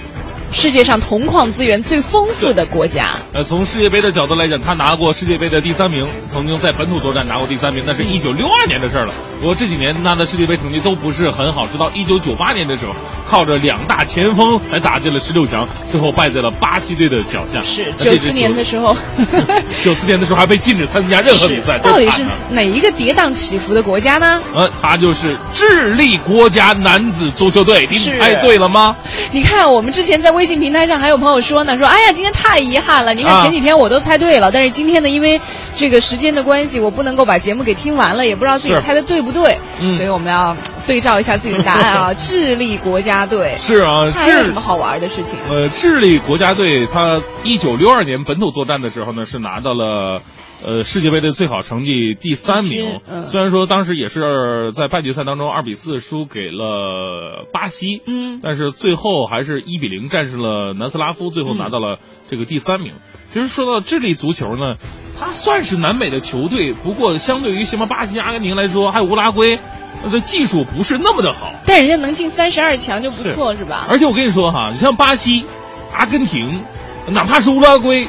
[0.54, 3.16] 世界上铜矿资源最丰富的国家。
[3.32, 9.12] 呃，从世界杯的角度来讲，他拿过世界杯的第三名，曾经在本土作战拿过第三名，那是一九六二年的事儿了。
[9.40, 12.94] 不过这几年他的世界杯成绩都不是很好，直到一九九八年的时候，
[13.26, 17.60] 靠着两大前锋才打进了十六强，最后败在了巴西队的脚下。
[17.60, 18.96] 是九四年的时候，
[19.82, 21.78] 九四年的时候还被禁止参加任何比赛。
[21.80, 24.40] 到底是哪一个跌宕起伏的国家呢？
[24.54, 27.88] 呃，他就是智利国家男子足球队。
[27.90, 28.94] 你猜对了吗？
[29.32, 33.14] 你看，我们之前在微信平台上还有朋友说呢，说哎呀，今天太遗憾了。
[33.14, 35.40] 你看前几天我都猜对了，啊、但是今天呢，因为
[35.74, 39.58] 这个时间的关系，我不能够把节目给听完了，也不知道自己猜的对不对。
[39.80, 40.56] 嗯，所以我们要
[40.86, 45.38] 对照一下自己的答案啊，智利国家队 是啊， 还有智什么好玩的事情？
[45.48, 50.20] 呃，智利国家队他一九六二年本土作战的时候呢，是拿到了。
[50.62, 61.98] 呃，世界杯的最好成绩第三名，嗯虽然说当时也是在半决赛当中二比四输给了巴西，嗯，但是最后还是一比零战胜了南斯拉夫，最后拿到了
[62.28, 62.94] 这个第三名。
[63.26, 64.76] 其实说到智利足球呢，
[65.18, 69.58] 它算是南美的球队，不过相对于什么巴西、阿根廷来说，还有乌拉圭，
[70.02, 71.52] 它的技术不是那么的好。
[71.66, 73.86] 但人家能进三十二强就不错，是吧？
[73.90, 75.44] 而且我跟你说哈，你像巴西、
[75.92, 76.62] 阿根廷，
[77.08, 78.08] 哪怕是乌拉圭。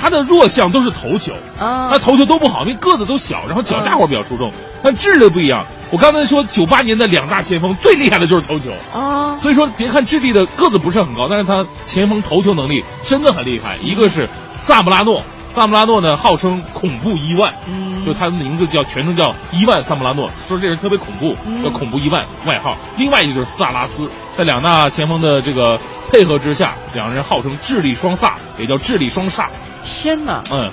[0.00, 4.50] 他的弱项都是头球，啊，他头球都不好，因为个子都小，然后脚下活比较出众。
[4.82, 13.78] 但智利不一样，我刚才说九八年的两大前锋最厉害的就是头球啊，所以说别看智利的个子不是很高，但是他前锋头球能力真的很厉害。
[13.82, 22.76] 一个是萨姆拉诺，萨姆拉诺呢号称恐怖伊万，嗯，就他的名字叫全称叫伊万萨姆拉诺，说这人特别恐怖，叫恐怖伊万外号。
[22.98, 25.78] 另外一个就是萨拉斯，在两大前锋的这个
[26.10, 29.46] 配合之下，两人号称智利双萨，也叫智利双煞。
[29.84, 30.70] 天哪，嗯，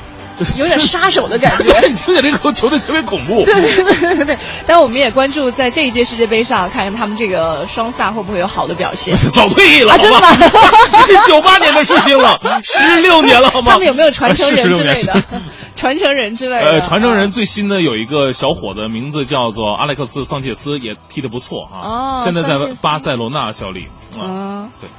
[0.58, 1.80] 有点杀手的感觉。
[1.88, 3.44] 你听起来这个球队特别恐怖。
[3.46, 4.38] 对对对对对。
[4.66, 9.16] 但我们也关注在这一届世界杯上，看看他们这个双萨会不会有好的表现。
[9.32, 10.28] 早退役了，啊，真的吗？
[11.06, 13.74] 是九八年的事情了，十六年了，好吗？
[13.74, 15.24] 他们有没有传承人之类的？
[15.76, 16.72] 传承人之类的。
[16.72, 21.80] 呃，传承人最新的有一个小伙子，名字叫做阿莱克斯·桑切斯，也踢得不错哈。
[21.82, 22.22] 哦。
[22.24, 23.88] 现在在巴塞罗那效力。
[24.20, 24.90] 啊，对。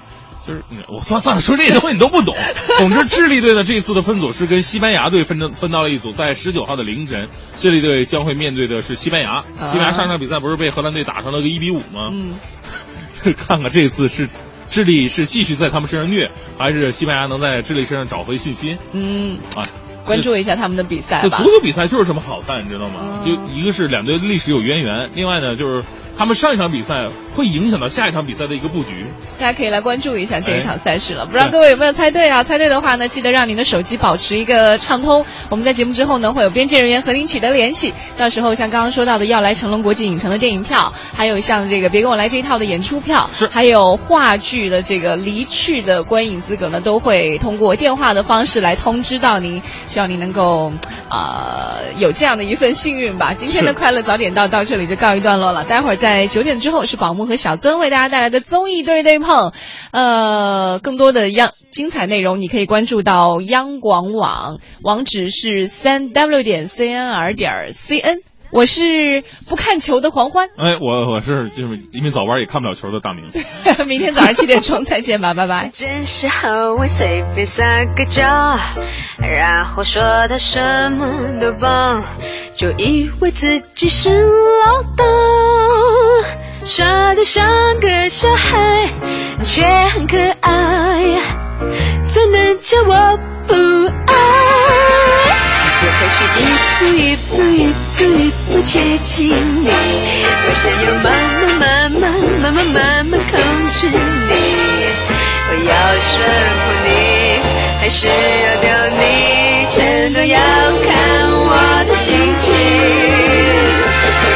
[0.46, 2.34] 就是我算算了，说这些东西你都不懂。
[2.78, 7.28] 总之，智利队的这一次的分组是跟西班牙队分成分到了一组，在十九号的凌晨，
[7.58, 9.44] 智利队将会面对的是西班牙。
[9.58, 12.10] 啊、西班牙上场比赛不是被荷兰队打成了个一比五吗？
[12.12, 12.34] 嗯，
[13.36, 14.28] 看看这次是
[14.66, 18.78] 智利是继续在他们身上虐，还是西班牙能在智利身上找回信心？
[18.92, 19.68] 嗯，啊。
[20.04, 23.22] 关注一下他们的比赛这足球比赛就是这么好看，你知道吗？
[23.24, 25.82] 嗯、就一个是两队历史有渊源，另外呢就是
[26.16, 29.06] 他们上一场比赛会影响到下一场比赛的一个布局。
[29.38, 31.22] 大家可以来关注一下这一场赛事了。
[31.22, 32.42] 哎、不知道各位有没有猜对啊？
[32.42, 35.24] 猜对的话呢，记得让您的手机保持一个畅通。
[35.50, 37.94] 我们在节目之后呢，会有编辑人员和您取得联系。
[38.16, 49.62] 到时候像刚刚说到的要来成龙国际影城的电影票，还有像这个别跟我来这一套的演出票，是还有话剧的这个离去的观影资格呢，都会通过电话的方式来通知到您。
[49.92, 50.72] 希望您能够。
[51.14, 53.34] 呃，有这样的一份幸运吧。
[53.34, 55.64] 今天的快乐早点到到这里就告一段落了。
[55.64, 59.52] 待会儿在九点之后是宝木和小曾为大家带来的综艺对对碰。
[59.90, 68.31] 呃，更多的央精彩内容你可以关注到央广网，网址是三 w 点 cnr 点 cn。
[68.52, 73.30] 我是不看球的黄欢，哎，我我是就是因为早班也看不了球的大明。
[73.88, 75.70] 明天早上七点钟再见吧，拜拜。
[75.72, 76.48] 真是好
[76.78, 78.22] 我，随便撒个娇，
[79.18, 82.04] 然后说他什么都棒，
[82.56, 85.04] 就以为自己是老大，
[86.64, 87.48] 傻得像
[87.80, 88.92] 个小孩，
[89.42, 90.52] 却很可爱，
[92.06, 93.16] 怎能叫我
[93.48, 93.54] 不
[94.06, 95.11] 爱？
[96.02, 96.42] 我开始一
[96.80, 98.72] 步一步一步一步接
[99.04, 99.28] 近
[99.62, 101.06] 你，我想要慢
[101.60, 102.02] 慢慢慢
[102.40, 103.38] 慢慢慢慢控
[103.70, 104.34] 制你，
[105.46, 105.70] 我要
[106.02, 106.10] 顺
[106.58, 106.90] 服你，
[107.78, 108.10] 还是要
[108.60, 108.66] 丢
[108.96, 109.00] 你，
[109.76, 110.36] 全都要
[110.80, 110.90] 看
[111.38, 111.50] 我
[111.86, 112.10] 的心
[112.42, 112.50] 情。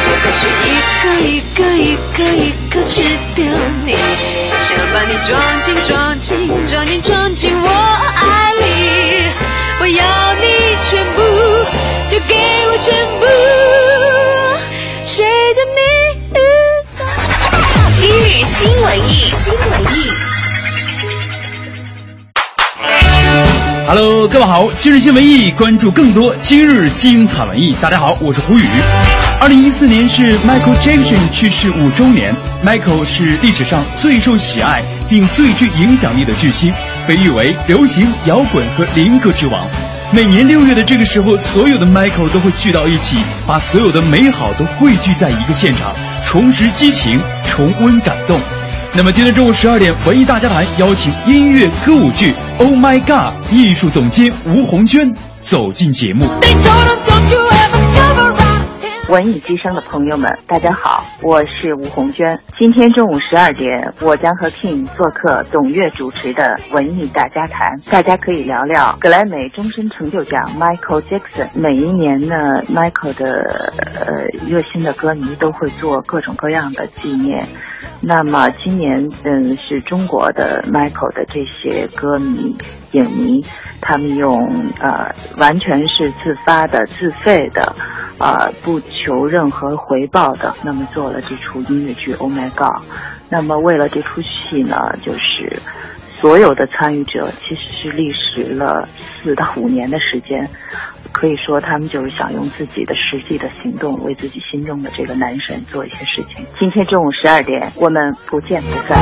[0.08, 0.70] 我开始一
[1.02, 2.94] 个一个一个一个吃
[3.34, 3.42] 掉
[3.84, 3.90] 你，
[4.68, 5.34] 想把你装
[5.64, 7.55] 进装进装进装进
[23.98, 27.74] Hello，各位好，今日新文艺关注更多今日精彩文艺。
[27.80, 28.62] 大家好，我是胡宇。
[29.40, 32.34] 二零一四年是 Michael Jackson 去世五周年。
[32.62, 36.70] Michael 是历史上最受喜爱并最具影响力的巨星，
[37.08, 39.66] 被誉为流行摇滚和灵歌之王。
[40.12, 43.16] 每年六月的这个时候，所有的 Michael 都会聚到一起，
[43.46, 48.38] 把所有的美好都汇聚在一个现场，重拾激情，重温感动。
[48.94, 56.26] 那么今天中午十二点，文艺大家谈邀请音乐歌舞剧《Oh My God》艺术总监吴红娟走进节目。
[59.08, 62.40] 文艺之声的朋友们，大家好，我是吴红娟。
[62.58, 71.48] 今天中午十二点，我将和 King 做客董月主持的文艺大家谈，大家可以聊聊格莱美终身成就奖 Michael Jackson。
[71.54, 72.34] 每一年呢
[72.64, 73.30] ，Michael 的
[74.04, 77.46] 呃热心的歌迷都会做各种各样的纪念。
[78.02, 82.56] 那么今年，嗯，是中国的 Michael 的这些歌迷、
[82.96, 83.44] 影迷，
[83.80, 87.76] 他们用呃完全是自发的、自费的，
[88.18, 92.82] 呃不求任何回报的，那么做了这出音乐剧《Oh My God》。
[93.28, 95.60] 那么为了这出戏呢，就是
[96.20, 100.48] 所有的参与者其实是历时了四到五年的时间。
[101.12, 106.44] 可以说，他们就是想用自己的实际的行动，为自己心中的这个男神做一些事情。
[106.58, 108.98] 今天中午十二点，我们不见不散。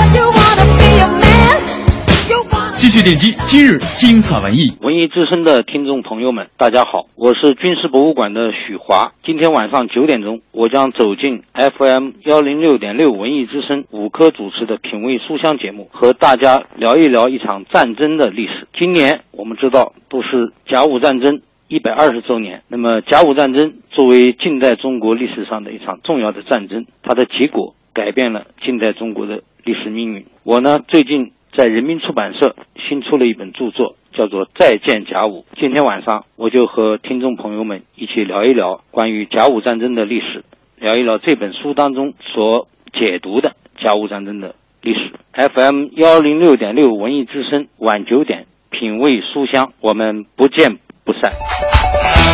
[2.77, 4.73] 继续点击今日精彩文艺。
[4.81, 9.12] 文艺之声的听众朋友们，大家好，我是军事博物馆的许华。
[9.24, 18.66] 今天晚上九点钟，我将走进 FM 幺零六点六文艺之声五科主持的品味书香节目，和大家聊一聊一场战争的历史。
[18.77, 21.40] 今年我们知道都是甲午战争。
[21.66, 30.27] 一百二十周年，那么甲午战争作为近代中国历史上的一场重要的战争，它的结果改变了近代中国的历史命运。
[30.44, 32.57] 我呢，最近在人民出版社
[32.89, 35.45] 新出了一本著作，叫做《再见甲午》。
[35.61, 40.45] 今天晚上，我就和听众朋友们一起聊一聊关于甲午战争的历史，
[40.79, 43.53] 聊一聊这本书当中所解读的
[43.83, 45.13] 甲午战争的历史。
[45.33, 50.79] FM 幺零六点六文艺之声，晚九点，品味书香，我们不见。
[51.07, 51.84] 不散。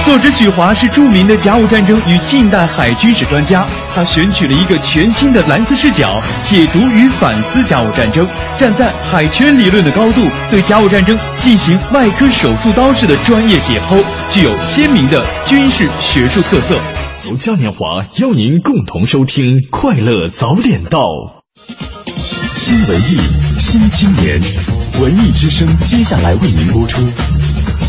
[0.04, 3.64] 作者许华是著名的甲午战争与近代海军史专家，
[3.94, 8.26] 他选取了一个全新的蓝色视角，解读与反思甲午战争，
[8.56, 16.76] 站在海权理论的高度，对甲午战争进行外科手术刀式的专业解剖，具有鲜明的军事学术特色。
[17.28, 17.78] 由嘉年华
[18.20, 20.98] 邀您共同收听《快乐早点到》，
[22.54, 23.18] 新文艺
[23.58, 24.40] 新青年，
[25.00, 27.00] 文艺之声接下来为您播出。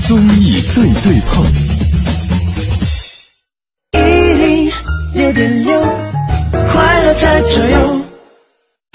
[0.08, 1.46] 综艺对对碰，
[3.94, 4.00] 一
[4.34, 4.72] 零
[5.14, 5.82] 六点六，
[6.70, 8.02] 快乐在左右。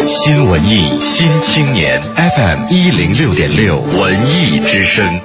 [0.07, 5.21] 新文艺新青年 FM 一零六点六文艺之声。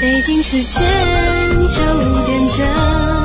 [0.00, 0.82] 北京时间
[1.68, 1.82] 就
[2.24, 3.15] 点着